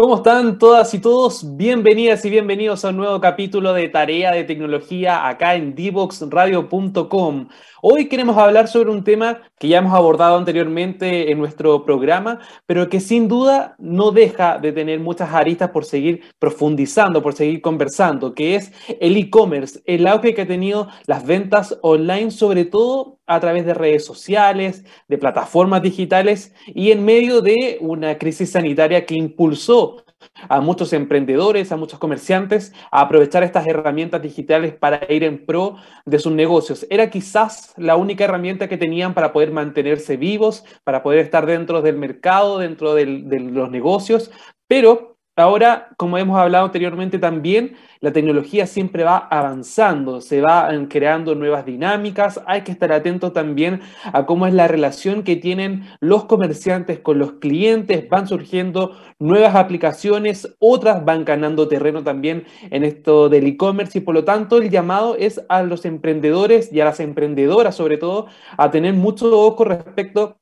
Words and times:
¿Cómo 0.00 0.16
están 0.16 0.58
todas 0.58 0.94
y 0.94 0.98
todos? 0.98 1.58
Bienvenidas 1.58 2.24
y 2.24 2.30
bienvenidos 2.30 2.86
a 2.86 2.88
un 2.88 2.96
nuevo 2.96 3.20
capítulo 3.20 3.74
de 3.74 3.90
Tarea 3.90 4.32
de 4.32 4.44
Tecnología 4.44 5.28
acá 5.28 5.56
en 5.56 5.74
divoxradio.com. 5.74 7.48
Hoy 7.82 8.08
queremos 8.08 8.38
hablar 8.38 8.68
sobre 8.68 8.90
un 8.92 9.04
tema 9.04 9.42
que 9.58 9.68
ya 9.68 9.76
hemos 9.76 9.92
abordado 9.92 10.38
anteriormente 10.38 11.30
en 11.30 11.38
nuestro 11.38 11.84
programa, 11.84 12.40
pero 12.64 12.88
que 12.88 12.98
sin 12.98 13.28
duda 13.28 13.74
no 13.78 14.10
deja 14.10 14.56
de 14.56 14.72
tener 14.72 15.00
muchas 15.00 15.34
aristas 15.34 15.68
por 15.68 15.84
seguir 15.84 16.22
profundizando, 16.38 17.22
por 17.22 17.34
seguir 17.34 17.60
conversando, 17.60 18.34
que 18.34 18.54
es 18.54 18.72
el 19.00 19.18
e-commerce, 19.18 19.82
el 19.84 20.06
auge 20.06 20.32
que 20.32 20.42
ha 20.42 20.46
tenido 20.46 20.88
las 21.04 21.26
ventas 21.26 21.78
online, 21.82 22.30
sobre 22.30 22.64
todo 22.64 23.19
a 23.30 23.38
través 23.38 23.64
de 23.64 23.74
redes 23.74 24.04
sociales, 24.04 24.84
de 25.06 25.16
plataformas 25.16 25.82
digitales 25.82 26.52
y 26.66 26.90
en 26.90 27.04
medio 27.04 27.40
de 27.40 27.78
una 27.80 28.18
crisis 28.18 28.50
sanitaria 28.50 29.06
que 29.06 29.14
impulsó 29.14 30.04
a 30.48 30.60
muchos 30.60 30.92
emprendedores, 30.92 31.70
a 31.70 31.76
muchos 31.76 32.00
comerciantes 32.00 32.72
a 32.90 33.02
aprovechar 33.02 33.44
estas 33.44 33.66
herramientas 33.68 34.20
digitales 34.20 34.74
para 34.74 35.00
ir 35.08 35.22
en 35.22 35.46
pro 35.46 35.76
de 36.04 36.18
sus 36.18 36.32
negocios. 36.32 36.84
Era 36.90 37.08
quizás 37.08 37.72
la 37.76 37.94
única 37.94 38.24
herramienta 38.24 38.68
que 38.68 38.76
tenían 38.76 39.14
para 39.14 39.32
poder 39.32 39.52
mantenerse 39.52 40.16
vivos, 40.16 40.64
para 40.82 41.04
poder 41.04 41.20
estar 41.20 41.46
dentro 41.46 41.82
del 41.82 41.96
mercado, 41.96 42.58
dentro 42.58 42.94
de 42.94 43.06
los 43.06 43.70
negocios, 43.70 44.32
pero 44.66 45.09
Ahora, 45.40 45.88
como 45.96 46.18
hemos 46.18 46.38
hablado 46.38 46.66
anteriormente 46.66 47.18
también, 47.18 47.74
la 48.00 48.12
tecnología 48.12 48.66
siempre 48.66 49.04
va 49.04 49.16
avanzando, 49.18 50.20
se 50.20 50.40
van 50.40 50.86
creando 50.86 51.34
nuevas 51.34 51.66
dinámicas, 51.66 52.40
hay 52.46 52.62
que 52.62 52.72
estar 52.72 52.92
atento 52.92 53.32
también 53.32 53.80
a 54.12 54.26
cómo 54.26 54.46
es 54.46 54.54
la 54.54 54.68
relación 54.68 55.22
que 55.22 55.36
tienen 55.36 55.84
los 56.00 56.24
comerciantes 56.24 56.98
con 57.00 57.18
los 57.18 57.32
clientes, 57.32 58.08
van 58.08 58.26
surgiendo 58.26 58.96
nuevas 59.18 59.54
aplicaciones, 59.54 60.56
otras 60.58 61.04
van 61.04 61.24
ganando 61.24 61.68
terreno 61.68 62.02
también 62.02 62.44
en 62.70 62.84
esto 62.84 63.28
del 63.28 63.46
e-commerce 63.46 63.98
y 63.98 64.00
por 64.00 64.14
lo 64.14 64.24
tanto 64.24 64.58
el 64.58 64.70
llamado 64.70 65.16
es 65.16 65.42
a 65.48 65.62
los 65.62 65.84
emprendedores 65.84 66.72
y 66.72 66.80
a 66.80 66.86
las 66.86 67.00
emprendedoras 67.00 67.76
sobre 67.76 67.98
todo 67.98 68.26
a 68.56 68.70
tener 68.70 68.94
mucho 68.94 69.38
ojo 69.38 69.64
respecto 69.64 70.39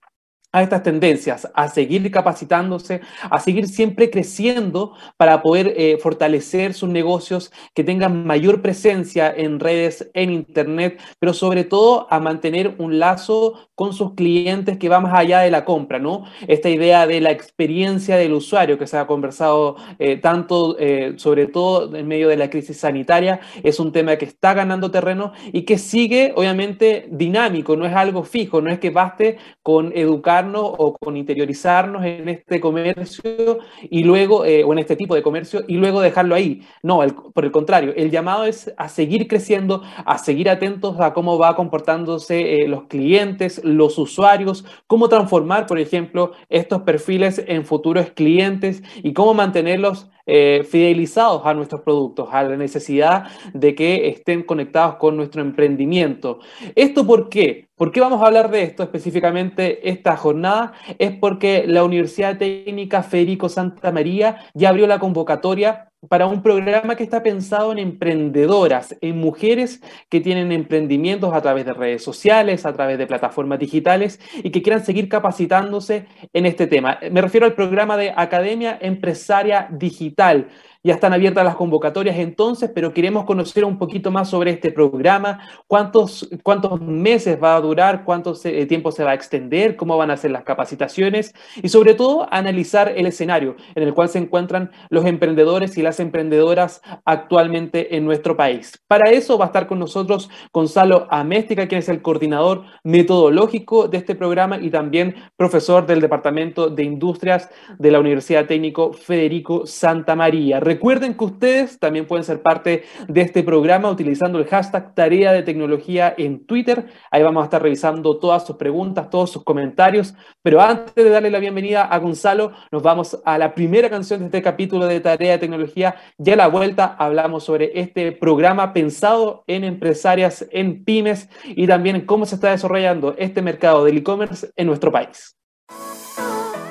a 0.51 0.63
estas 0.63 0.83
tendencias, 0.83 1.47
a 1.55 1.69
seguir 1.69 2.11
capacitándose, 2.11 3.03
a 3.29 3.39
seguir 3.39 3.69
siempre 3.69 4.09
creciendo 4.09 4.95
para 5.19 5.43
poder 5.43 5.75
eh, 5.77 5.99
fortalecer 6.01 6.73
sus 6.73 6.89
negocios, 6.89 7.53
que 7.75 7.85
tengan 7.85 8.25
mayor 8.25 8.63
presencia 8.63 9.33
en 9.35 9.61
redes, 9.61 10.11
en 10.15 10.31
Internet, 10.31 11.01
pero 11.19 11.35
sobre 11.35 11.65
todo 11.65 12.07
a 12.11 12.19
mantener 12.19 12.75
un 12.79 12.99
lazo 12.99 13.69
con 13.75 13.93
sus 13.93 14.15
clientes 14.15 14.79
que 14.79 14.89
va 14.89 15.01
más 15.01 15.15
allá 15.15 15.41
de 15.41 15.51
la 15.51 15.65
compra, 15.67 15.99
¿no? 15.99 16.25
Esta 16.47 16.71
idea 16.71 17.07
de 17.07 17.21
la 17.21 17.31
experiencia 17.31 18.17
del 18.17 18.33
usuario 18.33 18.79
que 18.79 18.87
se 18.87 18.97
ha 18.97 19.07
conversado 19.07 19.77
eh, 19.99 20.17
tanto, 20.17 20.77
eh, 20.79 21.15
sobre 21.17 21.47
todo 21.47 21.95
en 21.95 22.09
medio 22.09 22.29
de 22.29 22.37
la 22.37 22.49
crisis 22.49 22.79
sanitaria, 22.79 23.41
es 23.63 23.79
un 23.79 23.93
tema 23.93 24.17
que 24.17 24.25
está 24.25 24.55
ganando 24.55 24.91
terreno 24.91 25.33
y 25.53 25.63
que 25.63 25.77
sigue, 25.77 26.33
obviamente, 26.35 27.07
dinámico, 27.11 27.77
no 27.77 27.85
es 27.85 27.95
algo 27.95 28.25
fijo, 28.25 28.63
no 28.63 28.71
es 28.71 28.79
que 28.79 28.91
baste 28.91 29.37
con 29.63 29.93
educar 29.95 30.38
o 30.47 30.97
con 30.97 31.17
interiorizarnos 31.17 32.05
en 32.05 32.29
este 32.29 32.61
comercio 32.61 33.59
y 33.83 34.05
luego, 34.05 34.45
eh, 34.45 34.65
o 34.65 34.73
en 34.73 34.79
este 34.79 34.97
tipo 34.97 35.15
de 35.15 35.23
comercio, 35.23 35.65
y 35.67 35.77
luego 35.77 36.01
dejarlo 36.01 36.35
ahí. 36.35 36.63
No, 36.83 37.01
por 37.35 37.45
el 37.45 37.51
contrario, 37.51 37.93
el 37.97 38.11
llamado 38.11 38.45
es 38.45 38.73
a 38.77 38.89
seguir 38.89 39.29
creciendo, 39.29 39.83
a 40.05 40.19
seguir 40.19 40.49
atentos 40.51 41.01
a 41.01 41.13
cómo 41.13 41.39
va 41.39 41.57
comportándose 41.57 42.63
eh, 42.63 42.69
los 42.69 42.85
clientes, 42.85 43.61
los 43.65 43.99
usuarios, 43.99 44.65
cómo 44.87 45.09
transformar, 45.09 45.67
por 45.67 45.79
ejemplo, 45.79 46.33
estos 46.49 46.83
perfiles 46.83 47.43
en 47.47 47.65
futuros 47.65 48.11
clientes 48.11 48.83
y 49.03 49.13
cómo 49.13 49.35
mantenerlos 49.35 50.09
eh, 50.31 50.63
fidelizados 50.69 51.41
a 51.47 51.55
nuestros 51.55 51.81
productos, 51.81 52.29
a 52.31 52.43
la 52.43 52.57
necesidad 52.57 53.29
de 53.55 53.75
que 53.75 54.09
estén 54.09 54.43
conectados 54.43 54.97
con 54.97 55.17
nuestro 55.17 55.41
emprendimiento. 55.41 56.41
¿Esto 56.75 57.07
por 57.07 57.31
qué? 57.31 57.69
¿Por 57.77 57.93
qué 57.93 58.01
vamos 58.01 58.21
a 58.21 58.27
hablar 58.27 58.51
de 58.51 58.63
esto 58.63 58.83
específicamente 58.83 59.89
esta 59.89 60.19
jornada? 60.19 60.75
Es 60.99 61.13
porque 61.13 61.65
la 61.67 61.83
Universidad 61.83 62.37
Técnica 62.37 63.03
Federico 63.03 63.49
Santa 63.49 63.91
María 63.91 64.37
ya 64.53 64.69
abrió 64.69 64.87
la 64.87 64.99
convocatoria 64.99 65.88
para 66.09 66.27
un 66.27 66.43
programa 66.43 66.95
que 66.95 67.03
está 67.03 67.23
pensado 67.23 67.73
en 67.73 67.79
emprendedoras, 67.79 68.97
en 69.01 69.19
mujeres 69.19 69.81
que 70.09 70.21
tienen 70.21 70.53
emprendimientos 70.53 71.35
a 71.35 71.43
través 71.43 71.65
de 71.65 71.73
redes 71.73 72.05
sociales, 72.05 72.65
a 72.67 72.73
través 72.73 72.99
de 72.99 73.07
plataformas 73.07 73.59
digitales 73.59 74.21
y 74.37 74.51
que 74.51 74.63
quieran 74.63 74.85
seguir 74.85 75.09
capacitándose 75.09 76.07
en 76.33 76.47
este 76.47 76.69
tema. 76.69 77.01
Me 77.11 77.21
refiero 77.21 77.47
al 77.47 77.55
programa 77.55 77.97
de 77.97 78.13
Academia 78.17 78.79
Empresaria 78.81 79.69
Digital. 79.73 80.49
Ya 80.85 80.95
están 80.95 81.13
abiertas 81.13 81.45
las 81.45 81.57
convocatorias 81.57 82.17
entonces, 82.19 82.71
pero 82.73 82.95
queremos 82.95 83.25
conocer 83.25 83.65
un 83.65 83.79
poquito 83.79 84.13
más 84.13 84.31
sobre 84.31 84.53
este 84.53 84.71
programa, 84.71 85.41
cuántos, 85.67 86.29
cuántos 86.45 86.81
meses 86.81 87.37
va 87.43 87.57
a 87.57 87.61
durar, 87.61 88.05
cuánto 88.05 88.33
eh, 88.45 88.65
tiempo 88.65 88.93
se 88.93 89.03
va 89.03 89.11
a 89.11 89.15
extender, 89.15 89.75
cómo 89.75 89.97
van 89.97 90.13
a 90.13 90.17
ser 90.17 90.31
las 90.31 90.45
capacitaciones 90.45 91.35
y 91.61 91.69
sobre 91.69 91.95
todo 91.95 92.29
analizar 92.33 92.93
el 92.97 93.07
escenario 93.07 93.57
en 93.75 93.83
el 93.83 93.93
cual 93.93 94.09
se 94.09 94.21
encuentran 94.21 94.71
los 94.89 95.05
emprendedores 95.05 95.77
y 95.77 95.83
las 95.83 95.99
emprendedoras 95.99 96.81
actualmente 97.05 97.97
en 97.97 98.05
nuestro 98.05 98.37
país. 98.37 98.81
Para 98.87 99.11
eso 99.11 99.37
va 99.37 99.47
a 99.47 99.49
estar 99.49 99.67
con 99.67 99.81
nosotros 99.81 100.31
Gonzalo 100.53 101.09
Améstica, 101.11 101.67
quien 101.67 101.81
es 101.81 101.89
el 101.89 102.03
coordinador 102.03 102.63
metodológico 102.85 103.89
de 103.89 103.99
este 103.99 104.15
programa 104.15 104.59
y 104.59 104.71
también 104.71 105.17
profesor 105.37 105.87
del 105.87 106.01
Departamento 106.01 106.71
de 106.71 106.85
Industrias 106.85 107.51
de 107.81 107.91
la 107.91 107.99
Universidad 107.99 108.47
Técnico 108.47 108.93
Federico 108.93 109.67
Santa 109.67 110.15
María. 110.15 110.61
Recuerden 110.79 111.15
que 111.15 111.25
ustedes 111.25 111.81
también 111.81 112.07
pueden 112.07 112.23
ser 112.23 112.41
parte 112.41 112.85
de 113.09 113.21
este 113.21 113.43
programa 113.43 113.91
utilizando 113.91 114.39
el 114.39 114.47
hashtag 114.47 114.95
Tarea 114.95 115.33
de 115.33 115.43
Tecnología 115.43 116.15
en 116.17 116.47
Twitter. 116.47 116.87
Ahí 117.11 117.21
vamos 117.21 117.41
a 117.41 117.47
estar 117.47 117.61
revisando 117.61 118.21
todas 118.21 118.47
sus 118.47 118.55
preguntas, 118.55 119.11
todos 119.11 119.33
sus 119.33 119.43
comentarios. 119.43 120.15
Pero 120.41 120.61
antes 120.61 120.95
de 120.95 121.11
darle 121.11 121.33
la 121.33 121.41
bienvenida 121.41 121.83
a 121.83 121.99
Gonzalo, 121.99 122.53
nos 122.71 122.85
vamos 122.85 123.21
a 123.25 123.39
la 123.39 123.57
primera 123.57 123.91
canción 123.91 124.21
de 124.21 124.27
este 124.27 124.41
capítulo 124.41 124.87
de 124.87 125.01
Tarea 125.01 125.33
de 125.33 125.39
Tecnología. 125.39 125.97
Ya 126.17 126.35
a 126.35 126.37
la 126.37 126.47
vuelta 126.47 126.95
hablamos 126.97 127.43
sobre 127.43 127.81
este 127.81 128.13
programa 128.13 128.73
pensado 128.73 129.43
en 129.49 129.65
empresarias, 129.65 130.47
en 130.53 130.85
pymes 130.85 131.29
y 131.45 131.67
también 131.67 132.07
cómo 132.07 132.25
se 132.25 132.37
está 132.37 132.53
desarrollando 132.53 133.17
este 133.19 133.43
mercado 133.43 133.85
del 133.85 133.99
e-commerce 133.99 134.53
en 134.55 134.69
nuestro 134.69 134.93
país. 134.93 135.39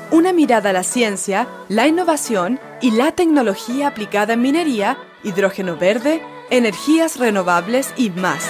Una 0.09 0.31
mirada 0.31 0.69
a 0.69 0.73
la 0.73 0.83
ciencia, 0.83 1.47
la 1.67 1.85
innovación 1.85 2.61
y 2.81 2.91
la 2.91 3.11
tecnología 3.11 3.87
aplicada 3.87 4.33
en 4.33 4.41
minería, 4.41 4.97
hidrógeno 5.23 5.75
verde, 5.75 6.23
energías 6.49 7.17
renovables 7.17 7.93
y 7.97 8.09
más. 8.11 8.45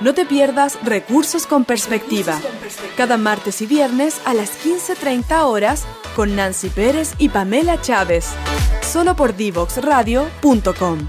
No 0.00 0.14
te 0.14 0.24
pierdas 0.24 0.78
Recursos 0.82 1.46
con 1.46 1.66
Perspectiva. 1.66 2.40
Cada 2.96 3.18
martes 3.18 3.60
y 3.60 3.66
viernes 3.66 4.22
a 4.24 4.32
las 4.32 4.52
15.30 4.64 5.42
horas 5.44 5.84
con 6.16 6.34
Nancy 6.34 6.70
Pérez 6.70 7.14
y 7.18 7.28
Pamela 7.28 7.78
Chávez. 7.82 8.28
Solo 8.80 9.14
por 9.14 9.36
divoxradio.com. 9.36 11.08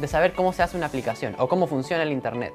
de 0.00 0.08
saber 0.08 0.32
cómo 0.32 0.52
se 0.52 0.62
hace 0.62 0.76
una 0.76 0.86
aplicación 0.86 1.34
o 1.38 1.48
cómo 1.48 1.66
funciona 1.66 2.02
el 2.02 2.12
Internet. 2.12 2.52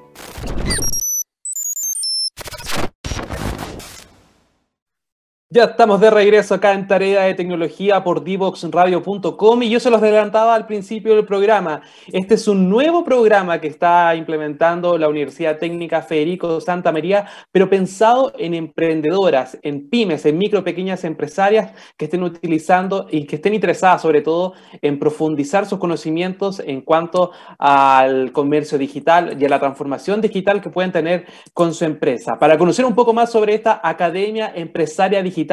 Ya 5.55 5.63
estamos 5.63 6.01
de 6.01 6.09
regreso 6.09 6.53
acá 6.53 6.73
en 6.73 6.85
Tarea 6.85 7.21
de 7.21 7.33
Tecnología 7.33 8.03
por 8.03 8.25
divoxradio.com 8.25 9.63
y 9.63 9.69
yo 9.69 9.79
se 9.79 9.89
los 9.89 10.01
adelantaba 10.01 10.53
al 10.53 10.67
principio 10.67 11.15
del 11.15 11.23
programa. 11.23 11.81
Este 12.11 12.33
es 12.33 12.49
un 12.49 12.69
nuevo 12.69 13.05
programa 13.05 13.61
que 13.61 13.69
está 13.69 14.13
implementando 14.17 14.97
la 14.97 15.07
Universidad 15.07 15.57
Técnica 15.57 16.01
Federico 16.01 16.59
Santa 16.59 16.91
María, 16.91 17.27
pero 17.53 17.69
pensado 17.69 18.33
en 18.37 18.53
emprendedoras, 18.53 19.57
en 19.61 19.89
pymes, 19.89 20.25
en 20.25 20.37
micro, 20.37 20.61
pequeñas 20.61 21.05
empresarias 21.05 21.71
que 21.95 22.03
estén 22.03 22.23
utilizando 22.23 23.07
y 23.09 23.25
que 23.25 23.37
estén 23.37 23.53
interesadas 23.53 24.01
sobre 24.01 24.21
todo 24.21 24.55
en 24.81 24.99
profundizar 24.99 25.65
sus 25.65 25.79
conocimientos 25.79 26.59
en 26.59 26.81
cuanto 26.81 27.31
al 27.59 28.33
comercio 28.33 28.77
digital 28.77 29.41
y 29.41 29.45
a 29.45 29.47
la 29.47 29.61
transformación 29.61 30.19
digital 30.19 30.59
que 30.61 30.69
pueden 30.69 30.91
tener 30.91 31.27
con 31.53 31.73
su 31.73 31.85
empresa. 31.85 32.37
Para 32.37 32.57
conocer 32.57 32.83
un 32.83 32.93
poco 32.93 33.13
más 33.13 33.31
sobre 33.31 33.55
esta 33.55 33.79
Academia 33.81 34.51
Empresaria 34.53 35.23
Digital, 35.23 35.44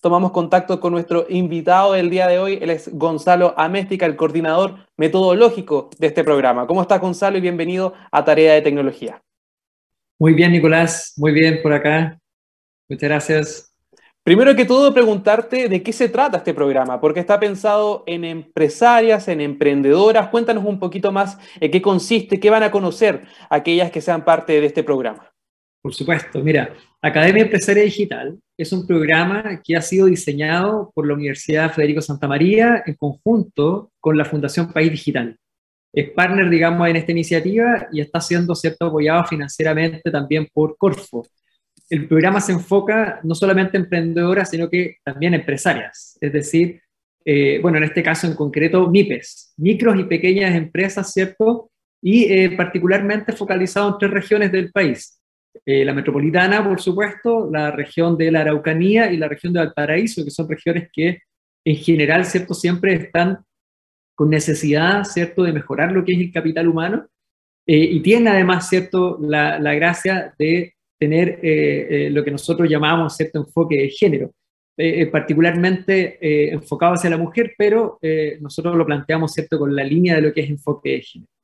tomamos 0.00 0.32
contacto 0.32 0.80
con 0.80 0.92
nuestro 0.92 1.26
invitado 1.28 1.92
del 1.92 2.10
día 2.10 2.26
de 2.26 2.38
hoy. 2.38 2.58
Él 2.60 2.70
es 2.70 2.90
Gonzalo 2.92 3.54
Améstica, 3.56 4.06
el 4.06 4.16
coordinador 4.16 4.86
metodológico 4.96 5.90
de 5.98 6.08
este 6.08 6.24
programa. 6.24 6.66
¿Cómo 6.66 6.82
estás, 6.82 7.00
Gonzalo? 7.00 7.38
Y 7.38 7.40
bienvenido 7.40 7.94
a 8.10 8.24
Tarea 8.24 8.54
de 8.54 8.62
Tecnología. 8.62 9.22
Muy 10.18 10.32
bien, 10.32 10.52
Nicolás. 10.52 11.12
Muy 11.16 11.32
bien 11.32 11.60
por 11.62 11.72
acá. 11.72 12.18
Muchas 12.88 13.08
gracias. 13.08 13.72
Primero 14.26 14.56
que 14.56 14.64
todo, 14.64 14.92
preguntarte 14.92 15.68
de 15.68 15.82
qué 15.84 15.92
se 15.92 16.08
trata 16.08 16.38
este 16.38 16.52
programa, 16.52 17.00
porque 17.00 17.20
está 17.20 17.38
pensado 17.38 18.02
en 18.08 18.24
empresarias, 18.24 19.28
en 19.28 19.40
emprendedoras. 19.40 20.30
Cuéntanos 20.30 20.64
un 20.64 20.80
poquito 20.80 21.12
más 21.12 21.38
en 21.60 21.70
qué 21.70 21.80
consiste, 21.80 22.40
qué 22.40 22.50
van 22.50 22.64
a 22.64 22.72
conocer 22.72 23.22
aquellas 23.50 23.92
que 23.92 24.00
sean 24.00 24.24
parte 24.24 24.60
de 24.60 24.66
este 24.66 24.82
programa. 24.82 25.32
Por 25.86 25.94
supuesto, 25.94 26.42
mira, 26.42 26.74
Academia 27.00 27.44
Empresaria 27.44 27.84
Digital 27.84 28.36
es 28.58 28.72
un 28.72 28.88
programa 28.88 29.62
que 29.62 29.76
ha 29.76 29.80
sido 29.80 30.06
diseñado 30.06 30.90
por 30.92 31.06
la 31.06 31.14
Universidad 31.14 31.72
Federico 31.72 32.02
Santa 32.02 32.26
María 32.26 32.82
en 32.84 32.94
conjunto 32.94 33.92
con 34.00 34.18
la 34.18 34.24
Fundación 34.24 34.72
País 34.72 34.90
Digital. 34.90 35.38
Es 35.92 36.10
partner, 36.10 36.50
digamos, 36.50 36.88
en 36.88 36.96
esta 36.96 37.12
iniciativa 37.12 37.86
y 37.92 38.00
está 38.00 38.20
siendo 38.20 38.56
cierto, 38.56 38.86
apoyado 38.86 39.26
financieramente 39.26 40.10
también 40.10 40.48
por 40.52 40.76
Corfo. 40.76 41.24
El 41.88 42.08
programa 42.08 42.40
se 42.40 42.50
enfoca 42.50 43.20
no 43.22 43.36
solamente 43.36 43.76
en 43.76 43.84
emprendedoras, 43.84 44.50
sino 44.50 44.68
que 44.68 44.96
también 45.04 45.34
empresarias, 45.34 46.18
es 46.20 46.32
decir, 46.32 46.80
eh, 47.24 47.60
bueno, 47.62 47.78
en 47.78 47.84
este 47.84 48.02
caso 48.02 48.26
en 48.26 48.34
concreto, 48.34 48.90
MIPES, 48.90 49.54
micros 49.58 49.96
y 50.00 50.02
pequeñas 50.02 50.52
empresas, 50.56 51.12
¿cierto? 51.12 51.70
Y 52.02 52.24
eh, 52.24 52.56
particularmente 52.56 53.32
focalizado 53.32 53.90
en 53.90 53.98
tres 54.00 54.10
regiones 54.10 54.50
del 54.50 54.72
país, 54.72 55.16
eh, 55.68 55.84
la 55.84 55.92
metropolitana, 55.92 56.62
por 56.62 56.80
supuesto, 56.80 57.50
la 57.50 57.72
región 57.72 58.16
de 58.16 58.30
la 58.30 58.42
Araucanía 58.42 59.10
y 59.10 59.16
la 59.16 59.26
región 59.26 59.52
de 59.52 59.58
Valparaíso, 59.58 60.24
que 60.24 60.30
son 60.30 60.48
regiones 60.48 60.88
que 60.92 61.22
en 61.64 61.76
general, 61.76 62.24
¿cierto?, 62.24 62.54
siempre 62.54 62.94
están 62.94 63.40
con 64.14 64.30
necesidad, 64.30 65.02
¿cierto?, 65.02 65.42
de 65.42 65.52
mejorar 65.52 65.90
lo 65.90 66.04
que 66.04 66.12
es 66.12 66.20
el 66.20 66.30
capital 66.30 66.68
humano 66.68 67.08
eh, 67.66 67.78
y 67.78 68.00
tienen 68.00 68.28
además, 68.28 68.68
¿cierto?, 68.68 69.18
la, 69.20 69.58
gracia 69.74 70.32
de 70.38 70.74
tener 71.00 71.40
eh, 71.42 72.10
lo 72.12 72.22
que 72.22 72.30
nosotros 72.30 72.70
llamamos, 72.70 73.16
¿cierto?, 73.16 73.40
enfoque 73.40 73.76
de 73.76 73.88
género. 73.88 74.30
particularmente 75.10 76.18
enfocado 76.52 76.94
hacia 76.94 77.10
la 77.10 77.16
mujer, 77.16 77.54
pero 77.58 77.98
nosotros 78.40 78.76
lo 78.76 78.86
planteamos, 78.86 79.32
¿cierto?, 79.32 79.58
con 79.58 79.74
la 79.74 79.82
línea 79.82 80.14
de 80.14 80.22
lo 80.22 80.32
que 80.32 80.42
es 80.42 80.50
enfoque 80.50 80.90
de 80.90 81.00
género. 81.00 81.35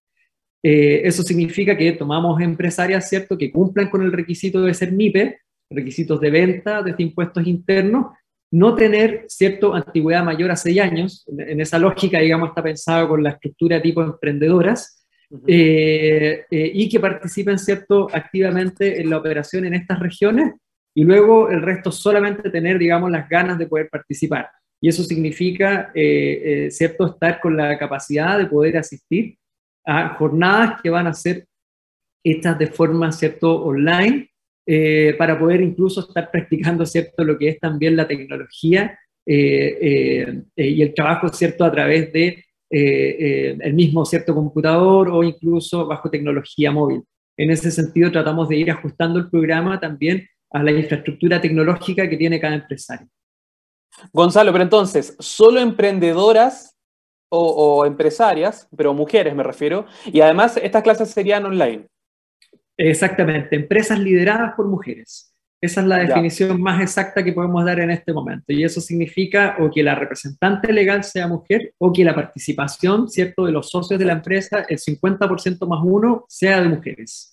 Eh, 0.63 1.03
eso 1.05 1.23
significa 1.23 1.77
que 1.77 1.93
tomamos 1.93 2.41
empresarias, 2.41 3.09
¿cierto?, 3.09 3.37
que 3.37 3.51
cumplan 3.51 3.91
con 3.91 4.03
el 4.03 4.13
requisito 4.13 4.63
de 4.63 4.75
ser 4.75 4.93
MIPE, 4.93 5.39
requisitos 5.71 6.21
de 6.21 6.31
venta, 6.31 6.83
de 6.83 6.95
impuestos 6.99 7.47
internos, 7.47 8.07
no 8.53 8.75
tener, 8.75 9.25
¿cierto?, 9.29 9.75
antigüedad 9.75 10.23
mayor 10.23 10.53
a 10.53 10.57
seis 10.57 10.79
años, 10.81 11.27
en 11.37 11.61
esa 11.61 11.79
lógica, 11.79 12.21
digamos, 12.21 12.51
está 12.51 12.63
pensado 12.63 13.09
con 13.09 13.23
la 13.23 13.31
estructura 13.31 13.83
tipo 13.83 14.03
emprendedoras, 14.03 15.05
eh, 15.47 16.45
eh, 16.51 16.71
y 16.75 16.89
que 16.89 17.01
participen, 17.01 17.59
¿cierto?, 17.59 18.07
activamente 18.13 19.01
en 19.01 19.11
la 19.11 19.17
operación 19.17 19.65
en 19.65 19.75
estas 19.75 19.99
regiones, 19.99 20.53
y 20.95 21.03
luego 21.03 21.49
el 21.49 21.63
resto 21.63 21.91
solamente 21.91 22.51
tener, 22.51 22.79
digamos, 22.79 23.11
las 23.11 23.29
ganas 23.29 23.59
de 23.59 23.67
poder 23.67 23.89
participar. 23.91 24.49
Y 24.81 24.89
eso 24.89 25.03
significa, 25.03 25.91
¿cierto?, 26.71 27.07
estar 27.07 27.41
con 27.41 27.57
la 27.57 27.79
capacidad 27.79 28.37
de 28.37 28.47
poder 28.47 28.77
asistir 28.77 29.37
a 29.85 30.15
jornadas 30.15 30.81
que 30.83 30.91
van 30.91 31.07
a 31.07 31.15
ser 31.15 31.47
estas 32.25 32.59
de 32.59 32.69
forma, 32.69 33.11
¿cierto?, 33.13 33.65
online, 33.65 34.31
eh, 34.67 35.15
para 35.19 35.39
poder 35.39 35.61
incluso 35.61 36.01
estar 36.01 36.31
practicando, 36.31 36.87
¿cierto?, 36.87 37.25
lo 37.25 37.37
que 37.37 37.49
es 37.49 37.59
también 37.59 37.97
la 37.97 38.07
tecnología 38.07 38.99
eh, 39.27 40.43
eh, 40.57 40.67
y 40.69 40.83
el 40.83 40.95
trabajo, 40.95 41.29
¿cierto?, 41.29 41.65
a 41.65 41.73
través 41.73 42.13
de 42.13 42.45
el 42.75 43.75
mismo, 43.75 44.07
¿cierto?, 44.07 44.35
computador 44.35 45.11
o 45.11 45.23
incluso 45.23 45.87
bajo 45.87 46.09
tecnología 46.09 46.71
móvil. 46.71 47.03
En 47.37 47.51
ese 47.51 47.71
sentido, 47.71 48.11
tratamos 48.11 48.49
de 48.49 48.57
ir 48.57 48.71
ajustando 48.71 49.19
el 49.19 49.29
programa 49.29 49.79
también 49.79 50.27
a 50.51 50.63
la 50.63 50.73
infraestructura 50.73 51.39
tecnológica 51.39 52.09
que 52.09 52.17
tiene 52.17 52.41
cada 52.41 52.55
empresario. 52.55 53.09
Gonzalo, 54.11 54.53
pero 54.53 54.65
entonces, 54.65 55.15
¿solo 55.19 55.61
emprendedoras 55.61 56.72
o, 57.35 57.87
empresarias, 57.87 58.69
pero 58.77 58.93
mujeres 58.93 59.35
me 59.35 59.43
refiero, 59.43 59.87
y 60.07 60.21
además 60.21 60.59
estas 60.63 60.83
clases 60.83 61.11
serían 61.11 61.47
online. 61.47 61.87
Exactamente, 62.77 63.57
empresas 63.57 63.99
lideradas 63.99 64.55
por 64.55 64.67
mujeres. 64.67 65.35
Esa 65.61 65.81
es 65.81 65.87
la 65.87 65.99
definición 65.99 66.61
más 66.61 66.83
exacta 66.83 67.23
que 67.23 67.33
podemos 67.33 67.65
dar 67.65 67.79
en 67.79 67.93
este 67.93 68.13
momento. 68.13 68.47
Y 68.49 68.65
eso 68.65 68.81
significa 68.81 69.57
o 69.61 69.71
que 69.71 69.81
la 69.85 69.95
representante 69.95 70.73
legal 70.73 71.05
sea 71.05 71.29
mujer 71.29 71.73
o 71.79 71.93
que 71.93 72.05
la 72.05 72.17
participación, 72.17 73.09
¿cierto?, 73.09 73.47
de 73.47 73.53
los 73.53 73.71
socios 73.71 73.97
de 73.97 74.05
la 74.05 74.15
empresa, 74.15 74.67
el 74.69 74.79
50% 74.79 75.65
más 75.69 75.81
uno, 75.85 76.25
sea 76.29 76.61
de 76.61 76.69
mujeres. 76.69 77.32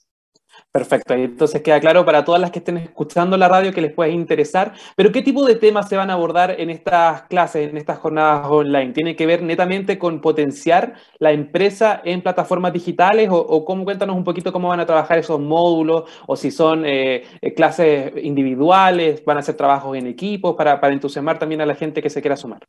Perfecto, 0.71 1.15
entonces 1.15 1.63
queda 1.63 1.79
claro 1.79 2.05
para 2.05 2.23
todas 2.23 2.39
las 2.39 2.51
que 2.51 2.59
estén 2.59 2.77
escuchando 2.77 3.35
la 3.37 3.47
radio 3.47 3.73
que 3.73 3.81
les 3.81 3.91
puede 3.91 4.11
interesar, 4.11 4.73
pero 4.95 5.11
¿qué 5.11 5.23
tipo 5.23 5.43
de 5.43 5.55
temas 5.55 5.89
se 5.89 5.97
van 5.97 6.11
a 6.11 6.13
abordar 6.13 6.55
en 6.59 6.69
estas 6.69 7.23
clases, 7.23 7.71
en 7.71 7.77
estas 7.77 7.97
jornadas 7.97 8.45
online? 8.47 8.93
¿Tiene 8.93 9.15
que 9.15 9.25
ver 9.25 9.41
netamente 9.41 9.97
con 9.97 10.21
potenciar 10.21 10.93
la 11.17 11.31
empresa 11.31 12.03
en 12.05 12.21
plataformas 12.21 12.71
digitales 12.71 13.29
o, 13.31 13.65
cómo 13.65 13.83
cuéntanos 13.83 14.15
un 14.15 14.23
poquito 14.23 14.53
cómo 14.53 14.67
van 14.67 14.79
a 14.79 14.85
trabajar 14.85 15.17
esos 15.17 15.39
módulos 15.39 16.03
o 16.27 16.35
si 16.35 16.51
son 16.51 16.85
eh, 16.85 17.23
eh, 17.41 17.53
clases 17.55 18.13
individuales, 18.21 19.25
van 19.25 19.39
a 19.39 19.41
ser 19.41 19.55
trabajos 19.55 19.97
en 19.97 20.05
equipo 20.05 20.55
para, 20.55 20.79
entusiasmar 20.89 21.39
también 21.39 21.61
a 21.61 21.65
la 21.65 21.73
gente 21.73 21.99
que 21.99 22.11
se 22.11 22.21
quiera 22.21 22.37
sumar? 22.37 22.59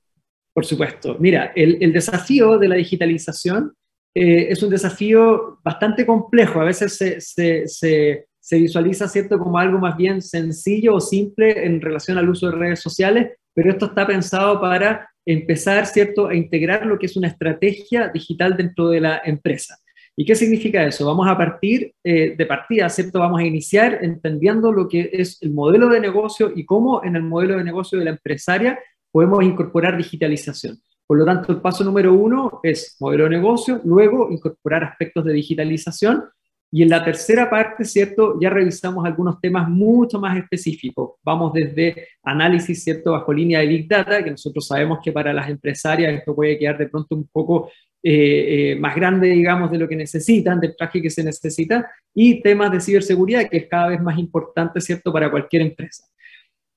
Por 0.54 0.64
supuesto. 0.64 1.16
Mira, 1.18 1.52
el 1.54 1.92
desafío 1.92 2.56
de 2.56 2.68
la 2.68 2.76
digitalización 2.76 3.74
eh, 4.14 4.48
es 4.50 4.62
un 4.62 4.70
desafío 4.70 5.58
bastante 5.62 6.04
complejo. 6.04 6.60
A 6.60 6.64
veces 6.64 6.96
se, 6.96 8.26
visualiza, 8.58 9.08
¿cierto?, 9.08 9.38
como 9.38 9.58
algo 9.58 9.78
más 9.78 9.96
bien 9.96 10.20
sencillo 10.20 10.94
o 10.94 11.00
simple 11.00 11.64
en 11.64 11.80
relación 11.80 12.18
al 12.18 12.28
uso 12.28 12.50
de 12.50 12.56
redes 12.56 12.80
sociales, 12.80 13.32
pero 13.54 13.70
esto 13.70 13.86
está 13.86 14.06
pensado 14.06 14.60
para 14.60 15.08
empezar, 15.24 15.86
¿cierto?, 15.86 16.28
a 16.28 16.34
integrar 16.34 16.86
lo 16.86 16.98
que 16.98 17.06
es 17.06 17.16
una 17.16 17.28
estrategia 17.28 18.08
digital 18.08 18.56
dentro 18.56 18.88
de 18.88 19.00
la 19.00 19.22
empresa. 19.24 19.78
¿Y 20.16 20.24
qué 20.24 20.34
significa 20.34 20.84
eso? 20.84 21.06
Vamos 21.06 21.28
a 21.28 21.36
partir 21.36 21.94
eh, 22.04 22.34
de 22.36 22.46
partida, 22.46 22.88
¿cierto? 22.88 23.20
Vamos 23.20 23.40
a 23.40 23.44
iniciar 23.44 24.00
entendiendo 24.02 24.72
lo 24.72 24.88
que 24.88 25.08
es 25.12 25.38
el 25.40 25.52
modelo 25.52 25.88
de 25.88 26.00
negocio 26.00 26.52
y 26.54 26.66
cómo 26.66 27.02
en 27.04 27.16
el 27.16 27.22
modelo 27.22 27.56
de 27.56 27.64
negocio 27.64 27.98
de 27.98 28.04
la 28.04 28.10
empresaria 28.10 28.78
podemos 29.10 29.42
incorporar 29.44 29.96
digitalización. 29.96 30.78
Por 31.10 31.18
lo 31.18 31.24
tanto, 31.24 31.50
el 31.50 31.60
paso 31.60 31.82
número 31.82 32.14
uno 32.14 32.60
es 32.62 32.96
modelo 33.00 33.24
de 33.24 33.30
negocio, 33.30 33.80
luego 33.84 34.30
incorporar 34.30 34.84
aspectos 34.84 35.24
de 35.24 35.32
digitalización 35.32 36.22
y 36.70 36.84
en 36.84 36.88
la 36.88 37.04
tercera 37.04 37.50
parte, 37.50 37.84
¿cierto? 37.84 38.38
Ya 38.40 38.48
revisamos 38.48 39.04
algunos 39.04 39.40
temas 39.40 39.68
mucho 39.68 40.20
más 40.20 40.38
específicos. 40.38 41.14
Vamos 41.24 41.52
desde 41.52 42.06
análisis, 42.22 42.84
¿cierto? 42.84 43.10
Bajo 43.10 43.32
línea 43.32 43.58
de 43.58 43.66
Big 43.66 43.88
Data, 43.88 44.22
que 44.22 44.30
nosotros 44.30 44.64
sabemos 44.64 45.00
que 45.02 45.10
para 45.10 45.32
las 45.32 45.50
empresarias 45.50 46.14
esto 46.14 46.32
puede 46.32 46.56
quedar 46.56 46.78
de 46.78 46.86
pronto 46.86 47.16
un 47.16 47.26
poco 47.26 47.72
eh, 48.04 48.74
eh, 48.74 48.76
más 48.78 48.94
grande, 48.94 49.30
digamos, 49.30 49.68
de 49.72 49.78
lo 49.78 49.88
que 49.88 49.96
necesitan, 49.96 50.60
del 50.60 50.76
traje 50.76 51.02
que 51.02 51.10
se 51.10 51.24
necesita, 51.24 51.90
y 52.14 52.40
temas 52.40 52.70
de 52.70 52.80
ciberseguridad, 52.80 53.50
que 53.50 53.56
es 53.56 53.66
cada 53.66 53.88
vez 53.88 54.00
más 54.00 54.16
importante, 54.16 54.80
¿cierto? 54.80 55.12
Para 55.12 55.28
cualquier 55.28 55.62
empresa. 55.62 56.04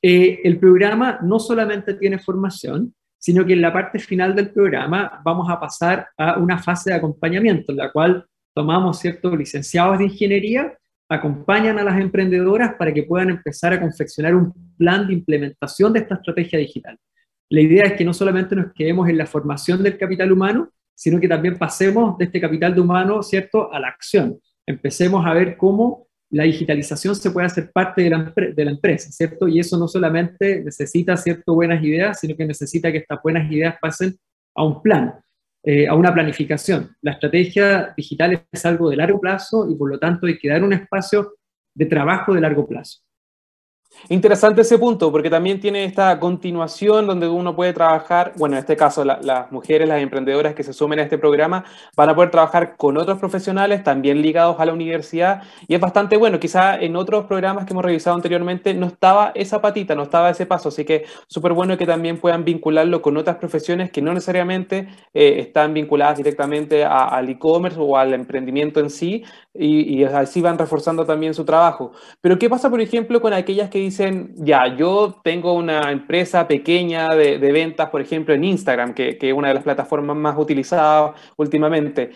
Eh, 0.02 0.40
el 0.44 0.58
programa 0.58 1.20
no 1.22 1.38
solamente 1.38 1.94
tiene 1.94 2.18
formación, 2.18 2.96
sino 3.24 3.46
que 3.46 3.54
en 3.54 3.62
la 3.62 3.72
parte 3.72 4.00
final 4.00 4.36
del 4.36 4.50
programa 4.50 5.22
vamos 5.24 5.50
a 5.50 5.58
pasar 5.58 6.10
a 6.18 6.38
una 6.38 6.58
fase 6.58 6.90
de 6.90 6.98
acompañamiento, 6.98 7.72
en 7.72 7.78
la 7.78 7.90
cual 7.90 8.26
tomamos 8.54 9.00
ciertos 9.00 9.38
licenciados 9.38 9.98
de 9.98 10.04
ingeniería, 10.04 10.78
acompañan 11.08 11.80
a 11.80 11.84
las 11.84 12.02
emprendedoras 12.02 12.74
para 12.74 12.94
que 12.94 13.04
puedan 13.04 13.30
empezar 13.30 13.72
a 13.72 13.80
confeccionar 13.80 14.36
un 14.36 14.52
plan 14.76 15.08
de 15.08 15.14
implementación 15.14 15.94
de 15.94 16.00
esta 16.00 16.16
estrategia 16.16 16.60
digital. 16.60 17.00
La 17.48 17.62
idea 17.62 17.84
es 17.86 17.94
que 17.94 18.04
no 18.04 18.14
solamente 18.14 18.58
nos 18.58 18.74
quedemos 18.74 19.08
en 19.08 19.18
la 19.18 19.26
formación 19.26 19.82
del 19.82 19.98
capital 19.98 20.30
humano, 20.30 20.72
sino 20.94 21.18
que 21.18 21.30
también 21.30 21.58
pasemos 21.58 22.18
de 22.18 22.26
este 22.26 22.42
capital 22.42 22.78
humano, 22.78 23.24
¿cierto?, 23.24 23.72
a 23.72 23.80
la 23.80 23.88
acción. 23.88 24.38
Empecemos 24.68 25.26
a 25.26 25.34
ver 25.34 25.56
cómo 25.56 26.03
la 26.34 26.44
digitalización 26.44 27.16
se 27.16 27.32
puede 27.32 27.46
hacer 27.46 27.72
parte 27.72 28.02
de 28.02 28.10
la, 28.10 28.34
de 28.36 28.66
la, 28.66 28.72
empresa, 28.72 29.12
¿cierto? 29.12 29.48
Y 29.48 29.60
eso 29.60 29.78
no 29.78 29.88
solamente 29.88 30.64
necesita, 30.64 31.16
¿cierto?, 31.16 31.54
buenas 31.54 31.84
ideas, 31.84 32.20
sino 32.20 32.36
que 32.36 32.46
necesita 32.46 32.92
que 32.92 32.98
estas 33.00 33.20
buenas 33.22 33.52
ideas 33.52 33.76
pasen 33.80 34.16
a 34.56 34.64
un 34.64 34.82
plan, 34.82 35.14
eh, 35.64 35.88
a 35.88 35.94
una 35.94 36.12
planificación. 36.12 36.96
La 37.02 37.12
estrategia 37.12 37.94
digital 37.96 38.46
es 38.52 38.66
algo 38.66 38.90
de 38.90 38.96
largo 38.96 39.20
plazo 39.20 39.70
y 39.70 39.76
por 39.76 39.90
lo 39.90 40.00
tanto 40.00 40.26
hay 40.26 40.40
que 40.40 40.50
dar 40.50 40.64
un 40.64 40.74
espacio 40.74 41.36
de 41.76 41.86
trabajo 41.86 42.34
de 42.34 42.42
largo 42.42 42.68
plazo. 42.68 43.02
Interesante 44.10 44.62
ese 44.62 44.78
punto, 44.78 45.12
porque 45.14 45.30
también 45.30 45.62
tiene 45.62 45.86
esta 45.86 46.20
continuación 46.20 47.08
donde 47.08 47.28
uno 47.30 47.56
puede 47.56 47.72
trabajar, 47.72 48.34
bueno, 48.36 48.56
en 48.56 48.60
este 48.60 48.76
caso 48.76 49.06
las 49.06 49.50
mujeres, 49.50 49.88
las 49.88 50.02
emprendedoras 50.02 50.54
que 50.54 50.64
se 50.64 50.74
sumen 50.74 51.00
a 51.00 51.04
este 51.04 51.18
programa, 51.18 51.64
van 51.96 52.10
a 52.10 52.16
poder 52.16 52.30
trabajar 52.30 52.76
con 52.76 52.98
otros 52.98 53.18
profesionales 53.18 53.82
también 53.82 54.22
ligados 54.22 54.60
a 54.60 54.66
la 54.66 54.74
universidad 54.74 55.44
y 55.68 55.76
es 55.76 55.80
bastante 55.80 56.18
bueno. 56.18 56.38
Quizá 56.38 56.76
en 56.76 56.98
otros 56.98 57.26
programas 57.26 57.66
que 57.66 57.72
hemos 57.72 57.86
revisado 57.86 58.16
anteriormente 58.18 58.74
no 58.74 58.88
estaba 58.88 59.32
esa 59.36 59.62
patita, 59.62 59.96
no 59.96 60.04
estaba 60.04 60.30
ese 60.30 60.46
paso, 60.46 60.68
así 60.68 60.84
que 60.84 61.06
súper 61.28 61.54
bueno 61.54 61.78
que 61.78 61.86
también 61.86 62.20
puedan 62.20 62.44
vincularlo 62.44 63.02
con 63.02 63.16
otras 63.16 63.38
profesiones 63.38 63.90
que 63.90 64.02
no 64.02 64.14
necesariamente 64.14 64.90
eh, 65.14 65.36
están 65.40 65.74
vinculadas 65.74 66.18
directamente 66.18 66.84
al 66.84 67.30
e-commerce 67.30 67.80
o 67.80 67.96
al 67.98 68.14
emprendimiento 68.14 68.82
en 68.82 68.90
sí 68.90 69.24
y, 69.54 70.00
y 70.00 70.04
así 70.04 70.42
van 70.42 70.58
reforzando 70.58 71.06
también 71.06 71.34
su 71.34 71.46
trabajo. 71.46 71.92
Pero 72.22 72.40
¿qué 72.40 72.50
pasa, 72.50 72.70
por 72.70 72.82
ejemplo, 72.82 73.22
con 73.22 73.34
aquellas 73.34 73.70
que 73.70 73.80
dicen, 73.80 74.34
ya, 74.38 74.76
yo 74.76 75.20
tengo 75.24 75.54
una 75.54 75.92
empresa 75.92 76.48
pequeña 76.48 77.10
de, 77.16 77.38
ventas, 77.52 77.90
por 77.90 78.02
ejemplo, 78.02 78.34
en 78.34 78.44
Instagram, 78.44 78.94
que, 78.94 79.18
es 79.22 79.34
una 79.34 79.50
de 79.50 79.54
las 79.56 79.64
plataformas 79.64 80.16
más 80.18 80.36
utilizadas 80.38 81.16
últimamente. 81.38 82.12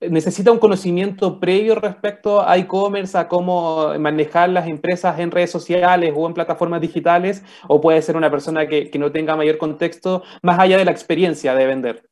¿Necesita 0.00 0.50
un 0.50 0.58
conocimiento 0.58 1.38
previo 1.38 1.76
respecto 1.76 2.46
a 2.46 2.56
e-commerce, 2.58 3.16
a 3.16 3.28
cómo 3.28 3.96
manejar 4.00 4.48
las 4.48 4.66
empresas 4.66 5.18
en 5.20 5.30
redes 5.30 5.50
sociales 5.50 6.12
o 6.16 6.26
en 6.26 6.34
plataformas 6.34 6.80
digitales? 6.80 7.42
¿O 7.68 7.80
puede 7.80 8.02
ser 8.02 8.16
una 8.16 8.30
persona 8.30 8.66
que, 8.66 8.90
que 8.90 8.98
no 8.98 9.12
tenga 9.12 9.36
mayor 9.36 9.58
contexto 9.58 10.24
más 10.42 10.58
allá 10.58 10.76
de 10.76 10.84
la 10.84 10.90
experiencia 10.90 11.54
de 11.54 11.66
vender? 11.66 12.02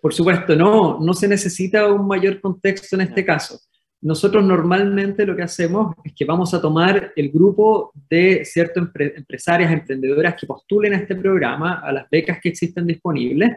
Por 0.00 0.14
supuesto, 0.14 0.54
no, 0.54 1.00
no 1.00 1.14
se 1.14 1.26
necesita 1.26 1.92
un 1.92 2.06
mayor 2.06 2.40
contexto 2.40 2.94
en 2.94 3.02
este 3.02 3.24
caso 3.24 3.58
nosotros 4.04 4.44
normalmente 4.44 5.24
lo 5.24 5.34
que 5.34 5.42
hacemos 5.44 5.96
es 6.04 6.12
que 6.12 6.26
vamos 6.26 6.52
a 6.52 6.60
tomar 6.60 7.12
el 7.16 7.30
grupo 7.30 7.90
de 8.10 8.44
ciertas 8.44 8.86
empresarias, 8.98 9.72
emprendedoras 9.72 10.34
que 10.38 10.46
postulen 10.46 10.92
a 10.92 10.98
este 10.98 11.16
programa, 11.16 11.80
a 11.80 11.90
las 11.90 12.10
becas 12.10 12.38
que 12.38 12.50
existen 12.50 12.86
disponibles, 12.86 13.50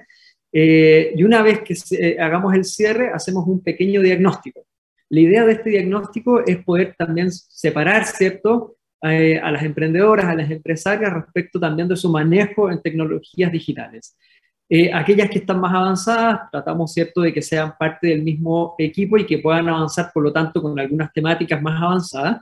eh, 0.53 1.11
y 1.13 1.23
una 1.23 1.41
vez 1.41 1.59
que 1.63 1.75
eh, 1.99 2.17
hagamos 2.17 2.53
el 2.53 2.63
cierre, 2.63 3.11
hacemos 3.13 3.45
un 3.45 3.61
pequeño 3.61 4.01
diagnóstico. 4.01 4.65
La 5.09 5.19
idea 5.19 5.45
de 5.45 5.51
este 5.51 5.69
diagnóstico 5.71 6.45
es 6.45 6.63
poder 6.63 6.95
también 6.97 7.29
separar, 7.29 8.05
¿cierto?, 8.05 8.77
eh, 9.03 9.37
a 9.43 9.51
las 9.51 9.63
emprendedoras, 9.63 10.27
a 10.27 10.35
las 10.35 10.49
empresarias 10.49 11.13
respecto 11.13 11.59
también 11.59 11.89
de 11.89 11.97
su 11.97 12.09
manejo 12.09 12.71
en 12.71 12.81
tecnologías 12.81 13.51
digitales. 13.51 14.17
Eh, 14.69 14.91
aquellas 14.93 15.29
que 15.29 15.39
están 15.39 15.59
más 15.61 15.73
avanzadas, 15.73 16.51
tratamos, 16.51 16.91
¿cierto?, 16.93 17.21
de 17.21 17.33
que 17.33 17.41
sean 17.41 17.75
parte 17.77 18.07
del 18.07 18.21
mismo 18.21 18.75
equipo 18.77 19.17
y 19.17 19.25
que 19.25 19.39
puedan 19.39 19.69
avanzar, 19.69 20.11
por 20.13 20.23
lo 20.23 20.33
tanto, 20.33 20.61
con 20.61 20.77
algunas 20.79 21.11
temáticas 21.13 21.61
más 21.61 21.81
avanzadas. 21.81 22.41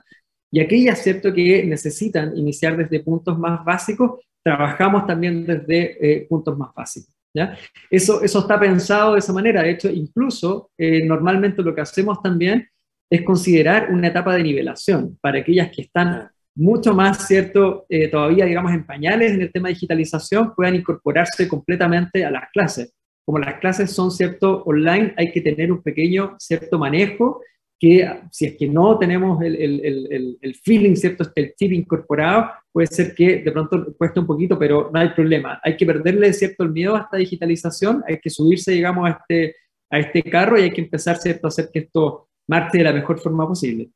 Y 0.50 0.60
aquellas, 0.60 1.02
¿cierto?, 1.02 1.32
que 1.32 1.64
necesitan 1.64 2.36
iniciar 2.36 2.76
desde 2.76 3.00
puntos 3.00 3.38
más 3.38 3.64
básicos, 3.64 4.20
trabajamos 4.42 5.06
también 5.06 5.44
desde 5.46 5.98
eh, 6.00 6.26
puntos 6.28 6.56
más 6.56 6.72
básicos. 6.74 7.14
Eso, 7.90 8.22
eso 8.22 8.38
está 8.38 8.58
pensado 8.58 9.12
de 9.12 9.18
esa 9.18 9.32
manera. 9.32 9.62
De 9.62 9.70
hecho, 9.70 9.90
incluso, 9.90 10.70
eh, 10.78 11.04
normalmente 11.04 11.62
lo 11.62 11.74
que 11.74 11.82
hacemos 11.82 12.22
también 12.22 12.66
es 13.10 13.22
considerar 13.22 13.90
una 13.92 14.08
etapa 14.08 14.34
de 14.34 14.42
nivelación 14.42 15.18
para 15.20 15.40
aquellas 15.40 15.70
que 15.70 15.82
están 15.82 16.30
mucho 16.56 16.94
más, 16.94 17.26
¿cierto? 17.26 17.84
Eh, 17.88 18.08
todavía, 18.08 18.46
digamos, 18.46 18.72
en 18.72 18.84
pañales 18.84 19.32
en 19.32 19.42
el 19.42 19.52
tema 19.52 19.68
de 19.68 19.74
digitalización, 19.74 20.54
puedan 20.54 20.74
incorporarse 20.74 21.46
completamente 21.46 22.24
a 22.24 22.30
las 22.30 22.50
clases. 22.50 22.94
Como 23.24 23.38
las 23.38 23.60
clases 23.60 23.90
son, 23.92 24.10
¿cierto? 24.10 24.62
Online, 24.64 25.12
hay 25.16 25.32
que 25.32 25.42
tener 25.42 25.70
un 25.70 25.82
pequeño, 25.82 26.36
¿cierto? 26.38 26.78
Manejo 26.78 27.42
que 27.78 28.10
si 28.30 28.46
es 28.46 28.56
que 28.56 28.66
no 28.66 28.98
tenemos 28.98 29.42
el, 29.42 29.54
el, 29.54 30.38
el, 30.40 30.54
feeling, 30.54 30.96
¿cierto? 30.96 31.24
Este, 31.24 31.42
el 31.42 31.54
chip 31.54 31.72
incorporado, 31.72 32.50
puede 32.72 32.86
ser 32.86 33.14
que 33.14 33.42
de 33.42 33.52
pronto 33.52 33.94
cueste 33.98 34.20
un 34.20 34.26
poquito, 34.26 34.58
pero 34.58 34.90
no 34.92 34.98
hay 34.98 35.10
problema. 35.10 35.60
Hay 35.62 35.76
que 35.76 35.84
perderle, 35.84 36.32
¿cierto? 36.32 36.64
El 36.64 36.72
miedo 36.72 36.96
a 36.96 37.00
esta 37.00 37.18
digitalización, 37.18 38.02
hay 38.08 38.18
que 38.18 38.30
subirse, 38.30 38.72
digamos, 38.72 39.06
a 39.06 39.10
este, 39.10 39.56
a 39.90 39.98
este 39.98 40.22
carro 40.22 40.58
y 40.58 40.62
hay 40.62 40.72
que 40.72 40.80
empezar, 40.80 41.18
¿cierto? 41.18 41.46
A 41.46 41.48
hacer 41.48 41.68
que 41.70 41.80
esto 41.80 42.28
marche 42.48 42.78
de 42.78 42.84
la 42.84 42.92
mejor 42.94 43.18
forma 43.20 43.46
posible. 43.46 43.90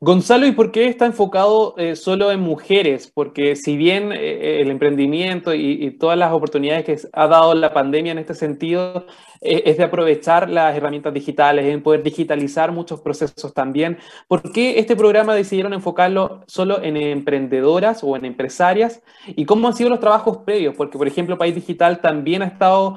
Gonzalo, 0.00 0.46
¿y 0.46 0.52
por 0.52 0.72
qué 0.72 0.86
está 0.86 1.06
enfocado 1.06 1.74
eh, 1.76 1.96
solo 1.96 2.30
en 2.30 2.40
mujeres? 2.40 3.10
Porque 3.12 3.56
si 3.56 3.76
bien 3.76 4.12
eh, 4.12 4.60
el 4.60 4.70
emprendimiento 4.70 5.54
y, 5.54 5.92
todas 5.98 6.18
las 6.18 6.32
oportunidades 6.32 6.84
que 6.84 6.98
ha 7.12 7.26
dado 7.26 7.54
la 7.54 7.72
pandemia 7.72 8.12
en 8.12 8.18
este 8.18 8.34
sentido 8.34 9.06
eh, 9.40 9.62
es 9.66 9.76
de 9.76 9.84
aprovechar 9.84 10.48
las 10.48 10.76
herramientas 10.76 11.12
digitales, 11.12 11.66
en 11.66 11.82
poder 11.82 12.02
digitalizar 12.02 12.72
muchos 12.72 13.00
procesos 13.00 13.52
también, 13.52 13.98
¿por 14.26 14.52
qué 14.52 14.78
este 14.78 14.96
programa 14.96 15.34
decidieron 15.34 15.72
enfocarlo 15.74 16.42
solo 16.46 16.82
en 16.82 16.96
emprendedoras 16.96 18.02
o 18.02 18.16
en 18.16 18.24
empresarias? 18.24 19.02
¿Y 19.26 19.44
cómo 19.44 19.68
han 19.68 19.74
sido 19.74 19.90
los 19.90 20.00
trabajos 20.00 20.38
previos? 20.38 20.74
Porque, 20.76 20.98
por 20.98 21.06
ejemplo, 21.06 21.38
País 21.38 21.54
Digital 21.54 22.00
también 22.00 22.42
ha 22.42 22.46
estado 22.46 22.96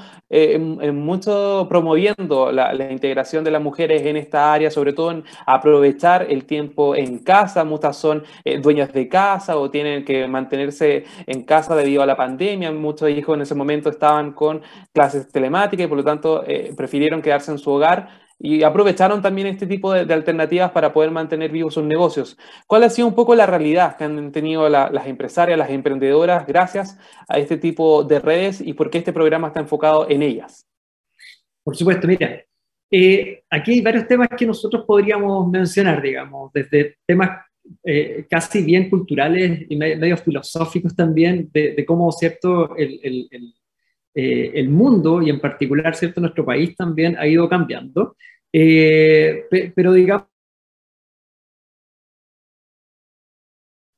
mucho 0.93 1.67
promoviendo 1.69 2.51
la, 2.51 2.73
la 2.73 2.91
integración 2.91 3.43
de 3.43 3.51
las 3.51 3.61
mujeres 3.61 4.05
en 4.05 4.17
esta 4.17 4.53
área, 4.53 4.71
sobre 4.71 4.93
todo 4.93 5.11
en 5.11 5.23
aprovechar 5.45 6.27
el 6.29 6.45
tiempo 6.45 6.74
en 6.95 7.19
casa, 7.19 7.63
muchas 7.63 7.97
son 7.97 8.23
eh, 8.43 8.59
dueñas 8.59 8.91
de 8.93 9.07
casa 9.07 9.57
o 9.57 9.69
tienen 9.69 10.03
que 10.05 10.27
mantenerse 10.27 11.05
en 11.25 11.43
casa 11.43 11.75
debido 11.75 12.01
a 12.03 12.05
la 12.05 12.15
pandemia, 12.15 12.71
muchos 12.71 13.09
hijos 13.09 13.35
en 13.35 13.41
ese 13.41 13.55
momento 13.55 13.89
estaban 13.89 14.33
con 14.33 14.61
clases 14.93 15.27
telemáticas 15.31 15.85
y 15.85 15.87
por 15.87 15.97
lo 15.97 16.03
tanto 16.03 16.43
eh, 16.45 16.73
prefirieron 16.75 17.21
quedarse 17.21 17.51
en 17.51 17.57
su 17.57 17.71
hogar 17.71 18.25
y 18.37 18.63
aprovecharon 18.63 19.21
también 19.21 19.47
este 19.47 19.65
tipo 19.65 19.93
de, 19.93 20.13
alternativas 20.13 20.71
para 20.71 20.91
poder 20.91 21.11
mantener 21.11 21.51
vivos 21.51 21.73
sus 21.73 21.83
negocios. 21.83 22.37
¿Cuál 22.67 22.83
ha 22.83 22.89
sido 22.89 23.07
un 23.07 23.15
poco 23.15 23.33
la 23.35 23.45
realidad 23.45 23.95
que 23.97 24.03
han 24.03 24.31
tenido 24.31 24.67
las 24.69 25.07
empresarias, 25.07 25.57
las 25.57 25.69
emprendedoras, 25.69 26.45
gracias 26.45 26.97
a 27.29 27.37
este 27.37 27.57
tipo 27.57 28.03
de 28.03 28.19
redes 28.19 28.61
y 28.61 28.73
por 28.73 28.89
qué 28.89 28.97
este 28.97 29.13
programa 29.13 29.47
está 29.47 29.61
enfocado 29.61 30.09
en 30.09 30.21
ellas? 30.21 30.67
Por 31.63 31.75
supuesto, 31.75 32.07
mira, 32.07 32.43
eh, 32.97 33.43
aquí 33.49 33.73
hay 33.73 33.81
varios 33.81 34.07
temas 34.07 34.29
que 34.37 34.45
nosotros 34.45 34.85
podríamos 34.87 35.49
mencionar, 35.49 36.01
digamos, 36.01 36.49
desde 36.53 36.95
temas 37.05 37.45
eh, 37.83 38.25
casi 38.29 38.63
bien 38.63 38.89
culturales 38.89 39.65
y 39.67 39.75
medio 39.75 40.15
filosóficos 40.15 40.95
también, 40.95 41.49
de, 41.51 41.83
cómo, 41.85 42.09
¿cierto?, 42.13 42.73
eh, 42.77 43.01
el, 44.13 44.69
mundo 44.69 45.21
y 45.21 45.29
en 45.29 45.41
particular, 45.41 45.93
¿cierto?, 45.93 46.21
nuestro 46.21 46.45
país 46.45 46.73
también 46.77 47.17
ha 47.17 47.27
ido 47.27 47.49
cambiando. 47.49 48.15
pero 48.49 49.91
digamos, 49.91 50.27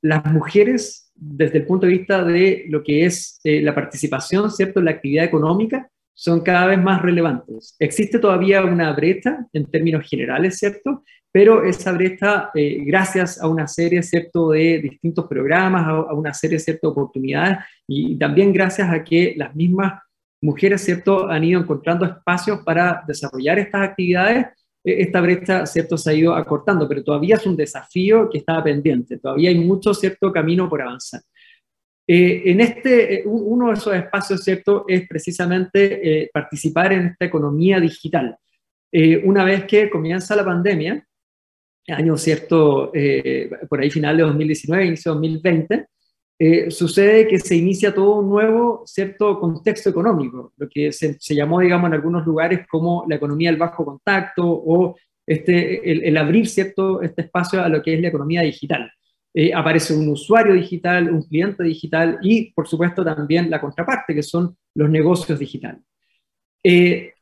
las 0.01 0.25
mujeres, 0.25 1.12
desde 1.13 1.60
el 1.60 1.68
punto 1.68 1.86
de 1.86 1.92
vista 1.92 2.24
de 2.24 2.66
lo 2.70 2.84
que 2.84 3.06
es 3.06 3.39
la 3.44 3.75
participación, 3.75 4.50
¿cierto?, 4.50 4.80
en 4.80 4.86
la 4.86 4.92
actividad 4.92 5.25
económica, 5.25 5.88
son 6.20 6.42
cada 6.42 6.66
vez 6.66 6.82
más 6.82 7.00
relevantes. 7.04 7.76
Existe 7.78 8.18
todavía 8.18 8.66
una 8.66 8.92
brecha 8.92 9.46
en 9.54 9.70
términos 9.70 10.10
generales, 10.10 10.58
¿cierto? 10.58 11.04
Pero 11.32 11.64
esa 11.64 11.92
brecha, 11.92 12.50
eh, 12.56 12.80
gracias 12.84 13.40
a 13.40 13.48
una 13.48 13.68
serie, 13.68 14.02
¿cierto?, 14.02 14.50
de 14.50 14.80
distintos 14.80 15.28
programas, 15.28 15.88
a, 15.88 16.14
una 16.14 16.34
serie, 16.34 16.58
¿cierto?, 16.58 16.88
de 16.88 16.92
oportunidades 16.92 17.60
y, 17.88 18.18
también 18.18 18.52
gracias 18.52 18.92
a 18.92 19.04
que 19.04 19.36
las 19.38 19.56
mismas 19.56 20.02
mujeres, 20.42 20.82
¿cierto?, 20.82 21.30
han 21.30 21.44
ido 21.44 21.62
encontrando 21.62 22.04
espacios 22.04 22.62
para 22.66 23.04
desarrollar 23.08 23.60
estas 23.60 23.84
actividades, 23.84 24.48
e, 24.84 25.04
esta 25.04 25.22
brecha, 25.22 25.68
¿cierto?, 25.68 26.00
se 26.00 26.10
ha 26.10 26.14
ido 26.14 26.34
acortando, 26.34 26.90
pero 26.90 27.04
todavía 27.04 27.36
es 27.36 27.46
un 27.46 27.56
desafío 27.56 28.28
que 28.28 28.40
está 28.40 28.64
pendiente, 28.64 29.20
todavía 29.20 29.52
hay 29.52 29.60
mucho, 29.60 29.94
¿cierto?, 29.94 30.32
camino 30.32 30.68
por 30.68 30.82
avanzar. 30.82 31.22
Eh, 32.10 32.44
en 32.52 32.62
este, 32.62 33.16
eh, 33.16 33.24
uno 33.26 33.68
de 33.68 33.74
esos 33.74 33.94
espacios, 33.94 34.42
¿cierto?, 34.42 34.86
es 34.88 35.06
precisamente 35.10 36.22
eh, 36.24 36.30
participar 36.34 36.94
en 36.94 37.08
esta 37.08 37.26
economía 37.26 37.80
digital. 37.80 38.38
una 39.26 39.44
vez 39.44 39.66
que 39.66 39.90
comienza 39.90 40.36
la 40.36 40.46
pandemia, 40.46 41.06
año, 41.90 42.18
¿cierto?, 42.18 42.92
por 43.70 43.80
ahí 43.82 43.92
final 43.92 44.18
de 44.18 44.24
2019, 44.24 44.86
inicio 44.86 45.12
de 45.12 45.16
2020, 45.16 45.88
sucede 46.72 47.28
que 47.28 47.40
se 47.40 47.56
inicia 47.56 47.94
todo 47.94 48.20
un 48.20 48.30
nuevo, 48.30 48.84
¿cierto?, 48.86 49.40
contexto 49.40 49.90
económico, 49.90 50.54
lo 50.58 50.70
que 50.70 50.92
se, 50.94 51.18
se, 51.20 51.36
llamó, 51.36 51.60
digamos, 51.60 51.88
en 51.90 51.96
algunos 51.96 52.26
lugares 52.26 52.66
como 52.70 53.06
la 53.10 53.16
economía 53.16 53.50
del 53.52 53.60
bajo 53.60 53.86
contacto 53.86 54.44
o 54.46 54.96
este, 55.26 55.92
el, 55.92 56.04
el 56.06 56.18
abrir, 56.18 56.48
¿cierto?, 56.48 57.02
este 57.02 57.24
espacio 57.24 57.62
a 57.62 57.70
lo 57.70 57.82
que 57.82 57.94
es 57.94 58.02
la 58.02 58.08
economía 58.08 58.42
digital. 58.42 58.90
Eh, 59.39 59.53
aparece 59.53 59.94
un 59.94 60.10
usuario 60.10 60.56
digital, 60.56 61.13
un 61.13 61.22
cliente 61.22 61.62
digital 61.63 62.17
y, 62.24 62.51
por 62.53 62.67
supuesto, 62.67 63.06
también 63.06 63.51
la 63.51 63.62
contraparte, 63.62 64.15
que 64.15 64.24
son 64.24 64.58
los 64.74 64.89
negocios 64.89 65.38
digitales. 65.38 65.84
Eh, 66.63 67.13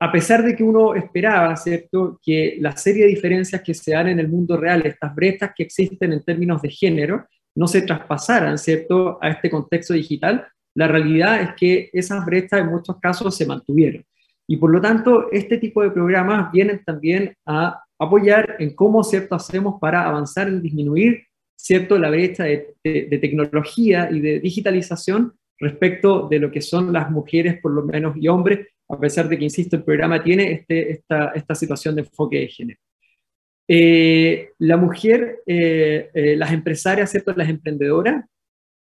a 0.00 0.10
pesar 0.10 0.42
de 0.42 0.56
que 0.56 0.64
uno 0.64 0.96
esperaba, 0.96 1.54
¿cierto?, 1.54 2.18
que 2.20 2.56
la 2.58 2.76
serie 2.76 3.04
de 3.04 3.10
diferencias 3.10 3.62
que 3.62 3.74
se 3.74 3.92
dan 3.92 4.08
en 4.08 4.18
el 4.18 4.26
mundo 4.26 4.56
real, 4.56 4.84
estas 4.84 5.14
brechas 5.14 5.52
que 5.54 5.62
existen 5.62 6.12
en 6.12 6.24
términos 6.24 6.60
de 6.62 6.68
género, 6.68 7.28
no 7.54 7.68
se 7.68 7.82
traspasaran, 7.82 8.58
¿cierto?, 8.58 9.20
a 9.22 9.28
este 9.28 9.48
contexto 9.48 9.94
digital, 9.94 10.44
la 10.74 10.88
realidad 10.88 11.42
es 11.42 11.50
que 11.54 11.90
esas 11.92 12.26
brechas 12.26 12.58
en 12.58 12.70
muchos 12.70 12.96
casos 12.98 13.36
se 13.36 13.46
mantuvieron. 13.46 14.04
Y 14.48 14.56
por 14.56 14.72
lo 14.72 14.80
tanto, 14.80 15.30
este 15.30 15.58
tipo 15.58 15.80
de 15.80 15.92
programas 15.92 16.50
vienen 16.50 16.82
también 16.84 17.36
a 17.46 17.84
apoyar 18.00 18.56
en 18.58 18.74
cómo, 18.74 19.04
¿cierto?, 19.04 19.36
hacemos 19.36 19.78
para 19.80 20.08
avanzar 20.08 20.48
en 20.48 20.60
disminuir, 20.60 21.22
¿cierto?, 21.62 21.96
la 21.96 22.10
brecha 22.10 22.44
de, 22.44 22.74
tecnología 23.20 24.08
y 24.10 24.20
de 24.20 24.40
digitalización 24.40 25.34
respecto 25.58 26.26
de 26.28 26.40
lo 26.40 26.50
que 26.50 26.60
son 26.60 26.92
las 26.92 27.08
mujeres, 27.08 27.60
por 27.62 27.70
lo 27.70 27.84
menos, 27.84 28.16
y 28.16 28.26
hombres, 28.26 28.66
a 28.88 28.98
pesar 28.98 29.28
de 29.28 29.38
que, 29.38 29.44
insisto, 29.44 29.76
el 29.76 29.84
programa 29.84 30.22
tiene 30.24 30.50
este, 30.50 30.90
esta, 30.90 31.28
esta 31.36 31.54
situación 31.54 31.94
de 31.94 32.02
enfoque 32.02 32.40
de 32.40 32.48
género. 32.48 32.80
Eh, 33.68 34.48
la 34.58 34.76
mujer, 34.76 35.38
eh, 35.46 36.10
eh, 36.12 36.36
las 36.36 36.52
empresarias, 36.52 37.12
¿cierto? 37.12 37.32
Las 37.36 37.48
emprendedoras 37.48 38.24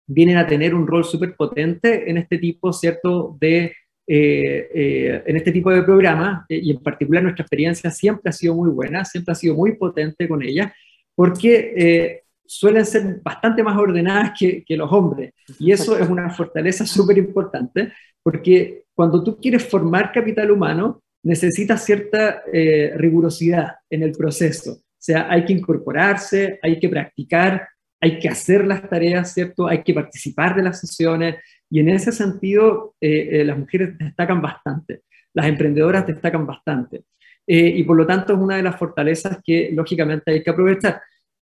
vienen 0.06 0.36
a 0.36 0.46
tener 0.46 0.76
un 0.76 0.86
rol 0.86 1.06
súper 1.06 1.38
potente 1.38 2.10
en 2.10 2.18
este 2.18 2.38
tipo, 2.38 2.74
¿cierto? 2.74 3.38
De, 3.40 3.74
en 4.10 5.36
este 5.36 5.52
tipo 5.52 5.70
de 5.70 5.84
programas 5.84 6.46
y 6.48 6.72
en 6.72 6.82
particular 6.82 7.22
nuestra 7.22 7.44
experiencia 7.44 7.92
siempre 7.92 8.30
ha 8.30 8.34
sido 8.34 8.56
muy 8.56 8.70
buena, 8.70 9.04
siempre 9.04 9.34
ha 9.34 9.36
sido 9.36 9.56
muy 9.56 9.76
potente 9.76 10.30
con 10.30 10.42
ellas, 10.42 10.72
porque 11.14 12.24
suelen 12.48 12.86
ser 12.86 13.20
bastante 13.24 13.62
más 13.62 13.78
ordenadas 13.78 14.32
que, 14.38 14.64
que 14.64 14.78
los 14.78 14.92
hombres 14.92 15.34
y 15.60 15.72
eso 15.72 15.98
es 15.98 16.10
una 16.10 16.30
fortaleza 16.30 16.86
súper 16.86 17.18
importante 17.18 17.92
porque 18.24 18.84
cuando 18.98 19.24
tú 19.24 19.38
quieres 19.40 19.64
formar 19.64 20.12
capital 20.12 20.50
humano, 20.50 21.04
necesita 21.24 21.78
cierta 21.78 22.42
eh, 22.52 22.94
rigurosidad 22.96 23.76
en 23.90 24.02
el 24.02 24.12
proceso. 24.12 24.72
O 24.72 24.82
sea, 24.98 25.32
hay 25.32 25.46
que 25.46 25.54
incorporarse, 25.54 26.60
hay 26.64 26.80
que 26.80 26.90
practicar, 26.90 27.68
hay 28.02 28.18
que 28.18 28.28
hacer 28.28 28.66
las 28.66 28.90
tareas, 28.90 29.34
¿cierto? 29.34 29.68
Hay 29.68 29.84
que 29.84 29.94
participar 29.94 30.56
de 30.56 30.64
las 30.64 30.80
sesiones 30.80 31.36
y 31.70 31.80
en 31.80 31.90
ese 31.90 32.12
sentido 32.12 32.96
eh, 33.00 33.30
eh, 33.32 33.44
las 33.44 33.58
mujeres 33.58 33.98
destacan 33.98 34.42
bastante, 34.42 35.04
las 35.34 35.46
emprendedoras 35.46 36.08
destacan 36.08 36.46
bastante. 36.48 37.04
y 37.46 37.84
por 37.84 37.96
lo 37.96 38.06
tanto 38.06 38.34
es 38.34 38.40
una 38.40 38.58
de 38.58 38.64
las 38.64 38.78
fortalezas 38.78 39.40
que 39.44 39.70
lógicamente 39.74 40.32
hay 40.32 40.44
que 40.44 40.50
aprovechar. 40.50 41.02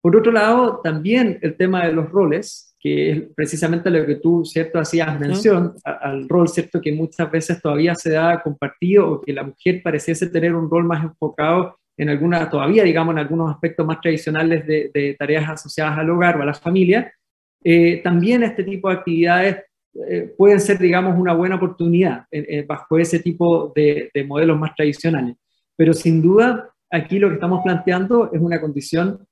Por 0.00 0.16
otro 0.16 0.32
lado, 0.32 0.80
también 0.82 1.38
el 1.42 1.56
tema 1.56 1.86
de 1.86 1.92
los 1.92 2.10
roles, 2.10 2.74
que 2.80 3.10
es 3.10 3.22
precisamente 3.36 3.90
lo 3.90 4.06
que 4.06 4.16
tú, 4.16 4.44
¿cierto?, 4.46 4.78
hacías 4.78 5.20
mención 5.20 5.74
al 5.84 6.26
rol, 6.26 6.48
¿cierto?, 6.48 6.80
que 6.80 6.92
muchas 6.92 7.30
veces 7.30 7.60
todavía 7.60 7.94
se 7.94 8.12
da 8.12 8.42
compartido 8.42 9.10
o 9.10 9.20
que 9.20 9.34
la 9.34 9.42
mujer 9.42 9.82
pareciese 9.82 10.28
tener 10.28 10.54
un 10.54 10.70
rol 10.70 10.84
más 10.84 11.04
enfocado 11.04 11.76
en 11.98 12.08
alguna, 12.08 12.48
todavía, 12.48 12.82
digamos, 12.82 13.12
en 13.12 13.18
algunos 13.18 13.50
aspectos 13.50 13.86
más 13.86 14.00
tradicionales 14.00 14.66
de, 14.66 15.16
tareas 15.18 15.50
asociadas 15.50 15.98
al 15.98 16.08
hogar 16.08 16.38
o 16.38 16.42
a 16.42 16.46
la 16.46 16.54
familia. 16.54 17.12
Eh, 17.62 18.00
también 18.02 18.42
este 18.42 18.64
tipo 18.64 18.88
de 18.88 18.94
actividades 18.94 19.56
eh, 20.08 20.32
pueden 20.38 20.60
ser, 20.60 20.78
digamos, 20.78 21.18
una 21.18 21.34
buena 21.34 21.56
oportunidad 21.56 22.24
bajo 22.66 22.96
ese 22.96 23.18
tipo 23.18 23.70
de, 23.74 24.10
de 24.14 24.24
modelos 24.24 24.58
más 24.58 24.74
tradicionales. 24.74 25.36
Pero 25.76 25.92
sin 25.92 26.22
duda, 26.22 26.70
aquí 26.90 27.18
lo 27.18 27.28
que 27.28 27.34
estamos 27.34 27.62
planteando 27.62 28.30
es 28.32 28.40
una 28.40 28.58
condición 28.58 29.26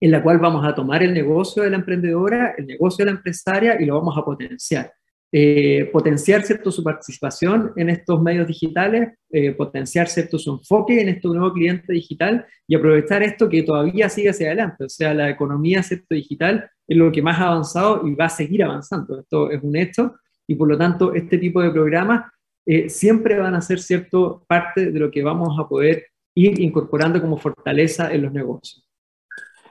en 0.00 0.10
la 0.10 0.22
cual 0.22 0.38
vamos 0.38 0.66
a 0.66 0.74
tomar 0.74 1.02
el 1.02 1.14
negocio 1.14 1.62
de 1.62 1.70
la 1.70 1.76
emprendedora, 1.76 2.54
el 2.56 2.66
negocio 2.66 3.04
de 3.04 3.12
la 3.12 3.16
empresaria 3.16 3.80
y 3.80 3.86
lo 3.86 3.96
vamos 3.98 4.16
a 4.16 4.24
potenciar. 4.24 4.92
Eh, 5.32 5.90
potenciar 5.92 6.42
cierto 6.44 6.70
su 6.70 6.84
participación 6.84 7.72
en 7.76 7.90
estos 7.90 8.22
medios 8.22 8.46
digitales, 8.46 9.10
eh, 9.30 9.52
potenciar 9.52 10.08
cierto 10.08 10.38
su 10.38 10.52
enfoque 10.52 11.00
en 11.00 11.08
este 11.08 11.28
nuevo 11.28 11.52
cliente 11.52 11.92
digital 11.92 12.46
y 12.66 12.76
aprovechar 12.76 13.22
esto 13.22 13.48
que 13.48 13.62
todavía 13.62 14.08
sigue 14.08 14.30
hacia 14.30 14.46
adelante. 14.46 14.84
O 14.84 14.88
sea, 14.88 15.12
la 15.14 15.28
economía 15.28 15.82
cierto 15.82 16.14
digital 16.14 16.70
es 16.86 16.96
lo 16.96 17.10
que 17.10 17.22
más 17.22 17.40
ha 17.40 17.48
avanzado 17.48 18.06
y 18.06 18.14
va 18.14 18.26
a 18.26 18.30
seguir 18.30 18.62
avanzando. 18.62 19.20
Esto 19.20 19.50
es 19.50 19.62
un 19.62 19.76
hecho 19.76 20.14
y 20.46 20.54
por 20.54 20.68
lo 20.68 20.78
tanto 20.78 21.12
este 21.12 21.38
tipo 21.38 21.60
de 21.60 21.70
programas 21.70 22.30
eh, 22.64 22.88
siempre 22.88 23.36
van 23.38 23.54
a 23.54 23.60
ser 23.60 23.80
cierto 23.80 24.44
parte 24.46 24.90
de 24.92 24.98
lo 24.98 25.10
que 25.10 25.22
vamos 25.22 25.58
a 25.58 25.68
poder 25.68 26.06
ir 26.34 26.60
incorporando 26.60 27.20
como 27.20 27.36
fortaleza 27.36 28.12
en 28.12 28.22
los 28.22 28.32
negocios. 28.32 28.85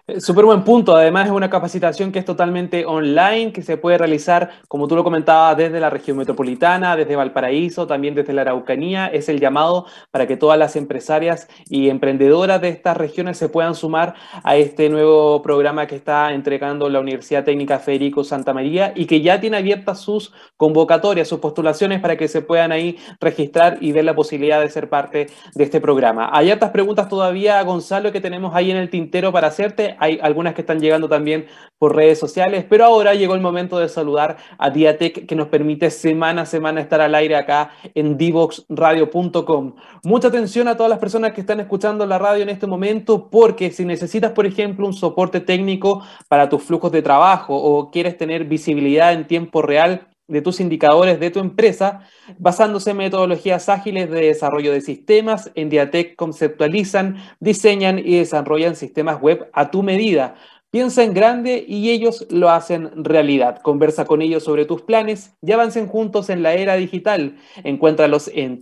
Eh, 0.08 0.22
súper 0.22 0.46
buen 0.46 0.64
punto. 0.64 0.96
Además, 0.96 1.26
es 1.26 1.32
una 1.32 1.50
capacitación 1.50 2.12
que 2.12 2.20
es 2.20 2.26
totalmente 2.26 2.86
online, 2.86 3.52
que 3.52 3.64
se 3.64 3.76
puede 3.76 3.98
realizar, 3.98 4.52
como 4.68 4.88
tú 4.88 4.96
lo 4.96 5.04
comentabas, 5.04 5.58
desde 5.58 5.80
la 5.80 5.90
región 5.90 6.18
metropolitana, 6.18 6.96
desde 6.96 7.16
Valparaíso, 7.16 7.88
también 7.88 8.14
desde 8.14 8.32
la 8.32 8.42
Araucanía. 8.42 9.08
Es 9.08 9.30
el 9.30 9.40
llamado 9.40 9.88
para 10.12 10.28
que 10.28 10.38
todas 10.38 10.60
las 10.60 10.76
empresarias 10.76 11.48
y 11.68 11.90
emprendedoras 11.90 12.62
de 12.62 12.70
estas 12.70 12.96
regiones 12.98 13.40
se 13.40 13.50
puedan 13.50 13.74
sumar 13.74 14.14
a 14.44 14.56
este 14.58 14.90
nuevo 14.90 15.42
programa 15.42 15.88
que 15.88 15.96
está 15.96 16.34
entregando 16.34 16.88
la 16.88 17.00
Universidad 17.00 17.44
Técnica 17.44 17.80
Federico 17.80 18.24
Santa 18.24 18.54
María 18.54 18.94
y 18.96 19.08
que 19.08 19.22
ya 19.22 19.42
tiene 19.42 19.58
abiertas 19.58 20.02
sus 20.02 20.34
convocatorias, 20.56 21.28
sus 21.28 21.40
postulaciones 21.40 22.00
para 22.00 22.16
que 22.16 22.28
se 22.28 22.44
puedan 22.44 22.72
ahí 22.72 22.98
registrar 23.20 23.80
y 23.82 23.92
ver 23.92 24.06
la 24.06 24.14
posibilidad 24.14 24.62
de 24.62 24.70
ser 24.70 24.88
parte 24.88 25.30
de 25.56 25.64
este 25.64 25.82
programa. 25.82 26.30
Hay 26.32 26.52
otras 26.52 26.70
preguntas 26.70 27.10
todavía, 27.10 27.60
Gonzalo, 27.64 28.12
que 28.12 28.22
tenemos 28.22 28.54
ahí 28.54 28.70
en 28.70 28.78
el 28.78 28.92
tintero 28.92 29.32
para 29.32 29.48
hacerte 29.48 29.95
hay 30.00 30.20
algunas 30.22 30.54
que 30.54 30.62
están 30.62 30.80
llegando 30.80 31.10
también 31.10 31.46
por 31.78 31.96
redes 31.96 32.20
sociales, 32.20 32.66
pero 32.68 32.86
ahora 32.86 33.14
llegó 33.14 33.36
el 33.36 33.42
momento 33.42 33.78
de 33.78 33.90
saludar 33.90 34.38
a 34.58 34.70
Diatec 34.70 35.26
que 35.26 35.36
nos 35.36 35.48
permite 35.48 35.92
semana 35.92 36.44
a 36.44 36.46
semana 36.46 36.82
estar 36.82 37.02
al 37.02 37.16
aire 37.16 37.36
acá 37.36 37.72
en 37.94 38.18
divoxradio.com. 38.18 39.76
Mucha 40.04 40.30
atención 40.30 40.68
a 40.68 40.78
todas 40.78 40.90
las 40.90 41.00
personas 41.00 41.34
que 41.34 41.42
están 41.42 41.60
escuchando 41.60 42.06
la 42.06 42.18
radio 42.18 42.44
en 42.44 42.50
este 42.50 42.68
momento, 42.68 43.30
porque 43.30 43.72
si 43.72 43.86
necesitas, 43.86 44.32
por 44.32 44.46
ejemplo, 44.46 44.88
un 44.88 44.94
soporte 44.94 45.42
técnico 45.42 46.04
para 46.28 46.50
tus 46.50 46.64
flujos 46.64 46.92
de 46.92 47.02
trabajo 47.02 47.56
o 47.56 47.92
quieres 47.92 48.18
tener 48.18 48.46
visibilidad 48.46 49.14
en 49.14 49.28
tiempo 49.28 49.62
real 49.62 50.08
de 50.28 50.42
tus 50.42 50.60
indicadores 50.60 51.20
de 51.20 51.32
tu 51.32 51.40
empresa, 51.40 52.02
basándose 52.38 52.92
en 52.92 52.98
metodologías 52.98 53.70
ágiles 53.70 54.10
de 54.10 54.22
desarrollo 54.22 54.72
de 54.72 54.82
sistemas. 54.82 55.52
En 55.56 55.70
Diatec 55.70 56.16
conceptualizan, 56.16 57.18
diseñan 57.40 58.00
y 58.00 58.18
desarrollan 58.18 58.76
sistemas 58.76 59.22
web 59.22 59.50
a 59.54 59.72
tu 59.72 59.84
medida 59.84 60.36
Piensa 60.76 61.06
en 61.06 61.14
grande 61.14 61.64
y 61.66 61.90
ellos 61.90 62.28
lo 62.30 62.50
hacen 62.50 63.06
realidad. 63.06 63.62
Conversa 63.62 64.04
con 64.04 64.22
ellos 64.22 64.44
sobre 64.44 64.66
tus 64.66 64.82
planes 64.82 65.34
y 65.42 65.54
avancen 65.54 65.88
juntos 65.88 66.30
en 66.30 66.44
la 66.44 66.54
era 66.56 66.76
digital. 66.76 67.38
Encuéntralos 67.64 68.30
en 68.34 68.62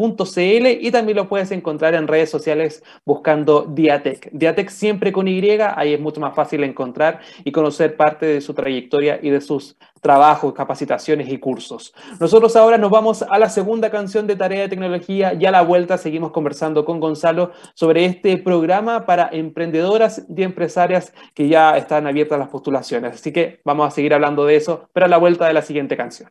www.diatec.cl 0.00 0.66
y 0.80 0.90
también 0.90 1.16
lo 1.16 1.28
puedes 1.28 1.50
encontrar 1.50 1.94
en 1.94 2.08
redes 2.08 2.30
sociales 2.30 2.82
buscando 3.04 3.66
Diatec. 3.68 4.30
Diatec 4.32 4.70
siempre 4.70 5.12
con 5.12 5.28
Y, 5.28 5.40
ahí 5.50 5.94
es 5.94 6.00
mucho 6.00 6.20
más 6.20 6.34
fácil 6.34 6.64
encontrar 6.64 7.20
y 7.44 7.52
conocer 7.52 7.96
parte 7.96 8.26
de 8.26 8.40
su 8.40 8.54
trayectoria 8.54 9.18
y 9.22 9.30
de 9.30 9.40
sus 9.40 9.76
trabajos, 10.00 10.54
capacitaciones 10.54 11.28
y 11.28 11.38
cursos. 11.38 11.92
Nosotros 12.18 12.56
ahora 12.56 12.78
nos 12.78 12.90
vamos 12.90 13.22
a 13.22 13.38
la 13.38 13.48
segunda 13.50 13.90
canción 13.90 14.26
de 14.26 14.36
Tarea 14.36 14.62
de 14.62 14.68
Tecnología 14.68 15.34
y 15.34 15.44
a 15.44 15.50
la 15.50 15.62
vuelta 15.62 15.98
seguimos 15.98 16.30
conversando 16.32 16.84
con 16.84 17.00
Gonzalo 17.00 17.52
sobre 17.74 18.06
este 18.06 18.38
programa 18.38 19.04
para 19.04 19.28
emprendedoras 19.30 20.24
y 20.34 20.42
empresarias 20.42 21.12
que 21.34 21.48
ya 21.48 21.76
están 21.76 22.06
abiertas 22.06 22.38
las 22.38 22.48
postulaciones. 22.48 23.14
Así 23.14 23.32
que 23.32 23.60
vamos 23.64 23.86
a 23.86 23.90
seguir 23.90 24.14
hablando 24.14 24.46
de 24.46 24.56
eso, 24.56 24.88
pero 24.92 25.06
a 25.06 25.08
la 25.08 25.18
vuelta 25.18 25.46
de 25.46 25.52
la 25.52 25.62
siguiente 25.62 25.96
canción. 25.96 26.30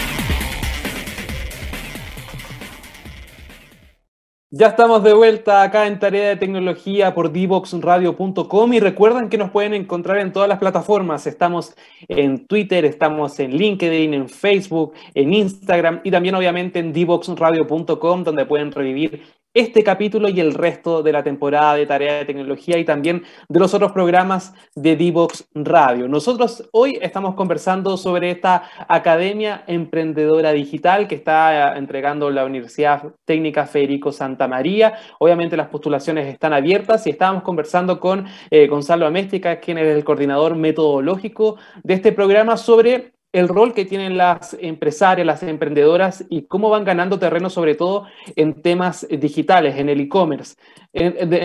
Ya 4.53 4.67
estamos 4.67 5.01
de 5.01 5.13
vuelta 5.13 5.63
acá 5.63 5.87
en 5.87 5.97
Tarea 5.97 6.27
de 6.27 6.35
Tecnología 6.35 7.13
por 7.13 7.31
divoxradio.com 7.31 8.73
y 8.73 8.81
recuerden 8.81 9.29
que 9.29 9.37
nos 9.37 9.49
pueden 9.49 9.73
encontrar 9.73 10.17
en 10.17 10.33
todas 10.33 10.49
las 10.49 10.59
plataformas. 10.59 11.25
Estamos 11.25 11.73
en 12.09 12.45
Twitter, 12.47 12.83
estamos 12.83 13.39
en 13.39 13.55
LinkedIn, 13.55 14.13
en 14.13 14.27
Facebook, 14.27 14.93
en 15.13 15.33
Instagram 15.33 16.01
y 16.03 16.11
también 16.11 16.35
obviamente 16.35 16.79
en 16.79 16.91
divoxradio.com 16.91 18.25
donde 18.25 18.45
pueden 18.45 18.73
revivir 18.73 19.23
este 19.53 19.83
capítulo 19.83 20.29
y 20.29 20.39
el 20.39 20.53
resto 20.53 21.03
de 21.03 21.11
la 21.11 21.23
temporada 21.23 21.75
de 21.75 21.85
Tarea 21.85 22.15
de 22.15 22.25
Tecnología 22.25 22.77
y 22.77 22.85
también 22.85 23.23
de 23.49 23.59
los 23.59 23.73
otros 23.73 23.91
programas 23.91 24.53
de 24.75 24.95
Divox 24.95 25.45
Radio. 25.53 26.07
Nosotros 26.07 26.69
hoy 26.71 26.97
estamos 27.01 27.35
conversando 27.35 27.97
sobre 27.97 28.31
esta 28.31 28.63
Academia 28.87 29.63
Emprendedora 29.67 30.53
Digital 30.53 31.07
que 31.07 31.15
está 31.15 31.77
entregando 31.77 32.29
la 32.29 32.45
Universidad 32.45 33.13
Técnica 33.25 33.65
Federico 33.65 34.13
Santa 34.13 34.40
María. 34.47 34.95
Obviamente 35.19 35.57
las 35.57 35.67
postulaciones 35.67 36.27
están 36.27 36.53
abiertas 36.53 37.05
y 37.07 37.11
estábamos 37.11 37.43
conversando 37.43 37.99
con 37.99 38.25
eh, 38.49 38.67
Gonzalo 38.67 39.05
Améstica, 39.05 39.59
quien 39.59 39.77
es 39.77 39.95
el 39.95 40.03
coordinador 40.03 40.55
metodológico 40.55 41.57
de 41.83 41.93
este 41.93 42.11
programa 42.11 42.57
sobre 42.57 43.13
el 43.33 43.47
rol 43.47 43.73
que 43.73 43.85
tienen 43.85 44.17
las 44.17 44.57
empresarias, 44.59 45.25
las 45.25 45.43
emprendedoras 45.43 46.25
y 46.29 46.43
cómo 46.43 46.69
van 46.69 46.83
ganando 46.83 47.17
terreno, 47.17 47.49
sobre 47.49 47.75
todo 47.75 48.05
en 48.35 48.61
temas 48.61 49.07
digitales, 49.09 49.77
en 49.77 49.89
el 49.89 50.01
e-commerce. 50.01 50.55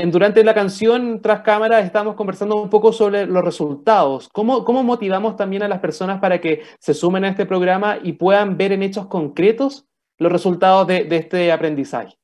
durante 0.09 0.42
la 0.42 0.54
canción 0.54 1.20
Tras 1.22 1.42
Cámara 1.42 1.80
estamos 1.80 2.16
conversando 2.16 2.56
un 2.56 2.70
poco 2.70 2.92
sobre 2.92 3.26
los 3.26 3.44
resultados. 3.44 4.28
¿Cómo, 4.32 4.64
¿Cómo 4.64 4.82
motivamos 4.82 5.37
también 5.37 5.62
a 5.62 5.68
las 5.68 5.78
personas 5.78 6.20
para 6.20 6.40
que 6.40 6.62
se 6.78 6.94
sumen 6.94 7.24
a 7.24 7.28
este 7.28 7.46
programa 7.46 7.98
y 8.02 8.14
puedan 8.14 8.56
ver 8.56 8.72
en 8.72 8.82
hechos 8.82 9.06
concretos 9.06 9.87
los 10.18 10.32
resultados 10.32 10.87
de 10.88 11.06
este 11.11 11.52
aprendizaje? 11.52 12.16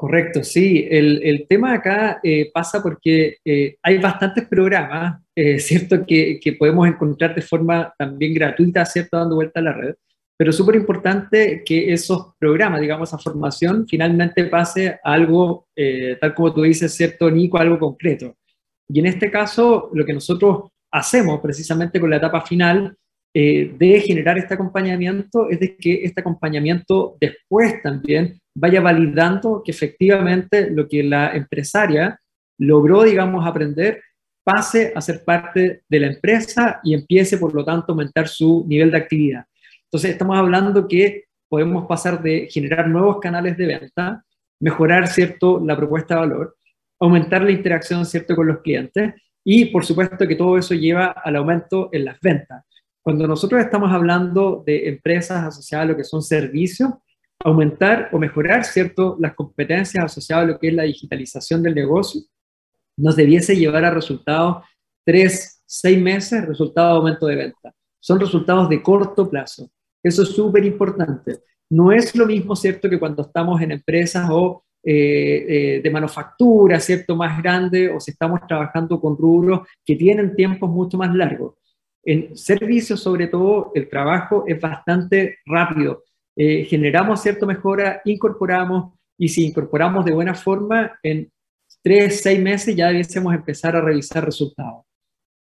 Correcto, 0.00 0.42
sí. 0.42 0.88
El, 0.90 1.44
tema 1.46 1.74
acá 1.74 2.20
eh, 2.22 2.50
pasa 2.54 2.82
porque 2.82 3.36
eh, 3.44 3.76
hay 3.82 3.98
bastantes 3.98 4.48
programas, 4.48 5.20
eh, 5.36 5.58
¿cierto?, 5.60 6.06
que, 6.06 6.56
podemos 6.58 6.88
encontrar 6.88 7.34
de 7.34 7.42
forma 7.42 7.92
también 7.98 8.32
gratuita, 8.32 8.86
¿cierto?, 8.86 9.18
dando 9.18 9.34
vuelta 9.34 9.60
a 9.60 9.62
la 9.62 9.74
red. 9.74 9.94
Pero 10.38 10.52
es 10.52 10.56
súper 10.56 10.76
importante 10.76 11.62
que 11.66 11.92
esos 11.92 12.32
programas, 12.38 12.80
digamos, 12.80 13.10
esa 13.10 13.18
formación, 13.18 13.86
finalmente 13.86 14.44
pase 14.44 14.88
a 14.88 15.12
algo, 15.12 15.68
tal 16.18 16.34
como 16.34 16.54
tú 16.54 16.62
dices, 16.62 16.94
¿cierto, 16.94 17.30
Nico?, 17.30 17.58
algo 17.58 17.78
concreto. 17.78 18.38
Y 18.88 19.00
en 19.00 19.06
este 19.06 19.30
caso, 19.30 19.90
lo 19.92 20.06
que 20.06 20.14
nosotros 20.14 20.70
hacemos 20.90 21.40
precisamente 21.42 22.00
con 22.00 22.08
la 22.08 22.16
etapa 22.16 22.40
final 22.40 22.96
de 23.34 24.02
generar 24.06 24.38
este 24.38 24.54
acompañamiento 24.54 25.50
es 25.50 25.60
de 25.60 25.76
que 25.76 26.04
este 26.04 26.22
acompañamiento 26.22 27.18
después 27.20 27.82
también 27.82 28.39
vaya 28.54 28.80
validando 28.80 29.62
que 29.64 29.70
efectivamente 29.70 30.70
lo 30.70 30.88
que 30.88 31.02
la 31.02 31.34
empresaria 31.34 32.20
logró, 32.58 33.04
digamos, 33.04 33.46
aprender, 33.46 34.02
pase 34.42 34.92
a 34.94 35.00
ser 35.00 35.24
parte 35.24 35.82
de 35.88 36.00
la 36.00 36.08
empresa 36.08 36.80
y 36.82 36.94
empiece, 36.94 37.38
por 37.38 37.54
lo 37.54 37.64
tanto, 37.64 37.86
a 37.88 37.92
aumentar 37.92 38.28
su 38.28 38.64
nivel 38.66 38.90
de 38.90 38.98
actividad. 38.98 39.44
Entonces, 39.84 40.10
estamos 40.12 40.36
hablando 40.38 40.86
que 40.86 41.24
podemos 41.48 41.86
pasar 41.86 42.22
de 42.22 42.48
generar 42.50 42.88
nuevos 42.88 43.18
canales 43.18 43.56
de 43.56 43.66
venta, 43.66 44.24
mejorar, 44.60 45.08
¿cierto?, 45.08 45.60
la 45.64 45.76
propuesta 45.76 46.14
de 46.14 46.20
valor, 46.20 46.56
aumentar 47.00 47.42
la 47.42 47.50
interacción, 47.50 48.04
¿cierto?, 48.06 48.36
con 48.36 48.46
los 48.46 48.60
clientes 48.60 49.14
y, 49.44 49.66
por 49.66 49.84
supuesto, 49.84 50.28
que 50.28 50.36
todo 50.36 50.58
eso 50.58 50.74
lleva 50.74 51.06
al 51.06 51.36
aumento 51.36 51.88
en 51.92 52.04
las 52.04 52.20
ventas. 52.20 52.64
Cuando 53.02 53.26
nosotros 53.26 53.60
estamos 53.60 53.90
hablando 53.92 54.62
de 54.66 54.88
empresas 54.88 55.44
asociadas 55.44 55.86
a 55.86 55.88
lo 55.90 55.96
que 55.96 56.04
son 56.04 56.22
servicios, 56.22 56.90
aumentar 57.42 58.10
o 58.12 58.18
mejorar, 58.18 58.64
¿cierto?, 58.64 59.16
las 59.18 59.34
competencias 59.34 60.04
asociadas 60.04 60.44
a 60.44 60.48
lo 60.52 60.58
que 60.58 60.68
es 60.68 60.74
la 60.74 60.82
digitalización 60.82 61.62
del 61.62 61.74
negocio, 61.74 62.22
nos 62.96 63.16
debiese 63.16 63.56
llevar 63.56 63.84
a 63.84 63.90
resultados 63.90 64.64
tres, 65.04 65.62
seis 65.66 66.00
meses, 66.00 66.46
resultados 66.46 66.92
de 66.92 66.98
aumento 66.98 67.26
de 67.26 67.36
venta. 67.36 67.74
Son 67.98 68.20
resultados 68.20 68.68
de 68.68 68.82
corto 68.82 69.28
plazo. 69.28 69.70
Eso 70.02 70.22
es 70.22 70.28
súper 70.30 70.64
importante. 70.64 71.40
No 71.70 71.92
es 71.92 72.14
lo 72.14 72.26
mismo, 72.26 72.54
¿cierto?, 72.54 72.90
que 72.90 72.98
cuando 72.98 73.22
estamos 73.22 73.60
en 73.62 73.72
empresas 73.72 74.28
o 74.30 74.64
eh, 74.82 75.46
eh, 75.48 75.80
de 75.82 75.90
manufactura, 75.90 76.78
¿cierto?, 76.78 77.16
más 77.16 77.42
grande, 77.42 77.90
o 77.90 78.00
si 78.00 78.10
estamos 78.10 78.40
trabajando 78.46 79.00
con 79.00 79.16
rubros 79.16 79.66
que 79.84 79.96
tienen 79.96 80.34
tiempos 80.34 80.68
mucho 80.68 80.98
más 80.98 81.14
largos. 81.14 81.54
En 82.02 82.36
servicios, 82.36 83.00
sobre 83.00 83.28
todo, 83.28 83.72
el 83.74 83.88
trabajo 83.88 84.44
es 84.46 84.60
bastante 84.60 85.38
rápido 85.46 86.04
eh, 86.42 86.64
generamos 86.64 87.20
cierta 87.20 87.44
mejora, 87.44 88.00
incorporamos 88.06 88.94
y 89.18 89.28
si 89.28 89.44
incorporamos 89.44 90.06
de 90.06 90.14
buena 90.14 90.34
forma, 90.34 90.98
en 91.02 91.30
tres, 91.82 92.22
seis 92.22 92.40
meses 92.40 92.74
ya 92.74 92.88
debiésemos 92.88 93.34
empezar 93.34 93.76
a 93.76 93.82
revisar 93.82 94.24
resultados. 94.24 94.86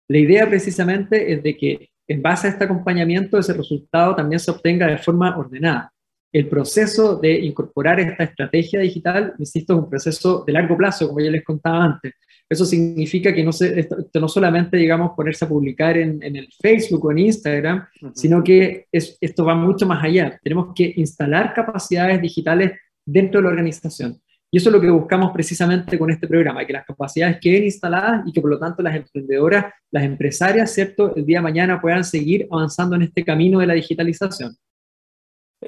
La 0.09 0.17
idea 0.17 0.45
precisamente 0.49 1.31
es 1.31 1.41
de 1.43 1.55
que 1.55 1.89
en 2.09 2.21
base 2.21 2.47
a 2.47 2.49
este 2.49 2.65
acompañamiento 2.65 3.39
ese 3.39 3.53
resultado 3.53 4.17
también 4.17 4.41
se 4.41 4.51
obtenga 4.51 4.85
de 4.87 4.97
forma 4.97 5.37
ordenada. 5.37 5.93
El 6.29 6.49
proceso 6.49 7.15
de 7.15 7.39
incorporar 7.39 8.01
esta 8.01 8.25
estrategia 8.25 8.81
digital, 8.81 9.33
insisto, 9.37 9.71
es 9.71 9.79
un 9.79 9.89
proceso 9.89 10.43
de 10.45 10.51
largo 10.51 10.75
plazo, 10.75 11.07
como 11.07 11.21
ya 11.21 11.31
les 11.31 11.45
contaba 11.45 11.85
antes. 11.85 12.15
Eso 12.51 12.65
significa 12.65 13.33
que 13.33 13.45
no, 13.45 13.53
se, 13.53 13.79
esto, 13.79 13.95
no 14.19 14.27
solamente, 14.27 14.75
digamos, 14.75 15.11
ponerse 15.15 15.45
a 15.45 15.47
publicar 15.47 15.95
en, 15.97 16.21
el 16.21 16.49
Facebook 16.61 17.05
o 17.05 17.11
en 17.11 17.19
Instagram, 17.19 17.85
sino 18.13 18.43
que 18.43 18.87
es, 18.91 19.17
esto 19.21 19.45
va 19.45 19.55
mucho 19.55 19.87
más 19.87 20.03
allá. 20.03 20.37
Tenemos 20.43 20.73
que 20.75 20.91
instalar 20.97 21.53
capacidades 21.53 22.21
digitales 22.21 22.73
dentro 23.05 23.39
de 23.39 23.43
la 23.45 23.51
organización. 23.51 24.21
Y 24.51 24.57
eso 24.57 24.67
es 24.67 24.73
lo 24.73 24.81
que 24.81 24.89
buscamos 24.89 25.31
precisamente 25.31 25.97
con 25.97 26.11
este 26.11 26.27
programa, 26.27 26.65
que 26.65 26.73
las 26.73 26.85
capacidades 26.85 27.37
queden 27.39 27.63
instaladas 27.63 28.27
y 28.27 28.33
que 28.33 28.41
por 28.41 28.49
lo 28.49 28.59
tanto 28.59 28.83
las 28.83 28.97
emprendedoras, 28.97 29.67
las 29.89 30.03
empresarias, 30.03 30.73
¿cierto?, 30.73 31.15
el 31.15 31.25
día 31.25 31.37
de 31.37 31.43
mañana 31.43 31.79
puedan 31.79 32.03
seguir 32.03 32.49
avanzando 32.51 32.97
en 32.97 33.03
este 33.03 33.23
camino 33.23 33.59
de 33.59 33.67
la 33.67 33.75
digitalización. 33.75 34.57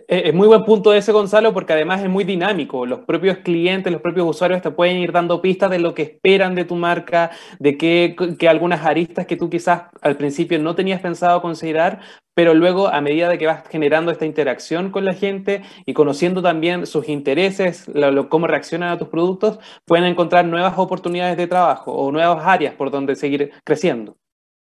Es 0.08 0.34
muy 0.34 0.48
buen 0.48 0.66
punto 0.66 0.92
ese, 0.92 1.12
Gonzalo, 1.12 1.54
porque 1.54 1.74
además 1.74 2.02
es 2.02 2.10
muy 2.10 2.24
dinámico. 2.24 2.88
Los 2.88 3.02
propios 3.02 3.38
clientes, 3.38 3.94
los 3.94 4.02
propios 4.02 4.28
usuarios 4.28 4.64
te 4.64 4.72
pueden 4.72 4.98
ir 4.98 5.12
dando 5.12 5.40
pistas 5.40 5.70
de 5.70 5.78
lo 5.78 5.94
que 5.94 6.02
esperan 6.02 6.56
de 6.56 6.66
tu 6.66 6.76
marca, 6.76 7.30
de 7.60 7.78
que, 7.78 8.16
que 8.40 8.50
algunas 8.50 8.84
aristas 8.86 9.28
que 9.28 9.36
tú 9.36 9.52
quizás 9.52 9.84
al 10.02 10.18
principio 10.18 10.58
no 10.58 10.74
tenías 10.74 11.00
pensado 11.00 11.44
considerar, 11.44 12.00
pero 12.34 12.56
luego 12.56 12.88
a 12.88 13.02
medida 13.02 13.30
de 13.30 13.38
que 13.38 13.46
vas 13.46 13.68
generando 13.70 14.12
esta 14.12 14.26
interacción 14.26 14.90
con 14.90 15.06
la 15.06 15.14
gente 15.14 15.62
y 15.86 15.94
conociendo 15.94 16.42
también 16.42 16.88
sus 16.88 17.08
intereses, 17.08 17.86
cómo 18.30 18.48
reaccionan 18.48 18.90
a 18.90 18.98
tus 18.98 19.10
productos, 19.10 19.60
pueden 19.86 20.06
encontrar 20.06 20.46
nuevas 20.46 20.74
oportunidades 20.78 21.38
de 21.38 21.46
trabajo 21.46 21.92
o 21.94 22.12
nuevas 22.12 22.44
áreas 22.48 22.74
por 22.74 22.90
donde 22.90 23.16
seguir 23.16 23.52
creciendo. 23.64 24.18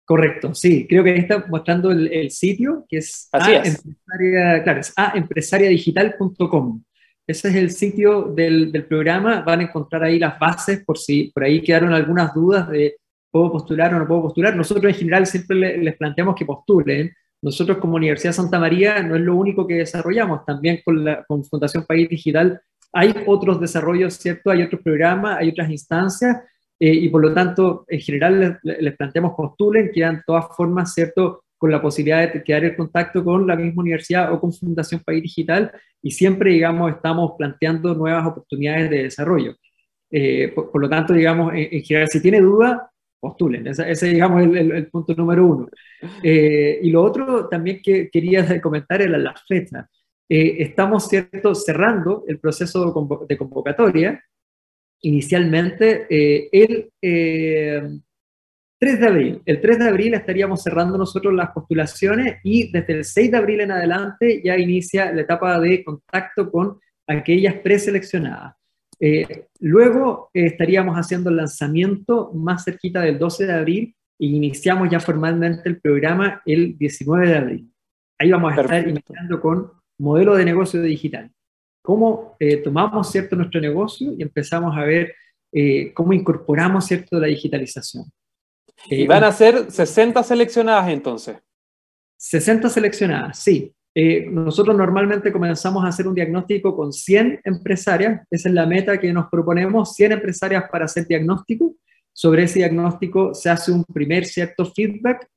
Correcto, 0.07 0.55
sí, 0.55 0.87
creo 0.89 1.03
que 1.03 1.11
ahí 1.11 1.19
está 1.19 1.45
mostrando 1.49 1.91
el, 1.91 2.31
sitio, 2.31 2.87
que 2.89 2.99
es, 2.99 3.29
Así 3.33 3.53
es. 3.53 3.85
Empresaria, 3.85 4.63
claro, 4.63 4.81
es 4.81 4.93
aempresariadigital.com. 4.97 6.83
Ese 7.27 7.49
es 7.49 7.55
el 7.57 7.71
sitio 7.71 8.23
del, 8.23 8.71
del, 8.71 8.85
programa, 8.85 9.41
van 9.41 9.61
a 9.61 9.63
encontrar 9.65 10.05
ahí 10.05 10.21
las 10.21 10.39
bases 10.39 10.85
por 10.85 10.97
si 10.97 11.33
por 11.35 11.43
ahí 11.43 11.61
quedaron 11.61 11.93
algunas 11.93 12.33
dudas 12.33 12.69
de 12.71 12.97
puedo 13.33 13.51
postular 13.51 13.93
o 13.95 13.99
no 13.99 14.07
puedo 14.07 14.23
postular. 14.23 14.55
Nosotros 14.55 14.93
en 14.93 14.99
general 14.99 15.27
siempre 15.27 15.77
les 15.77 15.97
planteamos 15.97 16.37
que 16.37 16.47
postulen. 16.47 17.13
Nosotros 17.43 17.79
como 17.79 17.97
Universidad 17.97 18.33
Santa 18.33 18.61
María 18.61 19.03
no 19.03 19.17
es 19.17 19.23
lo 19.23 19.35
único 19.35 19.67
que 19.67 19.75
desarrollamos, 19.75 20.45
también 20.45 20.81
con, 20.85 21.05
la, 21.05 21.25
con 21.25 21.45
Fundación 21.45 21.85
País 21.85 22.09
Digital 22.09 22.61
hay 22.93 23.15
otros 23.27 23.61
desarrollos, 23.61 24.15
¿cierto? 24.15 24.51
Hay 24.51 24.63
otros 24.63 24.81
programas, 24.81 25.39
hay 25.39 25.51
otras 25.51 25.71
instancias 25.71 26.39
eh, 26.79 26.93
y 26.93 27.09
por 27.09 27.23
lo 27.23 27.33
tanto, 27.33 27.85
en 27.89 28.01
general 28.01 28.61
les, 28.63 28.97
planteamos 28.97 29.35
postulen, 29.35 29.91
quedan 29.93 30.23
todas 30.27 30.47
formas, 30.57 30.93
¿cierto?, 30.93 31.45
con 31.59 31.71
la 31.71 31.81
posibilidad 31.81 32.31
de 32.31 32.45
quedar 32.45 32.65
en 32.67 32.77
contacto 32.77 33.25
con 33.25 33.47
la 33.47 33.57
misma 33.57 33.81
universidad 33.81 34.31
o 34.31 34.39
con 34.39 34.53
Fundación 34.53 35.01
País 35.03 35.23
Digital 35.23 35.73
y 36.03 36.11
siempre, 36.11 36.51
digamos, 36.51 36.93
estamos 36.93 37.33
planteando 37.39 37.95
nuevas 37.95 38.27
oportunidades 38.27 38.91
de 38.91 39.05
desarrollo. 39.05 39.55
Eh, 40.11 40.53
por, 40.55 40.81
lo 40.81 40.89
tanto, 40.89 41.15
digamos, 41.15 41.55
en, 41.55 41.83
general, 41.83 42.09
si 42.09 42.21
tiene 42.21 42.41
duda, 42.41 42.91
postulen. 43.19 43.67
Ese, 43.67 43.91
es, 43.91 44.01
digamos, 44.03 44.43
el, 44.43 44.71
el, 44.71 44.87
punto 44.89 45.15
número 45.15 45.47
uno. 45.47 45.69
Eh, 46.23 46.79
y 46.83 46.91
lo 46.91 47.03
otro 47.03 47.49
también 47.49 47.81
que 47.83 48.11
quería 48.11 48.61
comentar 48.61 49.01
era 49.01 49.17
la 49.17 49.35
fecha. 49.49 49.89
estamos, 50.29 51.09
¿cierto?, 51.09 51.55
cerrando 51.55 52.25
el 52.29 52.39
proceso 52.39 52.93
de 53.27 53.39
convocatoria 53.39 54.23
inicialmente 55.03 56.07
eh, 56.11 56.49
el 56.53 56.91
3 57.01 57.03
eh, 57.03 57.91
de 58.81 59.07
abril. 59.07 59.43
El 59.45 59.61
3 59.61 59.79
de 59.79 59.89
abril 59.89 60.15
estaríamos 60.15 60.63
cerrando 60.63 60.99
nosotros 60.99 61.35
las 61.35 61.51
postulaciones 61.51 62.39
y 62.43 62.71
desde 62.71 62.93
el 62.95 63.05
6 63.05 63.31
de 63.31 63.37
abril 63.37 63.61
en 63.61 63.73
adelante 63.73 64.43
ya 64.45 64.57
inicia 64.57 65.13
la 65.13 65.23
etapa 65.23 65.61
de 65.61 65.85
contacto 65.85 66.51
con 66.51 66.79
aquellas 67.07 67.55
preseleccionadas. 67.55 68.55
Eh, 68.99 69.47
luego 69.61 70.31
estaríamos 70.33 70.97
haciendo 70.97 71.31
el 71.31 71.37
lanzamiento 71.37 72.33
más 72.33 72.65
cerquita 72.65 73.03
del 73.03 73.19
12 73.19 73.47
de 73.47 73.53
abril 73.53 73.97
y 74.19 74.35
iniciamos 74.35 74.89
ya 74.91 75.01
formalmente 75.01 75.69
el 75.69 75.81
programa 75.81 76.43
el 76.47 76.79
19 76.79 77.29
de 77.29 77.37
abril. 77.37 77.73
Ahí 78.19 78.31
vamos 78.31 78.57
a 78.57 78.63
estar 78.63 78.89
iniciando 78.89 79.41
con 79.41 79.71
modelo 79.99 80.35
de 80.35 80.47
negocio 80.47 80.81
digital. 80.81 81.31
Cómo 81.87 82.37
eh, 82.41 82.57
tomamos 82.57 83.11
cierto 83.11 83.37
nuestro 83.37 83.61
negocio 83.61 84.13
y 84.19 84.23
empezamos 84.23 84.77
a 84.77 84.83
ver 84.83 85.15
eh, 85.53 85.95
cómo 85.95 86.13
incorporamos 86.13 86.85
cierto 86.85 87.21
la 87.21 87.29
digitalización. 87.29 88.05
¿Y 88.91 89.07
van 89.07 89.23
a 89.23 89.31
ser 89.31 89.71
60 89.71 90.23
seleccionadas 90.25 90.89
entonces? 90.89 91.37
60 92.19 92.69
seleccionadas, 92.69 93.39
sí. 93.39 93.73
nosotros 94.31 94.77
normalmente 94.77 95.33
comenzamos 95.33 95.85
a 95.85 95.89
hacer 95.89 96.09
un 96.09 96.15
diagnóstico 96.15 96.75
con 96.75 96.93
100 96.93 97.41
empresarias, 97.45 98.27
esa 98.31 98.49
es 98.49 98.55
la 98.55 98.67
meta 98.67 98.99
que 98.99 99.13
nos 99.13 99.29
proponemos, 99.31 99.95
100 99.95 100.13
empresarias 100.13 100.65
para 100.71 100.87
hacer 100.87 101.07
diagnóstico. 101.07 101.75
Sobre 102.13 102.45
ese 102.45 102.61
diagnóstico 102.61 103.35
se 103.35 103.51
hace 103.51 103.71
un 103.71 103.85
primer 103.85 104.25
cierto 104.25 104.65
feedback, 104.65 105.29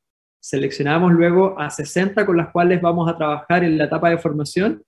seleccionamos 0.42 1.12
luego 1.12 1.60
a 1.60 1.70
60 1.70 2.26
con 2.26 2.38
las 2.38 2.50
cuales 2.50 2.82
vamos 2.82 3.10
a 3.10 3.18
trabajar 3.18 3.64
en 3.64 3.78
la 3.78 3.86
etapa 3.86 4.10
de 4.10 4.18
formación 4.18 4.82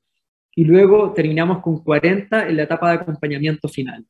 y 0.55 0.65
luego 0.65 1.13
terminamos 1.13 1.61
con 1.61 1.83
40 1.83 2.47
en 2.47 2.57
la 2.57 2.63
etapa 2.63 2.89
de 2.89 2.95
acompañamiento 2.95 3.69
final. 3.69 4.05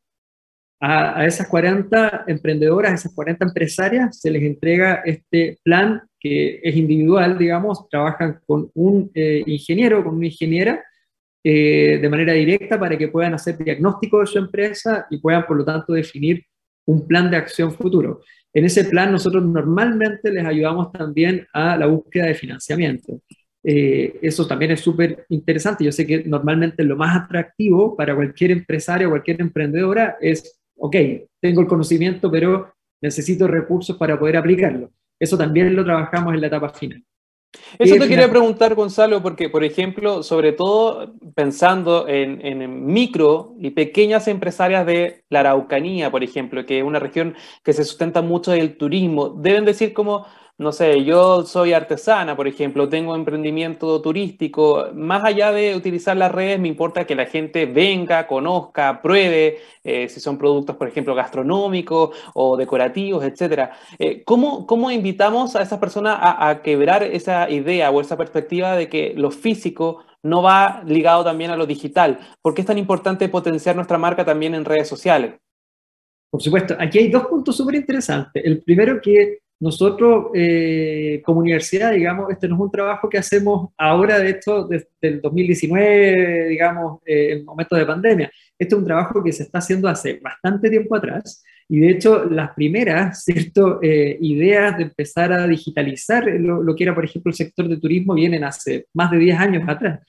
A, 0.79 1.25
esas 1.27 1.47
40 1.47 2.25
emprendedoras, 2.27 2.93
esas 2.93 3.13
40 3.13 3.45
empresarias, 3.45 4.19
se 4.19 4.31
les 4.31 4.41
entrega 4.41 5.01
este 5.05 5.59
plan 5.63 6.01
que 6.19 6.59
es 6.63 6.75
individual, 6.75 7.37
digamos, 7.37 7.87
trabajan 7.89 8.39
con 8.47 8.71
un 8.73 9.11
eh, 9.13 9.43
ingeniero, 9.45 10.03
con 10.03 10.15
una 10.15 10.25
ingeniera, 10.25 10.83
eh, 11.43 11.99
de 12.01 12.09
manera 12.09 12.33
directa 12.33 12.79
para 12.79 12.97
que 12.97 13.07
puedan 13.07 13.33
hacer 13.33 13.57
diagnóstico 13.57 14.19
de 14.19 14.27
su 14.27 14.37
empresa 14.39 15.07
y 15.09 15.19
puedan, 15.19 15.45
por 15.45 15.57
lo 15.57 15.65
tanto, 15.65 15.93
definir 15.93 16.43
un 16.85 17.07
plan 17.07 17.29
de 17.29 17.37
acción 17.37 17.71
futuro. 17.71 18.21
En 18.53 18.65
ese 18.65 18.85
plan 18.85 19.11
nosotros 19.11 19.43
normalmente 19.45 20.31
les 20.31 20.45
ayudamos 20.45 20.91
también 20.91 21.47
a 21.53 21.77
la 21.77 21.87
búsqueda 21.87 22.25
de 22.25 22.35
financiamiento. 22.35 23.21
Eh, 23.63 24.17
eso 24.21 24.47
también 24.47 24.71
es 24.71 24.81
súper 24.81 25.25
interesante. 25.29 25.83
Yo 25.83 25.91
sé 25.91 26.05
que 26.05 26.23
normalmente 26.23 26.83
lo 26.83 26.95
más 26.95 27.15
atractivo 27.15 27.95
para 27.95 28.15
cualquier 28.15 28.51
empresario 28.51 29.09
cualquier 29.09 29.41
emprendedora 29.41 30.17
es, 30.19 30.59
ok, 30.77 30.95
tengo 31.39 31.61
el 31.61 31.67
conocimiento, 31.67 32.31
pero 32.31 32.73
necesito 33.01 33.47
recursos 33.47 33.97
para 33.97 34.19
poder 34.19 34.37
aplicarlo. 34.37 34.91
Eso 35.19 35.37
también 35.37 35.75
lo 35.75 35.83
trabajamos 35.83 36.33
en 36.33 36.41
la 36.41 36.47
etapa 36.47 36.69
final. 36.69 37.03
Eso 37.77 37.95
te 37.95 38.07
quería 38.07 38.29
preguntar, 38.29 38.75
Gonzalo, 38.75 39.21
porque, 39.21 39.49
por 39.49 39.63
ejemplo, 39.63 40.23
sobre 40.23 40.53
todo 40.53 41.13
pensando 41.35 42.07
en, 42.07 42.43
en, 42.45 42.85
micro 42.85 43.55
y 43.59 43.71
pequeñas 43.71 44.29
empresarias 44.29 44.85
de 44.85 45.25
la 45.29 45.41
Araucanía, 45.41 46.09
por 46.09 46.23
ejemplo, 46.23 46.65
que 46.65 46.79
es 46.79 46.83
una 46.83 46.99
región 46.99 47.35
que 47.63 47.73
se 47.73 47.83
sustenta 47.83 48.21
mucho 48.21 48.51
del 48.51 48.77
turismo, 48.77 49.29
deben 49.29 49.65
decir 49.65 49.91
como, 49.91 50.25
no 50.61 50.71
sé, 50.71 51.03
yo 51.03 51.43
soy 51.43 51.73
artesana, 51.73 52.35
por 52.35 52.47
ejemplo, 52.47 52.87
tengo 52.87 53.15
emprendimiento 53.15 53.99
turístico, 53.99 54.89
más 54.93 55.23
allá 55.23 55.51
de 55.51 55.75
utilizar 55.75 56.15
las 56.15 56.31
redes, 56.31 56.59
me 56.59 56.67
importa 56.67 57.07
que 57.07 57.15
la 57.15 57.25
gente 57.25 57.65
venga, 57.65 58.27
conozca, 58.27 59.01
pruebe, 59.01 59.57
eh, 59.83 60.07
si 60.07 60.19
son 60.19 60.37
productos, 60.37 60.75
por 60.75 60.87
ejemplo, 60.87 61.15
gastronómicos 61.15 62.15
o 62.35 62.55
decorativos, 62.57 63.25
etc. 63.25 63.71
Eh, 63.97 64.23
¿cómo, 64.23 64.67
¿cómo, 64.67 64.91
invitamos 64.91 65.55
a 65.55 65.63
esas 65.63 65.79
personas 65.79 66.19
a, 66.21 66.49
a, 66.49 66.61
quebrar 66.61 67.01
esa 67.01 67.49
idea 67.49 67.89
o 67.89 67.99
esa 67.99 68.15
perspectiva 68.15 68.75
de 68.75 68.87
que 68.87 69.15
lo 69.17 69.31
físico 69.31 70.05
no 70.21 70.43
va 70.43 70.83
ligado 70.85 71.23
también 71.23 71.49
a 71.49 71.57
lo 71.57 71.65
digital? 71.65 72.19
¿Por 72.39 72.53
qué 72.53 72.61
es 72.61 72.67
tan 72.67 72.77
importante 72.77 73.27
potenciar 73.29 73.75
nuestra 73.75 73.97
marca 73.97 74.23
también 74.23 74.53
en 74.53 74.65
redes 74.65 74.87
sociales? 74.87 75.33
Por 76.29 76.41
supuesto, 76.41 76.75
aquí 76.79 76.99
hay 76.99 77.09
dos 77.09 77.25
puntos 77.25 77.57
súper 77.57 77.75
interesantes. 77.75 78.45
El 78.45 78.61
primero 78.61 79.01
que 79.01 79.40
nosotros, 79.61 80.31
eh, 80.33 81.21
como 81.23 81.39
universidad, 81.39 81.93
digamos, 81.93 82.31
este 82.31 82.47
no 82.47 82.55
es 82.55 82.61
un 82.61 82.71
trabajo 82.71 83.07
que 83.07 83.19
hacemos 83.19 83.69
ahora, 83.77 84.17
de 84.17 84.31
esto, 84.31 84.67
desde 84.67 84.87
el 85.01 85.21
2019, 85.21 86.49
digamos, 86.49 86.99
eh, 87.05 87.33
en 87.33 87.45
momentos 87.45 87.77
de 87.77 87.85
pandemia. 87.85 88.31
Este 88.57 88.73
es 88.73 88.79
un 88.79 88.85
trabajo 88.85 89.23
que 89.23 89.31
se 89.31 89.43
está 89.43 89.59
haciendo 89.59 89.87
hace 89.87 90.19
bastante 90.19 90.67
tiempo 90.67 90.95
atrás. 90.95 91.43
Y 91.69 91.79
de 91.79 91.91
hecho, 91.91 92.25
las 92.25 92.55
primeras 92.55 93.23
¿cierto? 93.23 93.79
Eh, 93.83 94.17
ideas 94.19 94.77
de 94.77 94.83
empezar 94.83 95.31
a 95.31 95.45
digitalizar 95.45 96.25
lo, 96.25 96.63
lo, 96.63 96.75
que 96.75 96.83
era, 96.83 96.95
por 96.95 97.05
ejemplo, 97.05 97.29
el 97.29 97.35
sector 97.35 97.69
de 97.69 97.77
turismo 97.77 98.15
vienen 98.15 98.43
hace 98.43 98.87
más 98.95 99.11
de 99.11 99.19
10 99.19 99.39
años 99.39 99.63
atrás. 99.69 99.99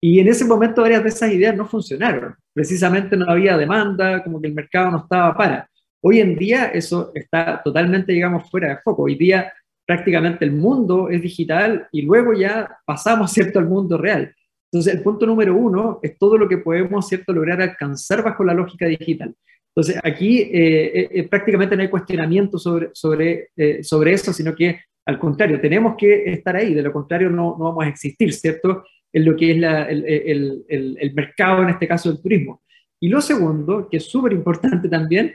Y 0.00 0.18
en 0.18 0.28
ese 0.28 0.46
momento 0.46 0.80
varias 0.80 1.02
de 1.02 1.10
esas 1.10 1.30
ideas 1.30 1.54
no 1.54 1.66
funcionaron. 1.66 2.34
Precisamente 2.54 3.18
no 3.18 3.26
había 3.30 3.58
demanda, 3.58 4.22
como 4.24 4.40
que 4.40 4.48
el 4.48 4.54
mercado 4.54 4.90
no 4.90 4.98
estaba 4.98 5.34
para. 5.36 5.68
Hoy 6.06 6.20
en 6.20 6.36
día 6.36 6.66
eso 6.66 7.12
está 7.14 7.62
totalmente, 7.64 8.12
digamos, 8.12 8.50
fuera 8.50 8.68
de 8.68 8.76
foco. 8.82 9.04
Hoy 9.04 9.14
día 9.14 9.50
prácticamente 9.86 10.44
el 10.44 10.52
mundo 10.52 11.08
es 11.08 11.22
digital 11.22 11.88
y 11.92 12.02
luego 12.02 12.34
ya 12.34 12.76
pasamos, 12.84 13.32
¿cierto?, 13.32 13.58
al 13.58 13.66
mundo 13.66 13.96
real. 13.96 14.34
Entonces, 14.70 14.94
el 14.94 15.02
punto 15.02 15.24
número 15.24 15.56
uno 15.56 16.00
es 16.02 16.18
todo 16.18 16.36
lo 16.36 16.46
que 16.46 16.58
podemos, 16.58 17.08
¿cierto?, 17.08 17.32
lograr 17.32 17.62
alcanzar 17.62 18.22
bajo 18.22 18.44
la 18.44 18.52
lógica 18.52 18.84
digital. 18.84 19.34
Entonces, 19.74 19.98
aquí 20.04 20.40
eh, 20.40 20.50
eh, 20.52 21.08
eh, 21.10 21.28
prácticamente 21.28 21.74
no 21.74 21.82
hay 21.82 21.88
cuestionamiento 21.88 22.58
sobre, 22.58 22.90
sobre, 22.92 23.48
sobre 23.82 24.12
eso, 24.12 24.30
sino 24.34 24.54
que 24.54 24.80
al 25.06 25.18
contrario, 25.18 25.58
tenemos 25.58 25.96
que 25.96 26.24
estar 26.32 26.54
ahí, 26.54 26.74
de 26.74 26.82
lo 26.82 26.92
contrario 26.92 27.30
no, 27.30 27.56
no 27.58 27.64
vamos 27.64 27.84
a 27.84 27.88
existir, 27.88 28.30
¿cierto?, 28.34 28.84
en 29.10 29.24
lo 29.24 29.34
que 29.36 29.52
es 29.52 29.56
el, 29.56 29.64
el, 30.04 30.64
el, 30.68 30.98
el 31.00 31.14
mercado, 31.14 31.62
en 31.62 31.70
este 31.70 31.88
caso, 31.88 32.10
del 32.10 32.20
turismo. 32.20 32.62
Y 33.00 33.08
lo 33.08 33.22
segundo, 33.22 33.88
que 33.90 33.96
es 33.96 34.04
súper 34.04 34.32
importante 34.34 34.88
también, 34.88 35.34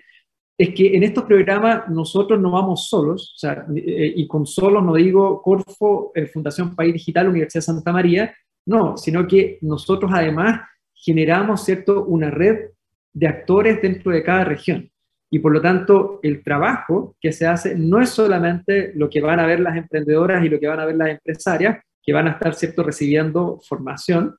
es 0.60 0.76
que 0.76 0.94
en 0.94 1.04
estos 1.04 1.24
programas 1.24 1.88
nosotros 1.88 2.38
no 2.38 2.52
vamos 2.52 2.90
solos, 2.90 3.34
o 3.34 3.40
sea, 3.40 3.66
eh, 3.74 4.14
y 4.14 4.28
con 4.28 4.46
solos 4.46 4.84
no 4.84 4.94
digo 4.94 5.42
Corfo, 5.42 6.12
eh, 6.14 6.26
Fundación 6.26 6.76
País 6.76 6.92
Digital, 6.92 7.30
Universidad 7.30 7.64
Santa 7.64 7.94
María, 7.94 8.36
no, 8.66 8.98
sino 8.98 9.26
que 9.26 9.58
nosotros 9.62 10.12
además 10.14 10.60
generamos, 10.94 11.64
¿cierto?, 11.64 12.04
una 12.04 12.30
red 12.30 12.72
de 13.14 13.28
actores 13.28 13.82
dentro 13.82 14.12
de 14.12 14.22
cada 14.22 14.44
región. 14.44 14.92
Y 15.32 15.40
por 15.40 15.54
lo 15.54 15.62
tanto, 15.62 16.20
el 16.24 16.44
trabajo 16.44 17.16
que 17.22 17.32
se 17.32 17.48
hace 17.48 17.76
no 17.76 18.02
es 18.02 18.10
solamente 18.10 18.92
lo 18.96 19.10
que 19.10 19.22
van 19.22 19.40
a 19.40 19.46
ver 19.46 19.62
las 19.62 19.78
emprendedoras 19.78 20.44
y 20.44 20.50
lo 20.50 20.60
que 20.60 20.68
van 20.68 20.82
a 20.82 20.86
ver 20.86 20.98
las 20.98 21.10
empresarias, 21.12 21.80
que 22.04 22.12
van 22.12 22.28
a 22.28 22.32
estar, 22.32 22.54
¿cierto?, 22.54 22.84
recibiendo 22.84 23.62
formación, 23.66 24.36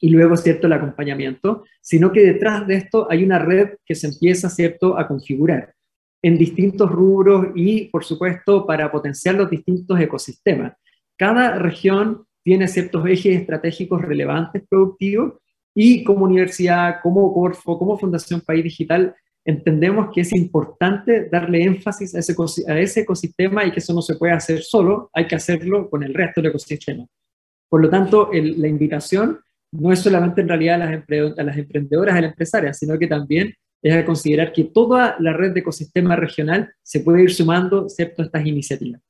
y 0.00 0.10
luego, 0.10 0.36
¿cierto?, 0.36 0.66
el 0.66 0.72
acompañamiento, 0.74 1.64
sino 1.80 2.12
que 2.12 2.20
detrás 2.20 2.66
de 2.66 2.76
esto 2.76 3.06
hay 3.10 3.24
una 3.24 3.38
red 3.38 3.76
que 3.84 3.94
se 3.94 4.08
empieza, 4.08 4.48
¿cierto?, 4.48 4.98
a 4.98 5.06
configurar 5.06 5.74
en 6.22 6.38
distintos 6.38 6.90
rubros 6.90 7.48
y, 7.54 7.86
por 7.90 8.04
supuesto, 8.04 8.66
para 8.66 8.90
potenciar 8.90 9.34
los 9.34 9.50
distintos 9.50 10.00
ecosistemas. 10.00 10.72
Cada 11.18 11.58
región 11.58 12.26
tiene 12.42 12.66
ciertos 12.66 13.06
ejes 13.06 13.40
estratégicos 13.40 14.00
relevantes 14.00 14.62
productivos 14.68 15.34
y 15.74 16.02
como 16.04 16.24
universidad, 16.24 16.96
como 17.02 17.32
Corfo, 17.34 17.78
como 17.78 17.98
Fundación 17.98 18.40
País 18.40 18.64
Digital, 18.64 19.14
entendemos 19.44 20.08
que 20.14 20.22
es 20.22 20.32
importante 20.32 21.28
darle 21.28 21.62
énfasis 21.62 22.14
a 22.14 22.20
ese, 22.20 22.34
a 22.68 22.80
ese 22.80 23.00
ecosistema 23.00 23.64
y 23.64 23.72
que 23.72 23.80
eso 23.80 23.92
no 23.92 24.00
se 24.00 24.14
puede 24.14 24.32
hacer 24.32 24.62
solo, 24.62 25.10
hay 25.12 25.26
que 25.26 25.34
hacerlo 25.34 25.90
con 25.90 26.02
el 26.02 26.14
resto 26.14 26.40
del 26.40 26.50
ecosistema. 26.50 27.04
Por 27.68 27.82
lo 27.82 27.90
tanto, 27.90 28.30
la 28.32 28.68
invitación 28.68 29.40
no 29.78 29.92
es 29.92 30.00
solamente 30.00 30.40
en 30.40 30.48
realidad 30.48 30.82
a 30.82 31.42
las, 31.42 31.56
emprendedoras, 31.56 32.16
a 32.16 32.20
las 32.20 32.30
empresarias, 32.30 32.78
sino 32.78 32.98
que 32.98 33.06
también 33.06 33.54
es 33.82 33.94
a 33.94 34.04
considerar 34.04 34.52
que 34.52 34.64
toda 34.64 35.16
la 35.18 35.32
red 35.32 35.52
de 35.52 35.60
ecosistema 35.60 36.16
regional 36.16 36.72
se 36.82 37.00
puede 37.00 37.24
ir 37.24 37.32
sumando, 37.32 37.84
excepto 37.84 38.22
estas 38.22 38.46
iniciativas. 38.46 39.00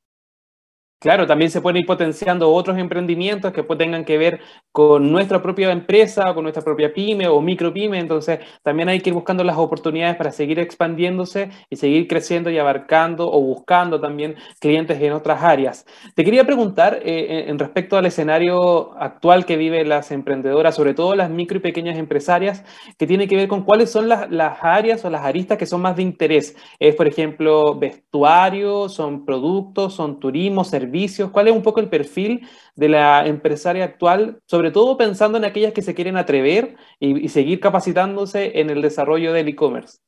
Claro, 1.00 1.26
también 1.26 1.50
se 1.50 1.61
pueden 1.61 1.76
ir 1.80 1.87
potenciando 1.87 2.50
otros 2.50 2.78
emprendimientos 2.78 3.52
que 3.52 3.62
pues 3.62 3.78
tengan 3.78 4.07
que 4.07 4.16
ver 4.16 4.40
con 4.72 5.12
nuestra 5.12 5.42
propia 5.42 5.70
empresa, 5.70 6.33
con 6.33 6.44
nuestra 6.44 6.64
propia 6.64 6.94
pyme 6.94 7.28
o 7.28 7.42
micropyme. 7.42 7.98
Entonces, 7.98 8.38
también 8.62 8.88
hay 8.88 9.00
que 9.00 9.11
ir 9.11 9.14
buscando 9.14 9.44
las 9.44 9.59
oportunidades 9.59 10.16
para 10.16 10.33
seguir 10.33 10.59
expandiéndose 10.59 11.50
y 11.68 11.76
seguir 11.76 12.09
creciendo 12.09 12.48
y 12.50 12.57
abarcando 12.57 13.30
o 13.30 13.38
buscando 13.42 14.00
también 14.00 14.37
clientes 14.61 14.98
en 15.02 15.12
otras 15.12 15.42
áreas. 15.42 15.85
Te 16.14 16.24
quería 16.24 16.44
preguntar 16.44 16.98
eh, 17.02 17.44
en 17.48 17.59
respecto 17.59 17.98
al 17.98 18.07
escenario 18.07 18.94
actual 18.98 19.44
que 19.44 19.59
viven 19.59 19.90
las 19.90 20.11
emprendedoras, 20.11 20.74
sobre 20.74 20.94
todo 20.94 21.14
las 21.16 21.28
micro 21.28 21.59
y 21.59 21.61
pequeñas 21.61 21.98
empresarias, 21.98 22.64
que 22.98 23.07
tiene 23.07 23.28
que 23.28 23.37
ver 23.37 23.48
con 23.48 23.62
cuáles 23.64 23.90
son 23.90 24.09
las, 24.09 24.30
las 24.30 24.57
áreas 24.62 25.04
o 25.04 25.11
las 25.11 25.22
aristas 25.26 25.59
que 25.59 25.66
son 25.66 25.83
más 25.83 25.96
de 25.96 26.02
interés. 26.02 26.57
Es, 26.78 26.94
por 26.94 27.07
ejemplo, 27.07 27.74
vestuario, 27.78 28.88
son 28.88 29.26
productos, 29.26 29.92
son 29.94 30.18
turismo, 30.18 30.64
servicios 30.64 30.84
¿Cuál 31.33 31.49
es 31.49 31.55
un 31.55 31.62
poco 31.62 31.81
el 31.81 31.88
perfil 31.88 32.47
de 32.75 32.88
la 32.88 33.27
empresaria 33.27 33.85
actual, 33.85 34.40
sobre 34.47 34.70
todo 34.70 34.97
pensando 34.97 35.38
en 35.38 35.44
aquellas 35.44 35.73
que 35.73 35.83
se 35.83 35.94
quieren 35.94 36.16
atrever 36.16 36.77
y, 36.99 37.29
seguir 37.29 37.61
capacitándose 37.61 38.61
en 38.61 38.70
el 38.70 38.83
desarrollo 38.83 39.33
del 39.33 39.49
e-commerce? 39.49 39.99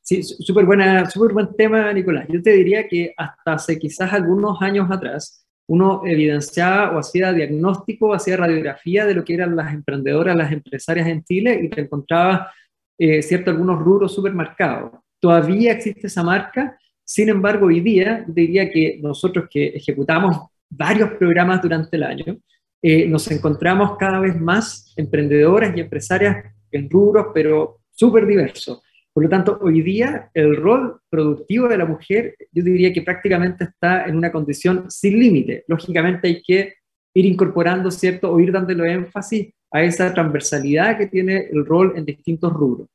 Sí, 0.00 0.22
súper 0.22 0.66
buen 0.66 1.56
tema, 1.56 1.92
Nicolás. 1.92 2.26
Yo 2.28 2.42
te 2.42 2.50
diría 2.50 2.86
que 2.88 3.14
hasta 3.16 3.54
hace 3.54 3.78
quizás 3.78 4.12
algunos 4.12 4.60
años 4.60 4.90
atrás, 4.90 5.46
uno 5.66 6.02
evidenciaba 6.04 6.94
o 6.94 6.98
hacía 6.98 7.32
diagnóstico, 7.32 8.12
hacía 8.12 8.36
radiografía 8.36 9.06
de 9.06 9.14
lo 9.14 9.24
que 9.24 9.34
eran 9.34 9.56
las 9.56 9.72
emprendedoras, 9.72 10.36
las 10.36 10.52
empresarias 10.52 11.08
en 11.08 11.24
Chile 11.24 11.58
y 11.62 11.70
te 11.70 11.80
encontraba, 11.80 12.52
eh, 12.98 13.22
cierto, 13.22 13.50
algunos 13.50 13.80
rubros 13.80 14.14
súper 14.14 14.34
marcados. 14.34 14.92
Todavía 15.20 15.72
existe 15.72 16.06
esa 16.06 16.22
marca, 16.22 16.78
sin 17.04 17.28
embargo, 17.28 17.66
hoy 17.66 17.80
día 17.80 18.24
diría 18.26 18.70
que 18.70 18.98
nosotros 19.02 19.46
que 19.50 19.66
ejecutamos 19.68 20.36
varios 20.70 21.10
programas 21.12 21.60
durante 21.62 21.96
el 21.96 22.02
año, 22.02 22.38
eh, 22.82 23.06
nos 23.06 23.30
encontramos 23.30 23.96
cada 23.98 24.20
vez 24.20 24.38
más 24.38 24.92
emprendedoras 24.96 25.76
y 25.76 25.80
empresarias 25.80 26.44
en 26.70 26.90
rubros, 26.90 27.28
pero 27.32 27.80
súper 27.90 28.26
diversos. 28.26 28.82
Por 29.12 29.22
lo 29.22 29.28
tanto, 29.28 29.58
hoy 29.62 29.80
día 29.80 30.30
el 30.34 30.56
rol 30.56 31.00
productivo 31.08 31.68
de 31.68 31.78
la 31.78 31.86
mujer, 31.86 32.34
yo 32.50 32.64
diría 32.64 32.92
que 32.92 33.02
prácticamente 33.02 33.64
está 33.64 34.06
en 34.06 34.16
una 34.16 34.32
condición 34.32 34.90
sin 34.90 35.18
límite. 35.18 35.64
Lógicamente 35.68 36.28
hay 36.28 36.42
que 36.42 36.74
ir 37.14 37.24
incorporando, 37.24 37.90
¿cierto? 37.90 38.32
O 38.32 38.40
ir 38.40 38.50
dándole 38.50 38.92
énfasis 38.92 39.52
a 39.70 39.82
esa 39.82 40.12
transversalidad 40.12 40.98
que 40.98 41.06
tiene 41.06 41.48
el 41.52 41.64
rol 41.64 41.94
en 41.96 42.04
distintos 42.04 42.52
rubros. 42.52 42.88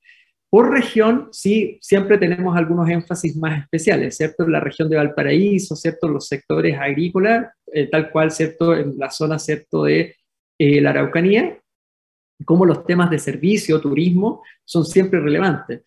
Por 0.50 0.72
región, 0.72 1.30
sí, 1.32 1.78
siempre 1.80 2.18
tenemos 2.18 2.58
algunos 2.58 2.90
énfasis 2.90 3.36
más 3.38 3.62
especiales, 3.62 4.18
¿cierto? 4.18 4.48
La 4.48 4.60
región 4.60 4.90
de 4.90 4.98
Valparaíso, 4.98 5.76
¿cierto? 5.76 6.08
Los 6.08 6.28
sectores 6.28 6.76
agrícolas, 6.80 7.54
eh, 7.72 7.88
tal 7.88 8.10
cual, 8.12 8.32
¿cierto? 8.32 8.76
En 8.76 8.98
la 8.98 9.12
zona, 9.12 9.38
¿cierto? 9.38 9.84
De 9.84 10.16
eh, 10.58 10.82
la 10.82 10.90
Araucanía, 10.90 11.60
como 12.46 12.66
los 12.66 12.84
temas 12.84 13.12
de 13.12 13.20
servicio, 13.20 13.80
turismo, 13.80 14.42
son 14.66 14.86
siempre 14.86 15.20
relevantes. 15.20 15.84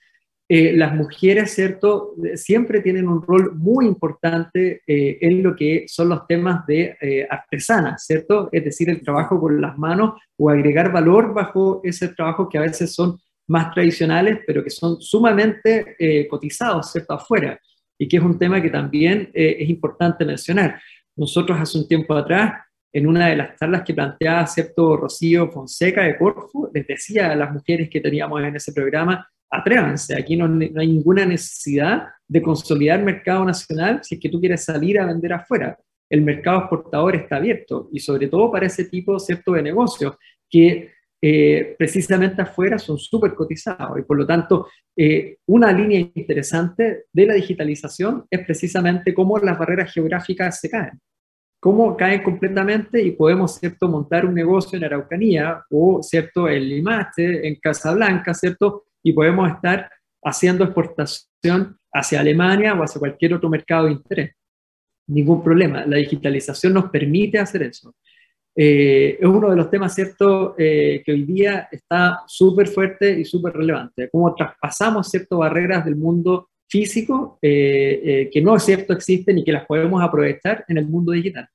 Eh, 0.49 0.77
las 0.77 0.95
mujeres, 0.95 1.53
¿cierto? 1.53 2.15
Siempre 2.37 2.83
tienen 2.83 3.09
un 3.09 3.21
rol 3.21 3.57
muy 3.57 3.87
importante 3.87 4.83
en 4.87 5.43
lo 5.43 5.57
que 5.57 5.87
son 5.89 6.11
los 6.11 6.27
temas 6.27 6.67
de 6.67 7.27
artesanas, 7.29 8.05
¿cierto? 8.05 8.49
Es 8.53 8.63
decir, 8.63 8.91
el 8.91 9.03
trabajo 9.03 9.41
con 9.41 9.61
las 9.61 9.77
manos 9.79 10.21
o 10.37 10.51
agregar 10.51 10.93
valor 10.93 11.33
bajo 11.33 11.81
ese 11.83 12.09
trabajo 12.09 12.49
que 12.49 12.59
a 12.59 12.63
veces 12.63 12.95
son 12.95 13.19
más 13.49 13.73
tradicionales, 13.73 14.41
pero 14.47 14.63
que 14.63 14.71
son 14.71 15.01
sumamente 15.01 16.27
cotizados, 16.29 16.93
¿cierto? 16.93 17.15
Afuera, 17.15 17.59
y 17.99 18.09
que 18.09 18.17
es 18.17 18.23
un 18.23 18.39
tema 18.39 18.61
que 18.63 18.71
también 18.71 19.31
es 19.35 19.69
importante 19.69 20.25
mencionar. 20.25 20.81
Nosotros 21.17 21.59
hace 21.61 21.79
un 21.79 21.87
tiempo 21.87 22.15
atrás, 22.15 22.55
en 22.93 23.07
una 23.07 23.29
de 23.29 23.37
las 23.37 23.59
charlas 23.59 23.83
que 23.83 23.95
planteaba 23.95 24.47
cierto 24.47 24.97
Rocío 24.97 25.51
Fonseca 25.51 26.03
de 26.03 26.17
Corfu, 26.19 26.69
les 26.73 26.87
decía 26.87 27.33
a 27.33 27.37
las 27.37 27.53
mujeres 27.53 27.89
que 27.89 28.01
teníamos 28.01 28.43
en 28.43 28.57
ese 28.57 28.73
programa, 28.73 29.27
atrévanse, 29.51 30.15
aquí 30.19 30.37
no, 30.37 30.45
hay 30.45 30.87
ninguna 30.89 31.27
necesidad 31.27 32.09
de 32.27 32.43
consolidar 32.43 33.03
mercado 33.03 33.45
nacional 33.45 34.01
si 34.03 34.15
es 34.15 34.21
que 34.21 34.29
tú 34.29 34.41
quieres 34.41 34.65
salir 34.65 34.99
a 34.99 35.07
vender 35.07 35.33
afuera. 35.33 35.79
El 36.09 36.23
mercado 36.23 36.61
exportador 36.61 37.17
está 37.17 37.37
abierto 37.37 37.89
y 37.93 38.01
sobre 38.01 38.29
todo 38.29 38.51
para 38.51 38.67
ese 38.67 38.85
tipo 38.85 39.19
cierto 39.19 39.53
de 39.53 39.63
negocios 39.63 40.17
que 40.49 40.93
eh, 41.25 41.77
precisamente 41.79 42.43
afuera 42.43 42.81
son 42.81 42.99
súper 42.99 43.33
cotizados 43.33 43.97
y 43.97 44.03
por 44.03 44.17
lo 44.17 44.27
tanto 44.27 44.67
eh, 44.97 45.37
una 45.47 45.71
línea 45.71 46.01
interesante 46.01 47.05
de 47.13 47.27
la 47.27 47.35
digitalización 47.35 48.27
es 48.29 48.45
precisamente 48.45 49.15
cómo 49.15 49.39
las 49.39 49.57
barreras 49.57 49.93
geográficas 49.93 50.59
se 50.59 50.69
caen, 50.69 51.01
cómo 51.61 51.97
caen 51.97 52.25
completamente 52.25 53.01
y 53.01 53.13
podemos 53.13 53.55
cierto 53.55 53.87
montar 53.87 54.27
un 54.27 54.35
negocio 54.35 54.77
en 54.77 54.85
Araucanía 54.85 55.63
o 55.71 56.03
cierto 56.03 56.49
en 56.49 56.69
Limache, 56.69 57.47
en 57.47 57.55
Casablanca, 57.55 58.35
cierto 58.35 58.87
y 59.01 59.13
podemos 59.13 59.49
estar 59.49 59.89
haciendo 60.25 60.65
exportación 60.65 61.79
hacia 61.93 62.19
Alemania 62.19 62.75
o 62.75 62.83
hacia 62.83 62.99
cualquier 62.99 63.35
otro 63.35 63.49
mercado 63.49 63.87
de 63.87 63.93
interés. 63.93 64.33
Ningún 65.07 65.45
problema, 65.45 65.87
la 65.87 65.99
digitalización 65.99 66.75
nos 66.75 66.91
permite 66.91 67.39
hacer 67.39 67.63
eso. 67.63 67.95
Eh, 68.55 69.19
es 69.19 69.27
uno 69.27 69.51
de 69.51 69.57
los 69.57 69.71
temas, 69.71 69.95
¿cierto?, 69.95 70.55
eh, 70.59 71.03
que 71.05 71.13
hoy 71.13 71.23
día 71.25 71.69
está 71.71 72.23
súper 72.27 72.69
fuerte 72.69 73.19
y 73.19 73.25
súper 73.25 73.55
relevante. 73.55 74.09
Cómo 74.11 74.35
traspasamos, 74.35 75.09
¿cierto?, 75.09 75.39
barreras 75.39 75.85
del 75.85 75.97
mundo 75.97 76.49
físico 76.69 77.39
eh, 77.43 78.31
que 78.33 78.41
no 78.41 78.59
cierto 78.59 78.93
existen 78.93 79.39
y 79.39 79.45
que 79.45 79.53
las 79.53 79.67
podemos 79.67 80.03
aprovechar 80.03 80.65
en 80.69 80.79
el 80.79 80.87
mundo 80.87 81.13
digital. 81.13 81.49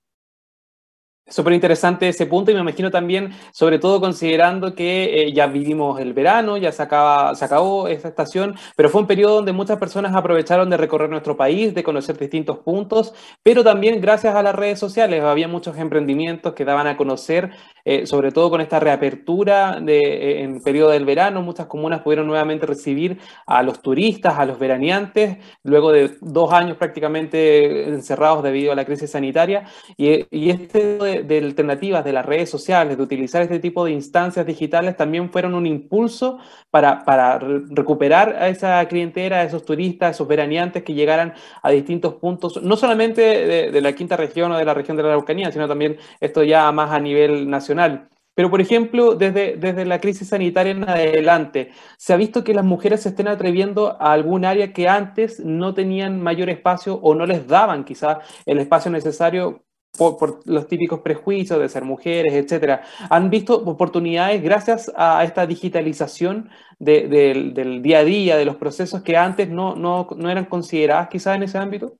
Súper 1.29 1.51
interesante 1.51 2.07
ese 2.07 2.25
punto 2.25 2.51
y 2.51 2.53
me 2.53 2.61
imagino 2.61 2.89
también, 2.89 3.33
sobre 3.51 3.79
todo 3.79 3.99
considerando 3.99 4.73
que 4.73 5.23
eh, 5.23 5.33
ya 5.33 5.47
vivimos 5.47 5.99
el 5.99 6.13
verano, 6.13 6.55
ya 6.55 6.71
se, 6.71 6.81
acaba, 6.81 7.35
se 7.35 7.43
acabó 7.43 7.89
esta 7.89 8.07
estación, 8.07 8.55
pero 8.77 8.87
fue 8.87 9.01
un 9.01 9.07
periodo 9.07 9.35
donde 9.35 9.51
muchas 9.51 9.77
personas 9.77 10.15
aprovecharon 10.15 10.69
de 10.69 10.77
recorrer 10.77 11.09
nuestro 11.09 11.35
país, 11.35 11.75
de 11.75 11.83
conocer 11.83 12.17
distintos 12.17 12.59
puntos, 12.59 13.13
pero 13.43 13.61
también 13.61 13.99
gracias 13.99 14.35
a 14.35 14.41
las 14.41 14.55
redes 14.55 14.79
sociales. 14.79 15.21
Había 15.21 15.49
muchos 15.49 15.77
emprendimientos 15.77 16.53
que 16.53 16.63
daban 16.63 16.87
a 16.87 16.95
conocer, 16.95 17.51
eh, 17.83 18.05
sobre 18.05 18.31
todo 18.31 18.49
con 18.49 18.61
esta 18.61 18.79
reapertura 18.79 19.81
de, 19.81 19.99
eh, 19.99 20.43
en 20.43 20.61
periodo 20.61 20.91
del 20.91 21.03
verano, 21.03 21.41
muchas 21.41 21.67
comunas 21.67 22.03
pudieron 22.03 22.27
nuevamente 22.27 22.65
recibir 22.65 23.19
a 23.45 23.63
los 23.63 23.81
turistas, 23.81 24.39
a 24.39 24.45
los 24.45 24.57
veraneantes, 24.57 25.39
luego 25.63 25.91
de 25.91 26.15
dos 26.21 26.53
años 26.53 26.77
prácticamente 26.77 27.89
encerrados 27.89 28.43
debido 28.43 28.71
a 28.71 28.75
la 28.75 28.85
crisis 28.85 29.11
sanitaria, 29.11 29.65
y, 29.97 30.25
y 30.31 30.51
este 30.51 30.97
de, 30.97 31.16
alternativas 31.19 32.03
de 32.03 32.13
las 32.13 32.25
redes 32.25 32.49
sociales, 32.49 32.97
de 32.97 33.03
utilizar 33.03 33.41
este 33.41 33.59
tipo 33.59 33.85
de 33.85 33.91
instancias 33.91 34.45
digitales, 34.45 34.95
también 34.95 35.31
fueron 35.31 35.55
un 35.55 35.65
impulso 35.65 36.39
para, 36.69 37.03
para 37.05 37.39
recuperar 37.39 38.35
a 38.35 38.49
esa 38.49 38.85
clientela, 38.87 39.37
a 39.37 39.43
esos 39.43 39.65
turistas, 39.65 40.07
a 40.07 40.11
esos 40.11 40.27
veraneantes 40.27 40.83
que 40.83 40.93
llegaran 40.93 41.33
a 41.61 41.71
distintos 41.71 42.15
puntos, 42.15 42.61
no 42.61 42.77
solamente 42.77 43.71
de, 43.71 43.81
la 43.81 43.93
quinta 43.93 44.17
región 44.17 44.51
o 44.51 44.57
de 44.57 44.65
la 44.65 44.73
región 44.73 44.97
de 44.97 45.03
la 45.03 45.09
Araucanía, 45.09 45.51
sino 45.51 45.67
también 45.67 45.97
esto 46.19 46.43
ya 46.43 46.71
más 46.71 46.91
a 46.91 46.99
nivel 46.99 47.49
nacional. 47.49 48.09
Pero, 48.37 48.51
por 48.51 48.61
ejemplo, 48.61 49.15
desde, 49.15 49.57
desde 49.57 49.83
la 49.83 49.99
crisis 49.99 50.29
sanitaria 50.29 50.71
en 50.71 50.87
adelante, 50.87 51.71
se 51.97 52.13
ha 52.13 52.17
visto 52.17 52.43
que 52.43 52.53
las 52.53 52.63
mujeres 52.63 53.01
se 53.01 53.09
estén 53.09 53.27
atreviendo 53.27 53.97
a 53.99 54.11
algún 54.11 54.45
área 54.45 54.73
que 54.73 54.87
antes 54.87 55.39
no 55.39 55.73
tenían 55.73 56.21
mayor 56.21 56.51
espacio 56.51 56.95
o 57.01 57.15
no 57.15 57.25
les 57.25 57.47
daban 57.47 57.83
quizá 57.83 58.19
el 58.45 58.59
espacio 58.59 58.91
necesario 58.91 59.63
por, 59.97 60.41
los 60.45 60.67
típicos 60.67 61.01
prejuicios 61.01 61.59
de 61.59 61.69
ser 61.69 61.83
mujeres, 61.83 62.33
etcétera, 62.33 62.83
han 63.09 63.29
visto 63.29 63.55
oportunidades 63.55 64.41
gracias 64.41 64.91
a 64.95 65.23
esta 65.23 65.45
digitalización 65.47 66.49
del 66.79 67.81
día 67.81 67.99
a 67.99 68.03
día, 68.03 68.37
de 68.37 68.45
los 68.45 68.57
procesos 68.57 69.01
que 69.01 69.17
antes 69.17 69.49
no, 69.49 69.75
no, 69.75 70.07
no 70.15 70.29
eran 70.29 70.45
consideradas 70.45 71.09
quizás 71.09 71.35
en 71.35 71.43
ese 71.43 71.57
ámbito? 71.57 71.97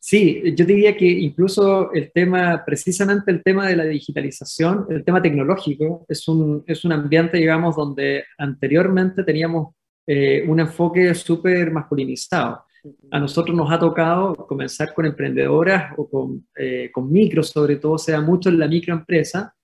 Sí, 0.00 0.54
yo 0.56 0.64
diría 0.64 0.96
que 0.96 1.06
incluso 1.06 1.92
el 1.92 2.10
tema, 2.12 2.62
precisamente 2.64 3.30
el 3.30 3.42
tema 3.42 3.66
de 3.66 3.76
la 3.76 3.84
digitalización, 3.84 4.86
el 4.88 5.04
tema 5.04 5.20
tecnológico, 5.20 6.06
es 6.08 6.26
un, 6.28 6.64
es 6.66 6.84
un 6.84 6.92
ambiente, 6.92 7.36
digamos, 7.36 7.76
donde 7.76 8.24
anteriormente 8.38 9.24
teníamos 9.24 9.74
eh, 10.06 10.44
un 10.48 10.60
enfoque 10.60 11.14
súper 11.14 11.70
masculinizado. 11.70 12.64
A 13.10 13.18
nosotros 13.18 13.56
nos 13.56 13.70
ha 13.70 13.78
tocado 13.78 14.34
comenzar 14.34 14.94
con 14.94 15.06
emprendedoras 15.06 15.92
o 15.96 16.08
con, 16.08 16.46
eh, 16.56 16.90
con 16.92 17.10
micros, 17.10 17.48
sobre 17.50 17.76
todo, 17.76 17.98
sea 17.98 18.20
mucho 18.20 18.48
en 18.48 18.58
la 18.58 18.68
microempresa, 18.68 19.54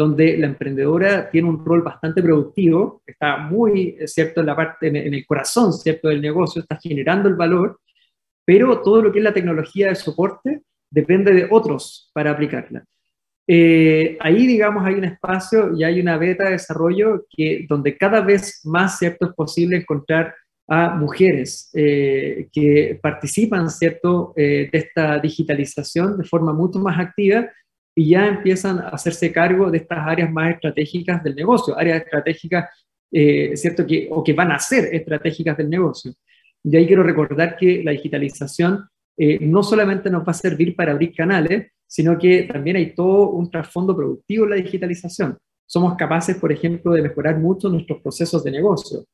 donde 0.00 0.38
la 0.38 0.46
emprendedora 0.46 1.30
tiene 1.30 1.48
un 1.48 1.62
rol 1.62 1.82
bastante 1.82 2.22
productivo, 2.22 3.02
está 3.06 3.36
muy, 3.36 3.96
eh, 3.98 4.08
¿cierto?, 4.08 4.40
en 4.40 4.46
la 4.46 4.56
parte, 4.56 4.88
en, 4.88 4.96
el 4.96 5.26
corazón, 5.26 5.72
¿cierto?, 5.74 6.08
del 6.08 6.22
negocio, 6.22 6.62
está 6.62 6.78
generando 6.80 7.28
el 7.28 7.34
valor, 7.34 7.80
pero 8.44 8.80
todo 8.80 9.02
lo 9.02 9.12
que 9.12 9.18
es 9.18 9.24
la 9.24 9.34
tecnología 9.34 9.88
de 9.88 9.94
soporte 9.94 10.62
depende 10.90 11.34
de 11.34 11.48
otros 11.50 12.10
para 12.14 12.30
aplicarla. 12.30 12.82
Eh, 13.46 14.16
ahí, 14.20 14.46
digamos, 14.46 14.86
hay 14.86 14.94
un 14.94 15.04
espacio 15.04 15.76
y 15.76 15.84
hay 15.84 16.00
una 16.00 16.16
beta 16.16 16.44
de 16.44 16.52
desarrollo 16.52 17.26
que, 17.28 17.66
donde 17.68 17.98
cada 17.98 18.22
vez 18.22 18.62
más, 18.64 18.98
¿cierto?, 18.98 19.26
es 19.26 19.34
posible 19.34 19.76
encontrar 19.76 20.34
a 20.72 20.94
mujeres 20.94 21.68
eh, 21.74 22.48
que 22.52 22.96
participan, 23.02 23.68
¿cierto?, 23.70 24.32
eh, 24.36 24.70
de 24.72 24.78
esta 24.78 25.18
digitalización 25.18 26.16
de 26.16 26.24
forma 26.24 26.52
mucho 26.52 26.78
más 26.78 26.96
activa 26.96 27.50
y 27.92 28.10
ya 28.10 28.28
empiezan 28.28 28.78
a 28.78 28.90
hacerse 28.90 29.32
cargo 29.32 29.68
de 29.68 29.78
estas 29.78 29.98
áreas 29.98 30.30
más 30.30 30.54
estratégicas 30.54 31.24
del 31.24 31.34
negocio, 31.34 31.76
áreas 31.76 32.04
estratégicas, 32.04 32.70
eh, 33.10 33.56
¿cierto?, 33.56 33.84
que, 33.84 34.06
o 34.12 34.22
que 34.22 34.32
van 34.32 34.52
a 34.52 34.60
ser 34.60 34.94
estratégicas 34.94 35.56
del 35.56 35.68
negocio. 35.68 36.12
Y 36.62 36.76
ahí 36.76 36.86
quiero 36.86 37.02
recordar 37.02 37.56
que 37.56 37.82
la 37.82 37.90
digitalización 37.90 38.86
no 39.40 39.62
solamente 39.62 40.08
nos 40.08 40.22
va 40.22 40.30
a 40.30 40.34
servir 40.34 40.74
para 40.74 40.92
abrir 40.92 41.12
canales, 41.14 41.72
sino 41.86 42.16
que 42.16 42.44
también 42.44 42.76
hay 42.76 42.94
todo 42.94 43.30
un 43.30 43.50
trasfondo 43.50 43.94
productivo 43.94 44.44
en 44.44 44.50
la 44.50 44.56
digitalización. 44.56 45.36
Somos 45.66 45.94
capaces, 45.96 46.36
por 46.36 46.50
ejemplo, 46.50 46.92
de 46.92 47.02
mejorar 47.02 47.38
mucho 47.38 47.68
nuestros 47.68 48.00
procesos 48.00 48.42
de 48.42 48.50
negocio 48.50 49.04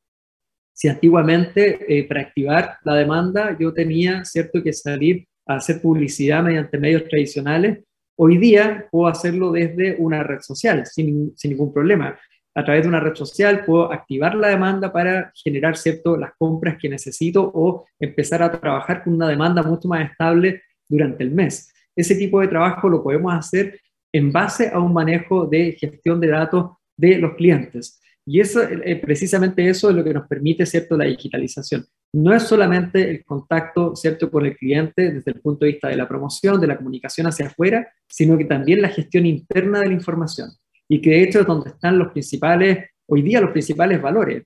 si 0.77 0.87
antiguamente 0.87 1.79
eh, 1.89 2.03
para 2.03 2.21
activar 2.21 2.77
la 2.83 2.93
demanda 2.93 3.57
yo 3.59 3.73
tenía, 3.73 4.23
¿cierto?, 4.23 4.61
que 4.61 4.73
salir 4.73 5.25
a 5.47 5.55
hacer 5.55 5.81
publicidad 5.81 6.43
mediante 6.43 6.77
medios 6.77 7.05
tradicionales, 7.05 7.79
hoy 8.15 8.37
día 8.37 8.85
puedo 8.91 9.07
hacerlo 9.07 9.51
desde 9.51 9.95
una 9.97 10.21
red 10.21 10.39
social 10.41 10.85
sin, 10.85 11.35
sin 11.35 11.51
ningún 11.51 11.73
problema. 11.73 12.15
A 12.53 12.63
través 12.63 12.83
de 12.83 12.89
una 12.89 12.99
red 12.99 13.15
social 13.15 13.65
puedo 13.65 13.91
activar 13.91 14.35
la 14.35 14.49
demanda 14.49 14.93
para 14.93 15.31
generar, 15.33 15.77
¿cierto?, 15.77 16.15
las 16.15 16.33
compras 16.37 16.77
que 16.79 16.89
necesito 16.89 17.51
o 17.55 17.87
empezar 17.99 18.43
a 18.43 18.51
trabajar 18.51 19.03
con 19.03 19.15
una 19.15 19.27
demanda 19.27 19.63
mucho 19.63 19.87
más 19.87 20.11
estable 20.11 20.61
durante 20.87 21.23
el 21.23 21.31
mes. 21.31 21.73
Ese 21.95 22.13
tipo 22.13 22.39
de 22.39 22.49
trabajo 22.49 22.87
lo 22.87 23.01
podemos 23.01 23.33
hacer 23.33 23.79
en 24.13 24.31
base 24.31 24.69
a 24.71 24.77
un 24.77 24.93
manejo 24.93 25.47
de 25.47 25.71
gestión 25.71 26.19
de 26.19 26.27
datos 26.27 26.73
de 26.95 27.17
los 27.17 27.33
clientes. 27.33 27.99
Y 28.29 28.41
eso, 28.41 28.61
eh, 28.61 28.97
precisamente 28.97 29.69
eso 29.69 29.89
es 29.89 29.95
lo 29.95 30.03
que 30.03 30.13
nos 30.13 30.27
permite, 30.27 30.65
¿cierto?, 30.65 30.97
la 30.97 31.05
digitalización. 31.05 31.85
no 32.13 32.33
es 32.33 32.43
solamente 32.43 33.09
el 33.09 33.23
contacto, 33.23 33.95
¿cierto?, 33.95 34.29
con 34.29 34.45
el 34.45 34.57
cliente 34.57 35.13
desde 35.13 35.31
el 35.31 35.39
punto 35.39 35.63
de 35.63 35.71
vista 35.71 35.87
de 35.87 35.95
la 35.95 36.09
promoción, 36.09 36.59
de 36.59 36.67
la 36.67 36.75
comunicación 36.75 37.27
hacia 37.27 37.47
afuera, 37.47 37.87
sino 38.05 38.37
que 38.37 38.43
también 38.43 38.81
la 38.81 38.89
gestión 38.89 39.25
interna 39.25 39.79
de 39.79 39.87
la 39.87 39.93
información. 39.93 40.49
Y 40.89 40.99
que 40.99 41.11
de 41.11 41.23
hecho 41.23 41.39
es 41.39 41.47
donde 41.47 41.69
están 41.69 41.97
los 41.97 42.11
principales, 42.11 42.89
hoy 43.07 43.21
día 43.21 43.39
los 43.39 43.51
principales 43.51 44.01
valores. 44.01 44.43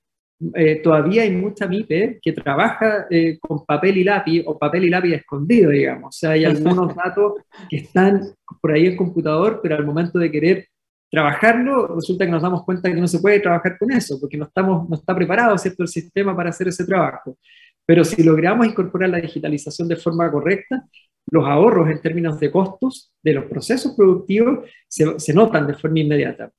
Eh, 0.54 0.76
todavía 0.76 1.22
hay 1.22 1.32
mucha 1.32 1.66
MIPE 1.66 2.20
que 2.22 2.32
trabaja 2.32 3.06
eh, 3.10 3.38
con 3.40 3.64
papel 3.64 3.96
y 3.98 4.04
lápiz 4.04 4.44
o 4.46 4.58
papel 4.58 4.84
y 4.84 4.90
lápiz 4.90 5.14
escondido, 5.14 5.70
digamos. 5.70 6.16
O 6.16 6.18
sea, 6.18 6.30
hay 6.30 6.44
algunos 6.44 6.94
datos 7.04 7.34
que 7.68 7.78
están 7.78 8.22
por 8.60 8.72
ahí 8.72 8.86
en 8.86 8.96
computador, 8.96 9.58
pero 9.60 9.74
al 9.74 9.84
momento 9.84 10.20
de 10.20 10.30
querer 10.30 10.68
trabajarlo, 11.12 11.94
resulta 11.94 12.24
que 12.24 12.30
nos 12.30 12.40
damos 12.40 12.64
cuenta 12.64 12.88
que 12.88 12.98
no 12.98 13.06
se 13.06 13.18
puede 13.18 13.38
trabajar 13.38 13.76
con 13.78 13.92
eso, 13.92 14.18
porque 14.18 14.38
no, 14.38 14.46
estamos, 14.46 14.88
no 14.88 14.96
está 14.96 15.14
preparado 15.14 15.58
¿cierto? 15.58 15.82
el 15.82 15.88
sistema 15.88 16.34
para 16.34 16.48
hacer 16.48 16.68
ese 16.68 16.86
trabajo. 16.86 17.36
Pero 17.84 18.02
si 18.02 18.22
logramos 18.22 18.66
incorporar 18.66 19.10
la 19.10 19.20
digitalización 19.20 19.88
de 19.88 19.96
forma 19.96 20.30
correcta, 20.32 20.88
los 21.30 21.46
ahorros 21.46 21.90
en 21.90 22.00
términos 22.00 22.40
de 22.40 22.50
costos 22.50 23.12
de 23.22 23.34
los 23.34 23.44
procesos 23.44 23.92
productivos 23.94 24.60
se, 24.88 25.34
notan 25.34 25.66
de 25.66 25.74
forma 25.74 26.00
inmediata. 26.00 26.50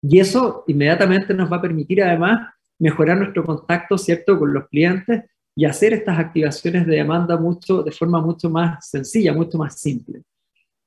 Y 0.00 0.18
eso 0.18 0.64
inmediatamente 0.66 1.34
nos 1.34 1.52
va 1.52 1.58
a 1.58 1.62
permitir 1.62 2.02
además 2.02 2.54
mejorar 2.78 3.18
nuestro 3.18 3.44
contacto, 3.44 3.98
¿cierto?, 3.98 4.38
con 4.38 4.54
los 4.54 4.66
clientes 4.68 5.24
y 5.54 5.66
hacer 5.66 5.92
estas 5.92 6.18
activaciones 6.18 6.86
de 6.86 6.96
demanda 6.96 7.36
mucho, 7.36 7.82
de 7.82 7.92
forma 7.92 8.18
mucho 8.22 8.48
más 8.48 8.88
sencilla, 8.88 9.34
mucho 9.34 9.58
más 9.58 9.78
simple. 9.78 10.22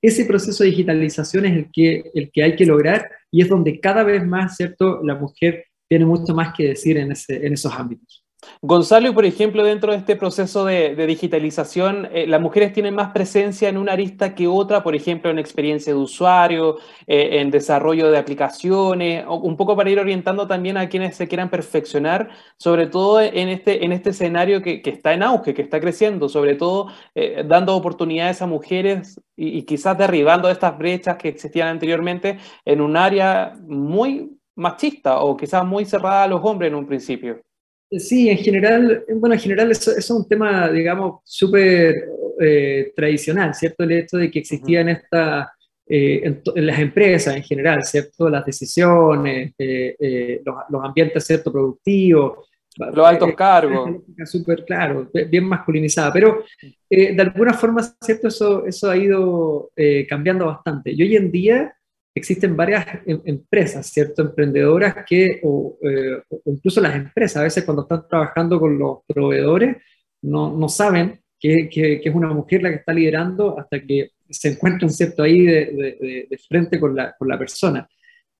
Ese 0.02 0.26
proceso 0.26 0.64
de 0.64 0.70
digitalización 0.70 1.46
es 1.46 1.58
el 1.58 1.72
que, 1.72 2.04
el 2.14 2.32
que 2.32 2.44
hay 2.44 2.56
que 2.56 2.66
lograr 2.66 3.10
y 3.32 3.42
es 3.42 3.50
donde 3.50 3.80
cada 3.80 4.04
vez 4.04 4.26
más, 4.26 4.56
¿cierto?, 4.56 5.02
la 5.04 5.16
mujer 5.16 5.66
tiene 5.90 6.06
mucho 6.06 6.34
más 6.34 6.54
que 6.54 6.70
decir 6.70 6.98
en, 6.98 7.12
ese, 7.12 7.46
en 7.46 7.54
esos 7.54 7.74
ámbitos. 7.74 8.27
Gonzalo, 8.62 9.14
por 9.14 9.26
ejemplo, 9.26 9.64
dentro 9.64 9.92
de 9.92 9.98
este 9.98 10.16
proceso 10.16 10.66
de, 10.66 10.96
digitalización, 11.08 12.08
eh, 12.12 12.28
las 12.28 12.42
mujeres 12.42 12.72
tienen 12.74 12.94
más 12.96 13.12
presencia 13.12 13.68
en 13.70 13.78
una 13.78 13.94
arista 13.94 14.36
que 14.36 14.48
otra, 14.48 14.84
por 14.84 14.96
ejemplo, 14.96 15.32
en 15.32 15.40
experiencia 15.40 15.94
de 15.94 16.00
usuario, 16.00 16.78
eh, 17.08 17.40
en 17.40 17.52
desarrollo 17.52 18.12
de 18.12 18.18
aplicaciones, 18.18 19.26
un 19.28 19.58
poco 19.58 19.76
para 19.76 19.90
ir 19.90 20.00
orientando 20.00 20.48
también 20.48 20.78
a 20.78 20.88
quienes 20.90 21.16
se 21.16 21.28
quieran 21.28 21.50
perfeccionar, 21.50 22.30
sobre 22.58 22.88
todo 22.88 23.22
en 23.22 23.50
este, 23.50 23.84
en 23.86 23.92
este 23.92 24.12
escenario 24.12 24.62
que, 24.62 24.82
está 24.86 25.14
en 25.14 25.24
auge, 25.24 25.54
que 25.54 25.62
está 25.64 25.80
creciendo, 25.80 26.30
sobre 26.30 26.56
todo 26.56 26.88
eh, 27.16 27.44
dando 27.48 27.76
oportunidades 27.76 28.42
a 28.42 28.48
mujeres 28.48 29.20
y, 29.36 29.58
y 29.58 29.64
quizás 29.64 29.98
derribando 29.98 30.50
estas 30.50 30.78
brechas 30.78 31.18
que 31.18 31.30
existían 31.30 31.68
anteriormente 31.70 32.38
en 32.66 32.82
un 32.82 32.98
área 32.98 33.54
muy 33.68 34.38
machista 34.56 35.20
o 35.22 35.38
quizás 35.38 35.66
muy 35.66 35.86
cerrada 35.86 36.24
a 36.24 36.28
los 36.28 36.42
hombres 36.44 36.70
en 36.70 36.76
un 36.76 36.88
principio. 36.88 37.47
Sí, 37.90 38.30
en 38.30 38.38
general, 38.38 39.06
bueno, 39.16 39.36
en 39.36 39.40
general 39.40 39.72
eso, 39.72 39.96
es 39.96 40.10
un 40.10 40.28
tema, 40.28 40.70
digamos, 40.70 41.22
súper 41.24 41.96
eh, 42.40 42.92
tradicional, 42.96 43.56
¿cierto? 43.56 43.84
El 43.84 43.94
hecho 43.94 44.18
de 44.18 44.30
que 44.30 44.40
existían 44.40 44.90
esta, 44.90 45.54
eh, 45.88 46.22
en, 46.24 46.66
las 46.66 46.80
empresas 46.80 47.36
en 47.36 47.44
general, 47.44 47.84
¿cierto? 47.84 48.30
Las 48.30 48.46
decisiones, 48.46 49.54
eh, 49.58 50.42
los, 50.70 50.84
ambientes, 50.84 51.24
¿cierto? 51.26 51.52
Productivos. 51.52 52.50
Los 52.94 53.08
altos 53.08 53.34
cargos. 53.36 54.02
Súper 54.26 54.66
claro, 54.66 55.10
bien 55.30 55.46
masculinizada, 55.46 56.12
pero 56.12 56.44
de 56.90 57.22
alguna 57.22 57.54
forma, 57.54 57.82
¿cierto? 58.02 58.28
Eso, 58.28 58.66
eso 58.68 58.92
ha 58.92 58.98
ido 58.98 59.72
cambiando 60.08 60.46
bastante. 60.46 60.92
Y 60.92 61.02
hoy 61.02 61.16
en 61.16 61.32
día 61.32 61.74
existen 62.18 62.56
varias 62.56 62.86
em, 63.06 63.22
empresas, 63.26 63.88
¿cierto? 63.88 64.22
Emprendedoras 64.22 65.06
que, 65.06 65.40
o, 65.44 65.78
eh, 65.82 66.22
incluso 66.46 66.82
las 66.82 66.96
empresas, 66.96 67.38
a 67.38 67.44
veces 67.44 67.64
cuando 67.64 67.84
están 67.84 68.08
trabajando 68.08 68.60
con 68.60 68.78
los 68.78 69.00
proveedores, 69.08 69.78
no, 70.22 70.56
no 70.58 70.70
saben 70.70 71.20
que, 71.40 71.70
que, 71.70 72.02
es 72.04 72.16
una 72.16 72.30
mujer 72.30 72.64
la 72.64 72.70
que 72.70 72.76
está 72.78 72.94
liderando 72.94 73.60
hasta 73.60 73.80
que 73.82 74.12
se 74.30 74.50
encuentran, 74.50 74.90
¿cierto? 74.90 75.24
Ahí 75.24 75.46
de, 75.46 76.28
de, 76.30 76.38
frente 76.48 76.80
con 76.80 76.96
la, 76.96 77.16
con 77.18 77.28
la 77.28 77.38
persona. 77.38 77.88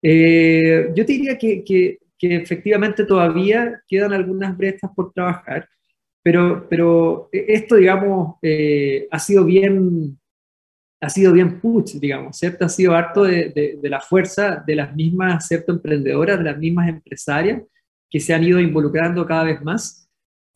Eh, 0.02 0.90
yo 0.96 1.06
te 1.06 1.14
diría 1.14 1.38
que, 1.38 1.64
que, 1.64 2.00
efectivamente 2.20 3.06
todavía 3.06 3.82
quedan 3.88 4.14
algunas 4.14 4.58
brechas 4.58 4.90
por 4.96 5.14
trabajar, 5.14 5.70
pero, 6.24 6.68
pero 6.70 7.30
esto, 7.32 7.76
digamos, 7.76 8.36
eh, 8.42 9.08
ha 9.12 9.20
sido 9.20 9.46
bien 9.46 10.20
ha 11.00 11.10
sido 11.10 11.34
bien 11.34 11.60
push, 11.60 12.00
digamos, 12.00 12.38
¿cierto? 12.38 12.66
Ha 12.66 12.70
sido 12.70 12.94
harto 12.96 13.24
de, 13.24 13.80
de, 13.82 13.90
la 13.90 14.02
fuerza 14.02 14.64
de 14.66 14.76
las 14.76 14.96
mismas, 14.96 15.48
¿cierto? 15.48 15.72
Emprendedoras, 15.72 16.40
de 16.40 16.44
las 16.46 16.58
mismas 16.58 16.90
empresarias 16.90 17.62
que 18.10 18.20
se 18.20 18.34
han 18.34 18.44
ido 18.44 18.60
involucrando 18.60 19.26
cada 19.26 19.44
vez 19.44 19.62
más, 19.62 20.10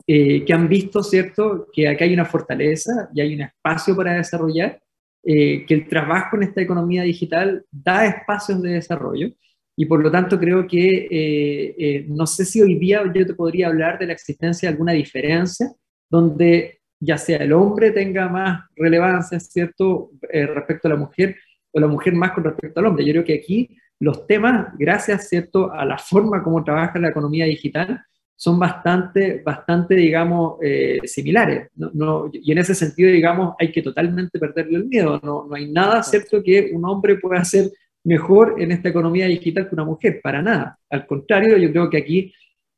eh, 0.06 0.44
que 0.44 0.52
han 0.52 0.68
visto, 0.68 1.02
¿cierto? 1.02 1.68
Que 1.72 1.88
aquí 1.88 2.04
hay 2.04 2.14
una 2.14 2.24
fortaleza 2.24 3.08
y 3.14 3.20
hay 3.20 3.34
un 3.34 3.42
espacio 3.42 3.94
para 3.94 4.14
desarrollar, 4.14 4.82
eh, 5.24 5.64
que 5.66 5.74
el 5.74 5.88
trabajo 5.88 6.36
en 6.36 6.44
esta 6.44 6.60
economía 6.60 7.02
digital 7.02 7.64
da 7.70 8.06
espacios 8.06 8.60
de 8.60 8.72
desarrollo 8.72 9.28
y 9.76 9.86
por 9.86 10.02
lo 10.02 10.10
tanto 10.10 10.38
creo 10.38 10.66
que, 10.66 11.06
eh, 11.10 12.04
no 12.08 12.26
sé 12.26 12.44
si 12.44 12.60
hoy 12.60 12.74
día 12.74 13.02
yo 13.14 13.24
te 13.24 13.34
podría 13.34 13.68
hablar 13.68 13.98
de 13.98 14.06
la 14.06 14.12
existencia 14.12 14.68
de 14.68 14.72
alguna 14.72 14.92
diferencia 14.92 15.72
donde 16.10 16.81
ya 17.04 17.18
sea 17.18 17.38
el 17.38 17.52
hombre 17.52 17.90
tenga 17.90 18.28
más 18.28 18.64
relevancia, 18.76 19.40
¿cierto?, 19.40 20.10
eh, 20.30 20.46
respecto 20.46 20.86
a 20.86 20.92
la 20.92 20.96
mujer, 20.96 21.36
o 21.72 21.80
la 21.80 21.88
mujer 21.88 22.14
más 22.14 22.30
con 22.30 22.44
respecto 22.44 22.78
al 22.78 22.86
hombre. 22.86 23.04
Yo 23.04 23.12
creo 23.12 23.24
que 23.24 23.34
aquí 23.34 23.76
los 23.98 24.26
temas, 24.26 24.68
gracias, 24.78 25.28
¿cierto?, 25.28 25.72
a 25.72 25.84
la 25.84 25.98
forma 25.98 26.42
como 26.42 26.62
trabaja 26.62 27.00
la 27.00 27.08
economía 27.08 27.44
digital, 27.46 28.00
son 28.36 28.58
bastante, 28.58 29.42
bastante 29.44 29.94
digamos, 29.94 30.58
eh, 30.62 31.00
similares. 31.04 31.68
No, 31.74 32.30
y 32.32 32.52
en 32.52 32.58
ese 32.58 32.74
sentido, 32.74 33.10
digamos, 33.10 33.54
hay 33.58 33.72
que 33.72 33.82
totalmente 33.82 34.38
perderle 34.38 34.78
el 34.78 34.86
miedo. 34.86 35.20
No, 35.22 35.46
no 35.48 35.54
hay 35.56 35.70
nada, 35.72 36.02
¿cierto?, 36.04 36.40
que 36.42 36.70
un 36.72 36.84
hombre 36.84 37.16
pueda 37.16 37.40
hacer 37.40 37.70
mejor 38.04 38.56
en 38.58 38.70
esta 38.70 38.88
economía 38.90 39.26
digital 39.26 39.68
que 39.68 39.74
una 39.74 39.84
mujer, 39.84 40.20
para 40.22 40.40
nada. 40.40 40.78
Al 40.88 41.06
contrario, 41.06 41.56
yo 41.56 41.70
creo 41.70 41.90
que 41.90 41.98
aquí 41.98 42.32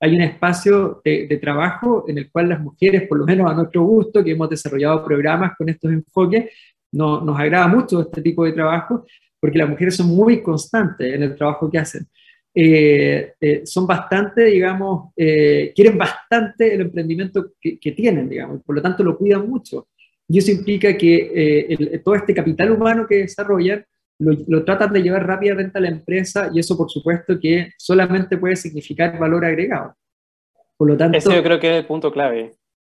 hay 0.04 0.14
un 0.14 0.20
espacio 0.20 1.00
de, 1.02 1.38
trabajo 1.40 2.04
en 2.06 2.18
el 2.18 2.30
cual 2.30 2.50
las 2.50 2.60
mujeres, 2.60 3.08
por 3.08 3.18
lo 3.18 3.24
menos 3.24 3.50
a 3.50 3.54
nuestro 3.54 3.84
gusto, 3.84 4.22
que 4.22 4.32
hemos 4.32 4.50
desarrollado 4.50 5.02
programas 5.02 5.56
con 5.56 5.66
estos 5.70 5.90
enfoques, 5.90 6.50
no, 6.92 7.22
nos 7.22 7.40
agrada 7.40 7.66
mucho 7.68 8.02
este 8.02 8.20
tipo 8.20 8.44
de 8.44 8.52
trabajo 8.52 9.06
porque 9.40 9.58
las 9.58 9.68
mujeres 9.68 9.96
son 9.96 10.08
muy 10.08 10.42
constantes 10.42 11.14
en 11.14 11.22
el 11.22 11.34
trabajo 11.34 11.70
que 11.70 11.78
hacen. 11.78 12.06
Eh, 12.54 13.32
eh, 13.40 13.62
son 13.64 13.86
bastante, 13.86 14.44
digamos, 14.44 15.12
eh, 15.16 15.72
quieren 15.74 15.96
bastante 15.96 16.74
el 16.74 16.82
emprendimiento 16.82 17.52
que, 17.58 17.92
tienen, 17.92 18.28
digamos, 18.28 18.62
por 18.62 18.76
lo 18.76 18.82
tanto 18.82 19.02
lo 19.02 19.16
cuidan 19.16 19.48
mucho. 19.48 19.88
Y 20.28 20.38
eso 20.38 20.50
implica 20.50 20.94
que 20.98 22.00
todo 22.04 22.14
este 22.14 22.34
capital 22.34 22.72
humano 22.72 23.06
que 23.06 23.16
desarrollan 23.16 23.82
lo, 24.24 24.64
tratan 24.64 24.92
de 24.92 25.02
llevar 25.02 25.26
rápidamente 25.26 25.78
a 25.78 25.80
la 25.80 25.88
empresa 25.88 26.50
y 26.52 26.58
eso 26.58 26.76
por 26.76 26.90
supuesto 26.90 27.38
que 27.38 27.72
solamente 27.76 28.38
puede 28.38 28.56
significar 28.56 29.18
valor 29.18 29.44
agregado. 29.44 29.94
Por 30.76 30.88
lo 30.88 30.96
tanto, 30.96 31.18
Eso 31.18 31.32
yo 31.32 31.42
creo 31.42 31.60
que 31.60 31.70
es 31.70 31.76
el 31.76 31.86
punto 31.86 32.10
clave. 32.10 32.52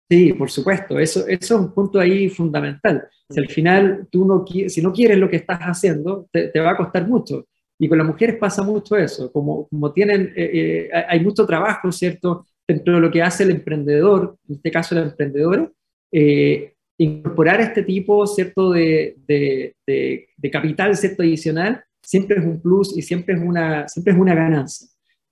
Sí, 0.09 0.33
por 0.33 0.51
supuesto, 0.51 0.99
eso, 0.99 1.27
eso 1.27 1.55
es 1.55 1.61
un 1.61 1.74
punto 1.74 1.99
ahí 1.99 2.29
fundamental. 2.29 3.09
Si 3.29 3.41
al 3.41 3.49
final 3.49 4.07
tú 4.11 4.24
no, 4.24 4.45
si 4.47 4.81
no 4.81 4.93
quieres 4.93 5.18
lo 5.18 5.29
que 5.29 5.37
estás 5.37 5.59
haciendo, 5.61 6.29
te, 6.31 6.61
va 6.61 6.70
a 6.70 6.77
costar 6.77 7.09
mucho. 7.09 7.47
Y 7.79 7.89
con 7.89 7.99
las 7.99 8.07
mujeres 8.07 8.37
pasa 8.37 8.62
mucho 8.62 8.97
eso, 8.97 9.31
como, 9.33 9.68
como 9.68 9.93
tienen, 9.93 10.33
eh, 10.37 10.89
eh, 10.93 11.05
hay 11.09 11.20
mucho 11.20 11.45
trabajo, 11.45 11.91
¿cierto? 11.91 12.47
Dentro 12.66 12.95
de 12.95 13.01
lo 13.01 13.11
que 13.11 13.22
hace 13.22 13.43
el 13.43 13.51
emprendedor, 13.51 14.39
en 14.49 14.55
este 14.55 14.70
caso 14.70 14.95
la 14.95 15.03
emprendedora, 15.03 15.70
eh, 16.12 16.76
incorporar 16.99 17.61
este 17.61 17.82
tipo, 17.82 18.26
¿cierto?, 18.26 18.70
de, 18.70 19.16
de, 19.26 19.74
de, 19.86 20.51
capital, 20.51 20.97
¿cierto?, 20.97 21.22
adicional, 21.22 21.84
siempre 22.03 22.38
es 22.38 22.44
un 22.44 22.61
plus 22.61 22.97
y 22.97 23.03
siempre 23.03 23.34
es 23.34 23.40
una, 23.40 23.88
siempre 23.88 24.12
es 24.12 24.18
una 24.18 24.34
ganancia. 24.34 24.88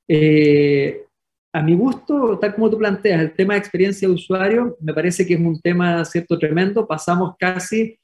Eh, 0.08 1.02
a 1.52 1.62
mi 1.62 1.74
gusto, 1.74 2.38
tal 2.38 2.54
como 2.54 2.68
tú 2.68 2.78
planteas, 2.78 3.20
el 3.20 3.32
tema 3.32 3.54
de 3.54 3.60
experiencia 3.60 4.08
de 4.08 4.14
usuario, 4.14 4.76
me 4.80 4.92
parece 4.92 5.24
que 5.26 5.34
es 5.34 5.40
un 5.40 5.60
tema, 5.60 6.04
¿cierto?, 6.04 6.38
tremendo. 6.38 6.86
Pasamos 6.86 7.36
casi 7.38 7.96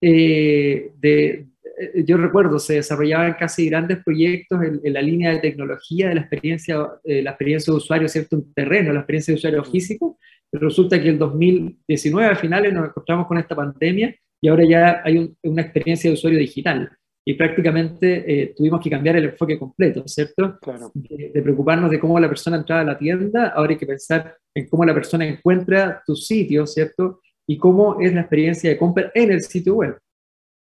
eh, 0.00 0.92
de, 0.98 1.46
eh, 1.80 2.04
yo 2.04 2.18
recuerdo, 2.18 2.58
se 2.58 2.74
desarrollaban 2.74 3.34
casi 3.34 3.68
grandes 3.68 4.04
proyectos 4.04 4.60
en, 4.62 4.92
la 4.92 5.02
línea 5.02 5.32
de 5.32 5.40
tecnología 5.40 6.10
de 6.10 6.16
la 6.16 6.20
experiencia, 6.20 6.76
la 7.02 7.30
experiencia 7.30 7.72
de 7.72 7.78
usuario, 7.78 8.08
¿cierto?, 8.08 8.36
un 8.36 8.52
terreno, 8.52 8.92
la 8.92 9.00
experiencia 9.00 9.32
de 9.32 9.38
usuario 9.38 9.64
físico, 9.64 10.18
resulta 10.52 11.00
que 11.00 11.08
el 11.08 11.18
2019 11.18 12.32
a 12.32 12.36
finales 12.36 12.72
nos 12.72 12.88
encontramos 12.88 13.26
con 13.26 13.38
esta 13.38 13.54
pandemia 13.54 14.14
y 14.40 14.48
ahora 14.48 14.64
ya 14.64 15.02
hay 15.04 15.34
una 15.42 15.62
experiencia 15.62 16.10
de 16.10 16.14
usuario 16.14 16.38
digital 16.38 16.90
y 17.24 17.34
prácticamente 17.34 18.24
eh, 18.26 18.54
tuvimos 18.56 18.80
que 18.80 18.88
cambiar 18.88 19.16
el 19.16 19.26
enfoque 19.26 19.58
completo, 19.58 20.02
¿cierto? 20.06 20.58
Claro. 20.60 20.90
De, 20.94 21.42
preocuparnos 21.42 21.90
de 21.90 22.00
cómo 22.00 22.18
la 22.18 22.28
persona 22.28 22.56
entraba 22.56 22.80
a 22.80 22.84
la 22.84 22.98
tienda, 22.98 23.48
ahora 23.48 23.72
hay 23.72 23.76
que 23.76 23.86
pensar 23.86 24.34
en 24.54 24.66
cómo 24.66 24.84
la 24.84 24.94
persona 24.94 25.26
encuentra 25.26 26.02
tu 26.06 26.16
sitio, 26.16 26.66
¿cierto? 26.66 27.20
Y 27.46 27.58
cómo 27.58 28.00
es 28.00 28.14
la 28.14 28.20
experiencia 28.20 28.70
de 28.70 28.78
compra 28.78 29.12
en 29.14 29.32
el 29.32 29.42
sitio 29.42 29.74
web. 29.74 29.98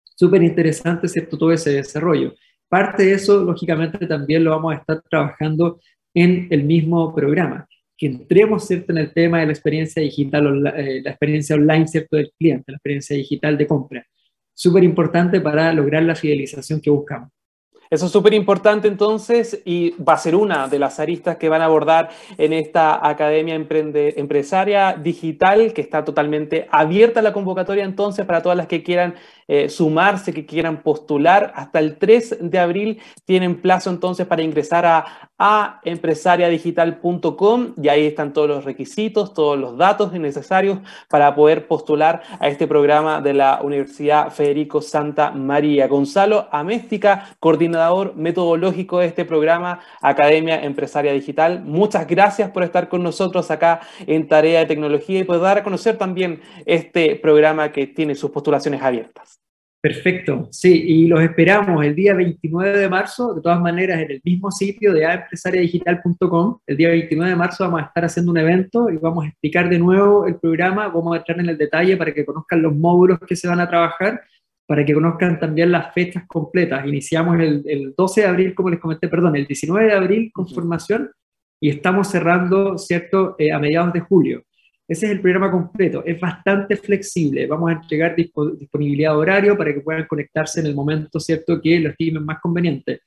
Súper 0.04 0.44
interesante, 0.44 1.08
¿cierto? 1.08 1.36
Todo 1.36 1.50
ese 1.50 1.70
desarrollo. 1.72 2.34
Parte 2.68 3.04
de 3.04 3.14
eso, 3.14 3.42
lógicamente, 3.42 4.06
también 4.06 4.44
lo 4.44 4.50
vamos 4.50 4.74
a 4.74 4.78
estar 4.78 5.02
trabajando 5.10 5.80
en 6.14 6.46
el 6.50 6.62
mismo 6.62 7.12
programa 7.12 7.66
que 7.96 8.06
entremos, 8.06 8.66
¿cierto?, 8.66 8.92
en 8.92 8.98
el 8.98 9.12
tema 9.12 9.40
de 9.40 9.46
la 9.46 9.52
experiencia 9.52 10.02
digital, 10.02 10.72
eh, 10.76 11.00
la 11.02 11.10
experiencia 11.10 11.56
online, 11.56 11.86
¿cierto?, 11.88 12.16
del 12.16 12.32
cliente, 12.38 12.72
la 12.72 12.76
experiencia 12.76 13.16
digital 13.16 13.56
de 13.56 13.66
compra. 13.66 14.06
Súper 14.52 14.84
importante 14.84 15.40
para 15.40 15.72
lograr 15.72 16.02
la 16.02 16.14
fidelización 16.14 16.80
que 16.80 16.90
buscamos. 16.90 17.30
Eso 17.90 18.06
es 18.06 18.12
súper 18.12 18.34
importante 18.34 18.88
entonces 18.88 19.62
y 19.64 19.90
va 20.02 20.14
a 20.14 20.18
ser 20.18 20.34
una 20.34 20.68
de 20.68 20.78
las 20.78 20.98
aristas 20.98 21.36
que 21.36 21.48
van 21.48 21.62
a 21.62 21.66
abordar 21.66 22.08
en 22.38 22.52
esta 22.52 23.06
Academia 23.06 23.54
Empresaria 23.54 24.94
Digital 24.94 25.72
que 25.72 25.82
está 25.82 26.02
totalmente 26.02 26.66
abierta 26.72 27.22
la 27.22 27.32
convocatoria 27.32 27.84
entonces 27.84 28.24
para 28.24 28.42
todas 28.42 28.56
las 28.56 28.66
que 28.66 28.82
quieran 28.82 29.14
eh, 29.48 29.68
sumarse, 29.68 30.32
que 30.32 30.46
quieran 30.46 30.82
postular. 30.82 31.52
Hasta 31.54 31.78
el 31.78 31.96
3 31.98 32.38
de 32.40 32.58
abril 32.58 33.00
tienen 33.24 33.60
plazo 33.60 33.90
entonces 33.90 34.26
para 34.26 34.42
ingresar 34.42 34.86
a, 34.86 35.30
a 35.38 35.80
empresariadigital.com 35.84 37.74
y 37.82 37.88
ahí 37.88 38.06
están 38.06 38.32
todos 38.32 38.48
los 38.48 38.64
requisitos, 38.64 39.34
todos 39.34 39.58
los 39.58 39.76
datos 39.76 40.12
necesarios 40.12 40.78
para 41.08 41.34
poder 41.34 41.66
postular 41.66 42.22
a 42.38 42.48
este 42.48 42.66
programa 42.66 43.20
de 43.20 43.34
la 43.34 43.60
Universidad 43.62 44.30
Federico 44.30 44.80
Santa 44.80 45.30
María. 45.30 45.88
Gonzalo 45.88 46.48
Améstica, 46.50 47.36
coordinador 47.40 48.14
metodológico 48.16 49.00
de 49.00 49.06
este 49.06 49.24
programa 49.24 49.80
Academia 50.00 50.62
Empresaria 50.62 51.12
Digital. 51.12 51.62
Muchas 51.64 52.06
gracias 52.06 52.50
por 52.50 52.62
estar 52.62 52.88
con 52.88 53.02
nosotros 53.02 53.50
acá 53.50 53.80
en 54.06 54.28
Tarea 54.28 54.60
de 54.60 54.66
Tecnología 54.66 55.20
y 55.20 55.24
por 55.24 55.40
dar 55.40 55.58
a 55.58 55.62
conocer 55.62 55.98
también 55.98 56.40
este 56.66 57.16
programa 57.16 57.72
que 57.72 57.86
tiene 57.86 58.14
sus 58.14 58.30
postulaciones 58.30 58.82
abiertas. 58.82 59.43
Perfecto, 59.84 60.48
sí, 60.50 60.82
y 60.82 61.06
los 61.08 61.20
esperamos 61.20 61.84
el 61.84 61.94
día 61.94 62.14
29 62.14 62.78
de 62.78 62.88
marzo, 62.88 63.34
de 63.34 63.42
todas 63.42 63.60
maneras, 63.60 64.00
en 64.00 64.12
el 64.12 64.20
mismo 64.24 64.50
sitio 64.50 64.94
de 64.94 65.04
aempresariadigital.com. 65.04 66.58
El 66.66 66.76
día 66.78 66.88
29 66.88 67.28
de 67.28 67.36
marzo 67.36 67.64
vamos 67.64 67.82
a 67.82 67.84
estar 67.88 68.02
haciendo 68.02 68.32
un 68.32 68.38
evento 68.38 68.88
y 68.88 68.96
vamos 68.96 69.26
a 69.26 69.28
explicar 69.28 69.68
de 69.68 69.78
nuevo 69.78 70.26
el 70.26 70.36
programa, 70.36 70.88
vamos 70.88 71.14
a 71.14 71.18
entrar 71.18 71.38
en 71.38 71.50
el 71.50 71.58
detalle 71.58 71.98
para 71.98 72.14
que 72.14 72.24
conozcan 72.24 72.62
los 72.62 72.74
módulos 72.74 73.18
que 73.28 73.36
se 73.36 73.46
van 73.46 73.60
a 73.60 73.68
trabajar, 73.68 74.22
para 74.66 74.86
que 74.86 74.94
conozcan 74.94 75.38
también 75.38 75.70
las 75.70 75.92
fechas 75.92 76.24
completas. 76.26 76.86
Iniciamos 76.86 77.38
el, 77.38 77.92
12 77.94 78.22
de 78.22 78.26
abril, 78.26 78.54
como 78.54 78.70
les 78.70 78.80
comenté, 78.80 79.08
perdón, 79.08 79.36
el 79.36 79.44
19 79.46 79.86
de 79.86 79.92
abril 79.92 80.30
con 80.32 80.48
formación 80.48 81.10
y 81.60 81.68
estamos 81.68 82.08
cerrando, 82.08 82.78
¿cierto?, 82.78 83.36
eh, 83.38 83.52
a 83.52 83.58
mediados 83.58 83.92
de 83.92 84.00
julio. 84.00 84.44
Ese 84.86 85.06
es 85.06 85.12
el 85.12 85.20
programa 85.20 85.50
completo. 85.50 86.04
Es 86.04 86.20
bastante 86.20 86.76
flexible. 86.76 87.46
Vamos 87.46 87.70
a 87.70 87.74
entregar 87.74 88.14
disponibilidad 88.14 89.12
de 89.12 89.16
horario 89.16 89.56
para 89.56 89.72
que 89.72 89.80
puedan 89.80 90.06
conectarse 90.06 90.60
en 90.60 90.66
el 90.66 90.74
momento, 90.74 91.18
¿cierto?, 91.18 91.60
que 91.60 91.80
lo 91.80 91.88
estimen 91.88 92.24
más 92.24 92.38
conveniente. 92.40 93.00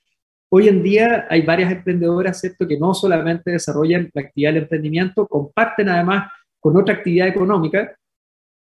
Hoy 0.50 0.70
en 0.70 0.82
día 0.82 1.28
hay 1.30 1.44
varias 1.44 1.72
emprendedoras, 1.72 2.40
¿cierto?, 2.40 2.68
que 2.68 2.80
no 2.80 2.94
solamente 2.94 3.52
desarrollan 3.52 4.10
la 4.14 4.22
actividad 4.22 4.54
del 4.54 4.64
emprendimiento, 4.64 5.28
comparten 5.28 5.90
además 5.90 6.32
con 6.60 6.76
otra 6.78 6.96
actividad 6.96 7.28
económica, 7.28 7.96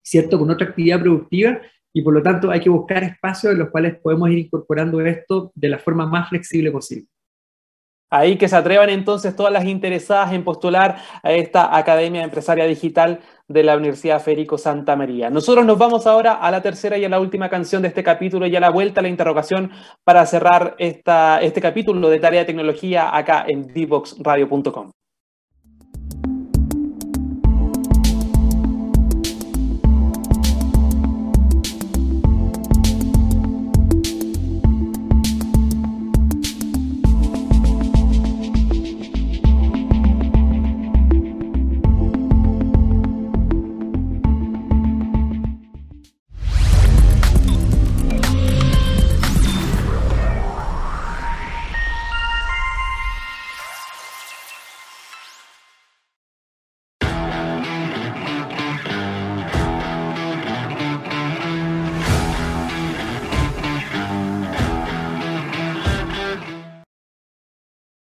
¿cierto?, 0.03 0.39
con 0.39 0.51
otra 0.51 0.69
actividad 0.69 1.01
productiva, 1.01 1.61
y 1.93 2.03
por 2.03 2.15
lo 2.15 2.23
tanto 2.23 2.51
hay 2.51 2.59
que 2.59 2.71
buscar 2.71 3.05
espacios 3.05 3.53
en 3.53 3.61
los 3.61 3.71
cuales 3.71 3.97
podemos 3.99 4.29
ir 4.31 4.39
incorporando 4.39 5.01
esto 5.01 5.53
de 5.55 5.69
la 5.69 5.79
forma 5.79 6.05
más 6.07 6.29
flexible 6.29 6.73
posible. 6.73 7.07
Ahí 8.15 8.37
que 8.37 8.49
se 8.49 8.55
atrevan 8.55 8.91
entonces 8.91 9.35
todas 9.35 9.53
las 9.53 9.65
interesadas 9.65 10.33
en 10.33 10.45
postular 10.45 10.99
a 11.23 11.33
esta 11.33 11.77
Academia 11.77 12.23
Empresaria 12.23 12.65
Digital 12.65 13.21
de 13.49 13.65
la 13.65 13.77
Universidad 13.77 14.21
Federico 14.21 14.57
Santa 14.57 14.95
María. 14.95 15.31
Nosotros 15.31 15.67
nos 15.67 15.79
vamos 15.79 16.07
ahora 16.07 16.35
a 16.35 16.51
la 16.53 16.63
tercera 16.63 16.97
y 16.97 17.05
a 17.05 17.09
la 17.09 17.19
última 17.19 17.49
canción 17.49 17.83
de 17.83 17.89
este 17.89 18.05
capítulo 18.05 18.47
y 18.47 18.55
a 18.55 18.61
la 18.61 18.71
vuelta 18.71 19.01
a 19.01 19.03
la 19.03 19.09
interrogación 19.09 19.73
para 20.05 20.25
cerrar 20.27 20.77
esta, 20.79 21.43
este 21.43 21.61
capítulo 21.61 22.09
de 22.09 22.21
Tarea 22.21 22.41
de 22.41 22.47
Tecnología 22.47 23.17
acá 23.17 23.45
en 23.49 23.67
dboxradio.com. 23.67 24.93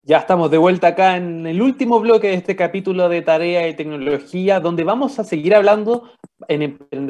Ya 0.08 0.18
estamos 0.18 0.52
de 0.52 0.58
vuelta 0.58 0.86
acá 0.86 1.16
en 1.16 1.48
el 1.48 1.60
último 1.60 1.98
bloque 1.98 2.28
de 2.28 2.34
este 2.34 2.54
capítulo 2.54 3.08
de 3.08 3.22
Tarea 3.22 3.66
y 3.66 3.74
Tecnología, 3.74 4.60
donde 4.60 4.84
vamos 4.84 5.18
a 5.18 5.24
seguir 5.24 5.52
hablando 5.52 6.08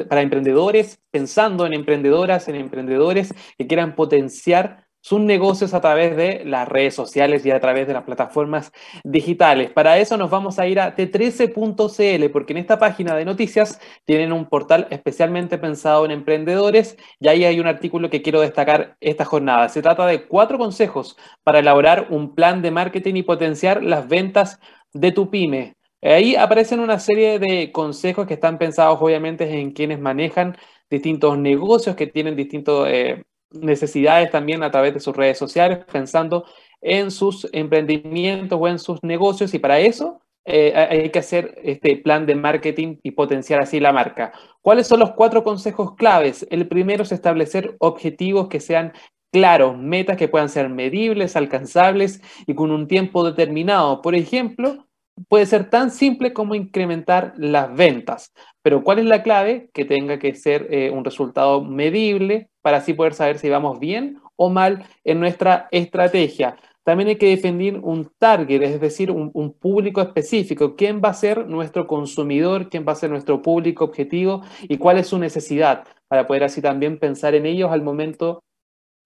para 0.09 0.21
emprendedores, 0.23 0.99
pensando 1.11 1.67
en 1.67 1.73
emprendedoras, 1.73 2.47
en 2.47 2.55
emprendedores 2.55 3.35
que 3.55 3.67
quieran 3.67 3.93
potenciar 3.93 4.86
sus 5.07 5.21
negocios 5.21 5.73
a 5.73 5.79
través 5.79 6.17
de 6.17 6.43
las 6.43 6.67
redes 6.67 6.93
sociales 6.93 7.45
y 7.45 7.51
a 7.51 7.61
través 7.61 7.87
de 7.87 7.93
las 7.93 8.03
plataformas 8.03 8.73
digitales. 9.05 9.71
Para 9.71 9.97
eso 9.99 10.17
nos 10.17 10.29
vamos 10.29 10.59
a 10.59 10.67
ir 10.67 10.81
a 10.81 10.97
t13.cl 10.97 12.29
porque 12.29 12.51
en 12.51 12.57
esta 12.57 12.77
página 12.77 13.15
de 13.15 13.23
noticias 13.23 13.79
tienen 14.03 14.33
un 14.33 14.47
portal 14.47 14.85
especialmente 14.89 15.57
pensado 15.57 16.03
en 16.03 16.11
emprendedores 16.11 16.97
y 17.21 17.29
ahí 17.29 17.45
hay 17.45 17.57
un 17.61 17.67
artículo 17.67 18.09
que 18.09 18.21
quiero 18.21 18.41
destacar 18.41 18.97
esta 18.99 19.23
jornada. 19.23 19.69
Se 19.69 19.81
trata 19.81 20.05
de 20.05 20.25
cuatro 20.27 20.57
consejos 20.57 21.15
para 21.41 21.59
elaborar 21.59 22.07
un 22.09 22.35
plan 22.35 22.61
de 22.61 22.71
marketing 22.71 23.15
y 23.15 23.23
potenciar 23.23 23.83
las 23.83 24.09
ventas 24.09 24.59
de 24.91 25.13
tu 25.13 25.29
pyme. 25.29 25.77
Ahí 26.01 26.35
aparecen 26.35 26.81
una 26.81 26.99
serie 26.99 27.39
de 27.39 27.71
consejos 27.71 28.27
que 28.27 28.33
están 28.33 28.57
pensados 28.57 28.99
obviamente 29.01 29.61
en 29.61 29.71
quienes 29.71 30.01
manejan 30.01 30.57
distintos 30.89 31.37
negocios, 31.37 31.95
que 31.95 32.07
tienen 32.07 32.35
distintos... 32.35 32.89
Eh, 32.89 33.23
necesidades 33.51 34.31
también 34.31 34.63
a 34.63 34.71
través 34.71 34.93
de 34.93 34.99
sus 34.99 35.15
redes 35.15 35.37
sociales, 35.37 35.79
pensando 35.91 36.45
en 36.81 37.11
sus 37.11 37.47
emprendimientos 37.53 38.57
o 38.61 38.67
en 38.67 38.79
sus 38.79 39.01
negocios 39.03 39.53
y 39.53 39.59
para 39.59 39.79
eso 39.79 40.21
eh, 40.45 40.73
hay 40.75 41.09
que 41.09 41.19
hacer 41.19 41.59
este 41.61 41.97
plan 41.97 42.25
de 42.25 42.35
marketing 42.35 42.97
y 43.03 43.11
potenciar 43.11 43.59
así 43.59 43.81
la 43.81 43.91
marca. 43.91 44.31
¿Cuáles 44.61 44.87
son 44.87 45.01
los 45.01 45.11
cuatro 45.11 45.43
consejos 45.43 45.95
claves? 45.95 46.47
El 46.49 46.69
primero 46.69 47.03
es 47.03 47.11
establecer 47.11 47.75
objetivos 47.79 48.47
que 48.47 48.61
sean 48.61 48.93
claros, 49.29 49.77
metas 49.77 50.15
que 50.15 50.29
puedan 50.29 50.47
ser 50.47 50.69
medibles, 50.69 51.35
alcanzables 51.35 52.21
y 52.45 52.55
con 52.55 52.71
un 52.71 52.87
tiempo 52.87 53.25
determinado. 53.25 54.01
Por 54.01 54.15
ejemplo, 54.15 54.86
puede 55.27 55.45
ser 55.45 55.69
tan 55.69 55.91
simple 55.91 56.33
como 56.33 56.55
incrementar 56.55 57.33
las 57.37 57.73
ventas. 57.75 58.33
Pero 58.61 58.83
¿cuál 58.83 58.99
es 58.99 59.05
la 59.05 59.23
clave? 59.23 59.69
Que 59.73 59.85
tenga 59.85 60.19
que 60.19 60.35
ser 60.35 60.67
eh, 60.69 60.91
un 60.91 61.03
resultado 61.03 61.63
medible 61.63 62.49
para 62.61 62.77
así 62.77 62.93
poder 62.93 63.13
saber 63.13 63.39
si 63.39 63.49
vamos 63.49 63.79
bien 63.79 64.19
o 64.35 64.49
mal 64.49 64.85
en 65.03 65.19
nuestra 65.19 65.67
estrategia. 65.71 66.57
También 66.83 67.09
hay 67.09 67.17
que 67.17 67.29
definir 67.29 67.79
un 67.83 68.09
target, 68.17 68.61
es 68.61 68.79
decir, 68.79 69.11
un, 69.11 69.29
un, 69.33 69.53
público 69.53 70.01
específico. 70.01 70.77
¿Quién 70.77 71.01
va 71.03 71.09
a 71.09 71.13
ser 71.13 71.45
nuestro 71.47 71.85
consumidor? 71.85 72.69
¿Quién 72.69 72.85
va 72.87 72.93
a 72.93 72.95
ser 72.95 73.09
nuestro 73.09 73.41
público 73.41 73.83
objetivo? 73.83 74.41
¿Y 74.61 74.77
cuál 74.77 74.97
es 74.97 75.07
su 75.07 75.17
necesidad? 75.17 75.83
Para 76.07 76.27
poder 76.27 76.45
así 76.45 76.61
también 76.61 76.97
pensar 76.97 77.35
en 77.35 77.45
ellos 77.45 77.71
al 77.73 77.81
momento 77.81 78.43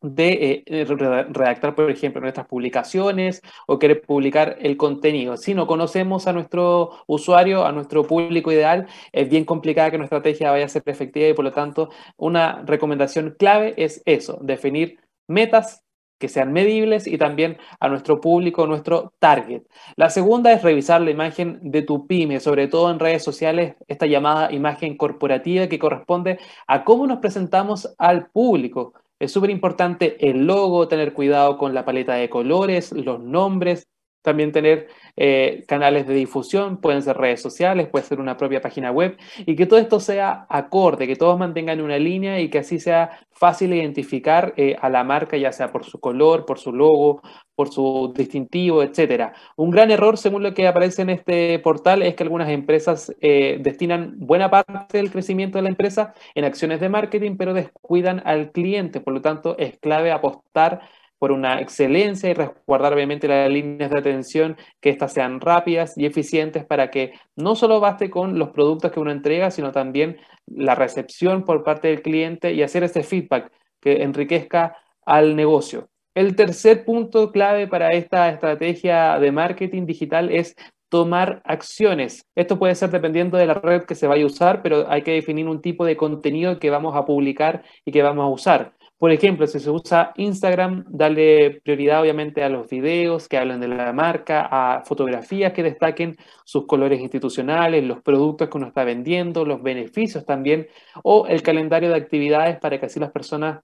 de 0.01 0.63
eh, 0.65 0.85
redactar, 0.85 1.75
por 1.75 1.89
ejemplo, 1.89 2.21
nuestras 2.21 2.47
publicaciones 2.47 3.41
o 3.67 3.79
querer 3.79 4.01
publicar 4.01 4.57
el 4.59 4.77
contenido. 4.77 5.37
Si 5.37 5.53
no 5.53 5.67
conocemos 5.67 6.27
a 6.27 6.33
nuestro 6.33 6.91
usuario, 7.07 7.65
a 7.65 7.71
nuestro 7.71 8.03
público 8.03 8.51
ideal, 8.51 8.87
es 9.11 9.29
bien 9.29 9.45
complicada 9.45 9.91
que 9.91 9.97
nuestra 9.97 10.17
estrategia 10.17 10.51
vaya 10.51 10.65
a 10.65 10.69
ser 10.69 10.83
efectiva 10.85 11.27
y 11.27 11.33
por 11.33 11.45
lo 11.45 11.51
tanto 11.51 11.89
una 12.17 12.63
recomendación 12.65 13.35
clave 13.37 13.73
es 13.77 14.01
eso, 14.05 14.39
definir 14.41 14.99
metas 15.27 15.83
que 16.21 16.29
sean 16.29 16.53
medibles 16.53 17.07
y 17.07 17.17
también 17.17 17.57
a 17.79 17.89
nuestro 17.89 18.21
público, 18.21 18.67
nuestro 18.67 19.13
target. 19.19 19.63
La 19.97 20.09
segunda 20.09 20.53
es 20.53 20.61
revisar 20.61 21.01
la 21.01 21.11
imagen 21.11 21.59
de 21.63 21.81
tu 21.81 22.07
pyme, 22.07 22.39
sobre 22.39 22.67
todo 22.67 22.91
en 22.91 22.99
redes 22.99 23.23
sociales, 23.23 23.75
esta 23.87 24.05
llamada 24.05 24.53
imagen 24.53 24.95
corporativa 24.95 25.67
que 25.67 25.79
corresponde 25.79 26.39
a 26.67 26.83
cómo 26.85 27.07
nos 27.07 27.19
presentamos 27.19 27.93
al 27.97 28.27
público. 28.27 28.93
Es 29.22 29.32
súper 29.32 29.51
importante 29.51 30.32
el 30.32 30.47
logo, 30.47 30.88
tener 30.88 31.13
cuidado 31.13 31.59
con 31.59 31.76
la 31.76 31.86
paleta 31.86 32.15
de 32.15 32.28
colores, 32.28 32.91
los 32.91 33.19
nombres, 33.19 33.88
también 34.22 34.51
tener 34.51 34.88
eh, 35.17 35.63
canales 35.67 36.07
de 36.07 36.13
difusión, 36.13 36.80
pueden 36.80 37.01
ser 37.01 37.17
redes 37.17 37.41
sociales, 37.41 37.88
puede 37.88 38.05
ser 38.05 38.19
una 38.19 38.38
propia 38.38 38.61
página 38.61 38.91
web, 38.91 39.17
y 39.45 39.55
que 39.55 39.65
todo 39.65 39.80
esto 39.80 39.99
sea 39.99 40.45
acorde, 40.49 41.07
que 41.07 41.15
todos 41.15 41.38
mantengan 41.38 41.82
una 41.82 41.97
línea 41.97 42.39
y 42.39 42.49
que 42.49 42.59
así 42.59 42.80
sea 42.80 43.19
fácil 43.32 43.74
identificar 43.74 44.53
eh, 44.57 44.76
a 44.82 44.89
la 44.89 45.03
marca, 45.03 45.38
ya 45.38 45.51
sea 45.51 45.72
por 45.72 45.86
su 45.86 45.99
color, 45.99 46.45
por 46.45 46.59
su 46.59 46.72
logo, 46.72 47.22
por 47.55 47.69
su 47.69 48.13
distintivo, 48.15 48.84
etcétera. 48.84 49.34
Un 49.55 49.72
gran 49.72 49.91
error, 49.91 50.17
según 50.17 50.43
lo 50.43 50.53
que 50.53 50.67
aparece 50.67 51.01
en 51.01 51.09
este 51.09 51.59
portal, 51.59 52.01
es 52.01 52.15
que 52.15 52.24
algunas 52.24 52.49
empresas 52.49 53.13
eh, 53.22 53.57
destinan 53.61 54.15
buena 54.17 54.49
parte 54.49 54.97
del 54.97 55.11
crecimiento 55.11 55.57
de 55.57 55.63
la 55.63 55.69
empresa 55.69 56.13
en 56.36 56.45
acciones 56.45 56.80
de 56.80 56.89
marketing, 56.89 57.38
pero 57.38 57.53
descuidan 57.53 58.22
al 58.26 58.51
cliente. 58.51 59.01
Por 59.01 59.13
lo 59.13 59.22
tanto, 59.22 59.57
es 59.57 59.78
clave 59.80 60.11
apostar 60.11 60.82
por 61.22 61.32
una 61.32 61.61
excelencia 61.61 62.32
y 62.32 62.34
resguardar 62.34 62.93
obviamente 62.95 63.28
las 63.28 63.47
líneas 63.47 63.91
de 63.91 63.99
atención, 63.99 64.57
que 64.82 64.89
éstas 64.89 65.13
sean 65.13 65.39
rápidas 65.39 65.95
y 65.95 66.07
eficientes 66.07 66.65
para 66.65 66.89
que 66.89 67.13
no 67.36 67.55
solo 67.55 67.80
baste 67.80 68.09
con 68.09 68.39
los 68.39 68.49
productos 68.49 68.91
que 68.91 68.99
uno 68.99 69.11
entrega, 69.11 69.51
sino 69.51 69.72
también 69.72 70.17
la 70.47 70.74
recepción 70.74 71.45
por 71.45 71.63
parte 71.63 71.89
del 71.89 72.01
cliente 72.01 72.53
y 72.53 72.63
hacer 72.63 72.84
ese 72.84 73.03
feedback 73.03 73.51
que 73.80 74.01
enriquezca 74.01 74.76
al 75.05 75.36
negocio. 75.36 75.89
El 76.15 76.36
tercer 76.36 76.86
punto 76.86 77.32
clave 77.32 77.67
para 77.67 77.89
esta 77.89 78.28
estrategia 78.30 79.19
de 79.19 79.32
marketing 79.32 79.86
digital 79.86 80.32
es 80.32 80.55
tomar 80.89 81.43
acciones. 81.45 82.26
Esto 82.34 82.57
puede 82.57 82.74
ser 82.74 82.89
dependiendo 82.89 83.38
de 83.38 83.45
la 83.45 83.53
red 83.53 83.84
que 83.84 83.93
se 83.93 84.07
vaya 84.07 84.24
a 84.24 84.26
usar, 84.26 84.63
pero 84.63 84.89
hay 84.89 85.03
que 85.03 85.11
definir 85.11 85.47
un 85.47 85.61
tipo 85.61 85.86
de 85.86 85.97
contenido 85.97 86.57
que 86.57 86.72
vamos 86.72 86.95
a 86.95 87.05
publicar 87.05 87.63
y 87.86 87.91
que 87.91 88.01
vamos 88.01 88.24
a 88.24 88.30
usar. 88.30 88.74
Por 89.01 89.11
ejemplo, 89.11 89.47
si 89.47 89.59
se 89.59 89.71
usa 89.71 90.13
Instagram, 90.15 90.85
darle 90.87 91.59
prioridad 91.63 92.01
obviamente 92.01 92.43
a 92.43 92.49
los 92.49 92.69
videos 92.69 93.27
que 93.27 93.39
hablan 93.39 93.59
de 93.59 93.67
la 93.67 93.91
marca, 93.93 94.47
a 94.51 94.83
fotografías 94.85 95.53
que 95.53 95.63
destaquen 95.63 96.17
sus 96.45 96.67
colores 96.67 97.01
institucionales, 97.01 97.83
los 97.83 98.03
productos 98.03 98.47
que 98.47 98.57
uno 98.59 98.67
está 98.67 98.83
vendiendo, 98.83 99.43
los 99.43 99.63
beneficios 99.63 100.23
también, 100.23 100.67
o 101.03 101.25
el 101.25 101.41
calendario 101.41 101.89
de 101.89 101.95
actividades 101.95 102.59
para 102.59 102.79
que 102.79 102.85
así 102.85 102.99
las 102.99 103.11
personas 103.11 103.61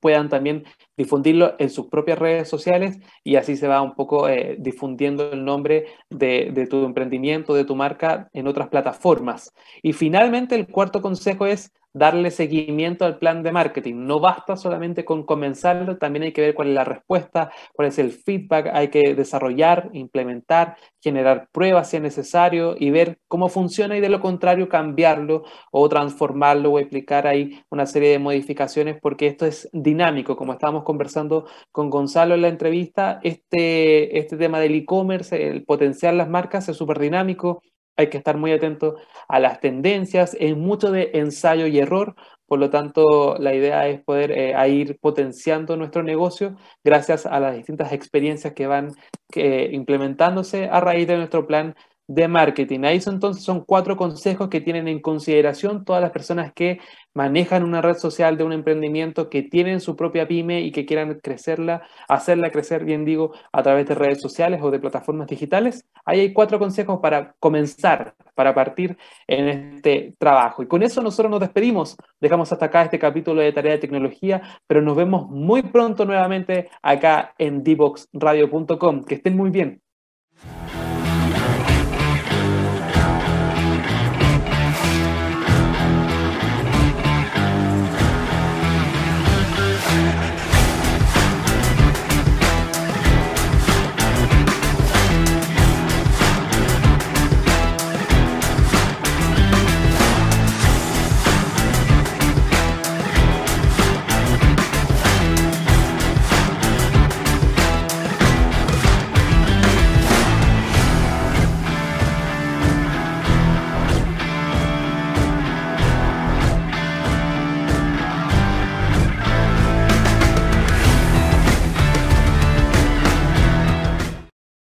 puedan 0.00 0.30
también 0.30 0.64
difundirlo 0.96 1.56
en 1.58 1.68
sus 1.68 1.88
propias 1.88 2.18
redes 2.18 2.48
sociales 2.48 2.98
y 3.22 3.36
así 3.36 3.56
se 3.56 3.68
va 3.68 3.82
un 3.82 3.94
poco 3.94 4.30
eh, 4.30 4.56
difundiendo 4.58 5.30
el 5.30 5.44
nombre 5.44 5.88
de, 6.08 6.52
de, 6.54 6.66
tu 6.66 6.86
emprendimiento, 6.86 7.52
de 7.52 7.66
tu 7.66 7.76
marca 7.76 8.30
en 8.32 8.46
otras 8.46 8.68
plataformas. 8.68 9.52
Y 9.82 9.92
finalmente 9.92 10.54
el 10.54 10.68
cuarto 10.68 11.02
consejo 11.02 11.44
es 11.44 11.70
darle 11.94 12.30
seguimiento 12.30 13.04
al 13.04 13.18
plan 13.18 13.42
de 13.42 13.52
marketing. 13.52 14.04
No 14.04 14.20
basta 14.20 14.56
solamente 14.56 15.04
con 15.04 15.24
comenzarlo, 15.24 15.96
también 15.96 16.24
hay 16.24 16.32
que 16.32 16.40
ver 16.40 16.54
cuál 16.54 16.68
es 16.68 16.74
la 16.74 16.84
respuesta, 16.84 17.50
cuál 17.72 17.88
es 17.88 17.98
el 17.98 18.10
feedback, 18.10 18.70
hay 18.72 18.88
que 18.88 19.14
desarrollar, 19.14 19.90
implementar, 19.92 20.76
generar 21.00 21.48
pruebas 21.52 21.90
si 21.90 21.96
es 21.96 22.02
necesario 22.02 22.74
y 22.78 22.90
ver 22.90 23.18
cómo 23.28 23.48
funciona 23.48 23.96
y 23.96 24.00
de 24.00 24.08
lo 24.08 24.20
contrario 24.20 24.68
cambiarlo 24.68 25.44
o 25.70 25.88
transformarlo 25.88 26.72
o 26.72 26.78
explicar 26.80 27.26
ahí 27.26 27.62
una 27.70 27.86
serie 27.86 28.10
de 28.10 28.18
modificaciones 28.18 28.98
porque 29.00 29.28
esto 29.28 29.46
es 29.46 29.68
dinámico, 29.72 30.36
como 30.36 30.52
estábamos 30.52 30.82
conversando 30.82 31.46
con 31.70 31.90
Gonzalo 31.90 32.34
en 32.34 32.42
la 32.42 32.48
entrevista, 32.48 33.20
este, 33.22 34.18
este 34.18 34.36
tema 34.36 34.58
del 34.58 34.74
e-commerce, 34.74 35.48
el 35.48 35.64
potenciar 35.64 36.14
las 36.14 36.28
marcas 36.28 36.68
es 36.68 36.76
súper 36.76 36.98
dinámico, 36.98 37.62
hay 37.96 38.08
que 38.08 38.18
estar 38.18 38.36
muy 38.36 38.52
atento 38.52 38.96
a 39.28 39.40
las 39.40 39.60
tendencias, 39.60 40.36
es 40.38 40.56
mucho 40.56 40.90
de 40.90 41.10
ensayo 41.14 41.66
y 41.66 41.78
error, 41.78 42.14
por 42.46 42.58
lo 42.58 42.70
tanto 42.70 43.36
la 43.38 43.54
idea 43.54 43.88
es 43.88 44.02
poder 44.02 44.32
eh, 44.32 44.68
ir 44.68 44.98
potenciando 45.00 45.76
nuestro 45.76 46.02
negocio 46.02 46.56
gracias 46.84 47.26
a 47.26 47.40
las 47.40 47.56
distintas 47.56 47.92
experiencias 47.92 48.52
que 48.52 48.66
van 48.66 48.92
implementándose 49.34 50.68
a 50.68 50.80
raíz 50.80 51.08
de 51.08 51.16
nuestro 51.16 51.46
plan 51.46 51.74
de 52.06 52.28
marketing. 52.28 52.84
Ahí 52.84 53.00
son, 53.00 53.14
entonces 53.14 53.44
son 53.44 53.64
cuatro 53.64 53.96
consejos 53.96 54.48
que 54.48 54.60
tienen 54.60 54.88
en 54.88 55.00
consideración 55.00 55.84
todas 55.84 56.02
las 56.02 56.10
personas 56.10 56.52
que 56.52 56.80
manejan 57.14 57.62
una 57.62 57.80
red 57.80 57.96
social 57.96 58.36
de 58.36 58.44
un 58.44 58.52
emprendimiento, 58.52 59.30
que 59.30 59.42
tienen 59.42 59.80
su 59.80 59.96
propia 59.96 60.28
pyme 60.28 60.60
y 60.60 60.72
que 60.72 60.84
quieran 60.84 61.18
crecerla, 61.20 61.82
hacerla 62.08 62.50
crecer, 62.50 62.84
bien 62.84 63.04
digo, 63.04 63.32
a 63.52 63.62
través 63.62 63.86
de 63.86 63.94
redes 63.94 64.20
sociales 64.20 64.60
o 64.62 64.70
de 64.70 64.80
plataformas 64.80 65.28
digitales. 65.28 65.86
Ahí 66.04 66.20
hay 66.20 66.32
cuatro 66.32 66.58
consejos 66.58 67.00
para 67.00 67.34
comenzar, 67.38 68.14
para 68.34 68.54
partir 68.54 68.98
en 69.26 69.48
este 69.48 70.14
trabajo. 70.18 70.62
Y 70.62 70.66
con 70.66 70.82
eso 70.82 71.02
nosotros 71.02 71.30
nos 71.30 71.40
despedimos. 71.40 71.96
Dejamos 72.20 72.52
hasta 72.52 72.66
acá 72.66 72.82
este 72.82 72.98
capítulo 72.98 73.40
de 73.40 73.52
Tarea 73.52 73.72
de 73.72 73.78
Tecnología, 73.78 74.42
pero 74.66 74.82
nos 74.82 74.96
vemos 74.96 75.28
muy 75.30 75.62
pronto 75.62 76.04
nuevamente 76.04 76.68
acá 76.82 77.34
en 77.38 77.62
dboxradio.com. 77.62 79.04
Que 79.04 79.14
estén 79.14 79.36
muy 79.36 79.50
bien. 79.50 79.80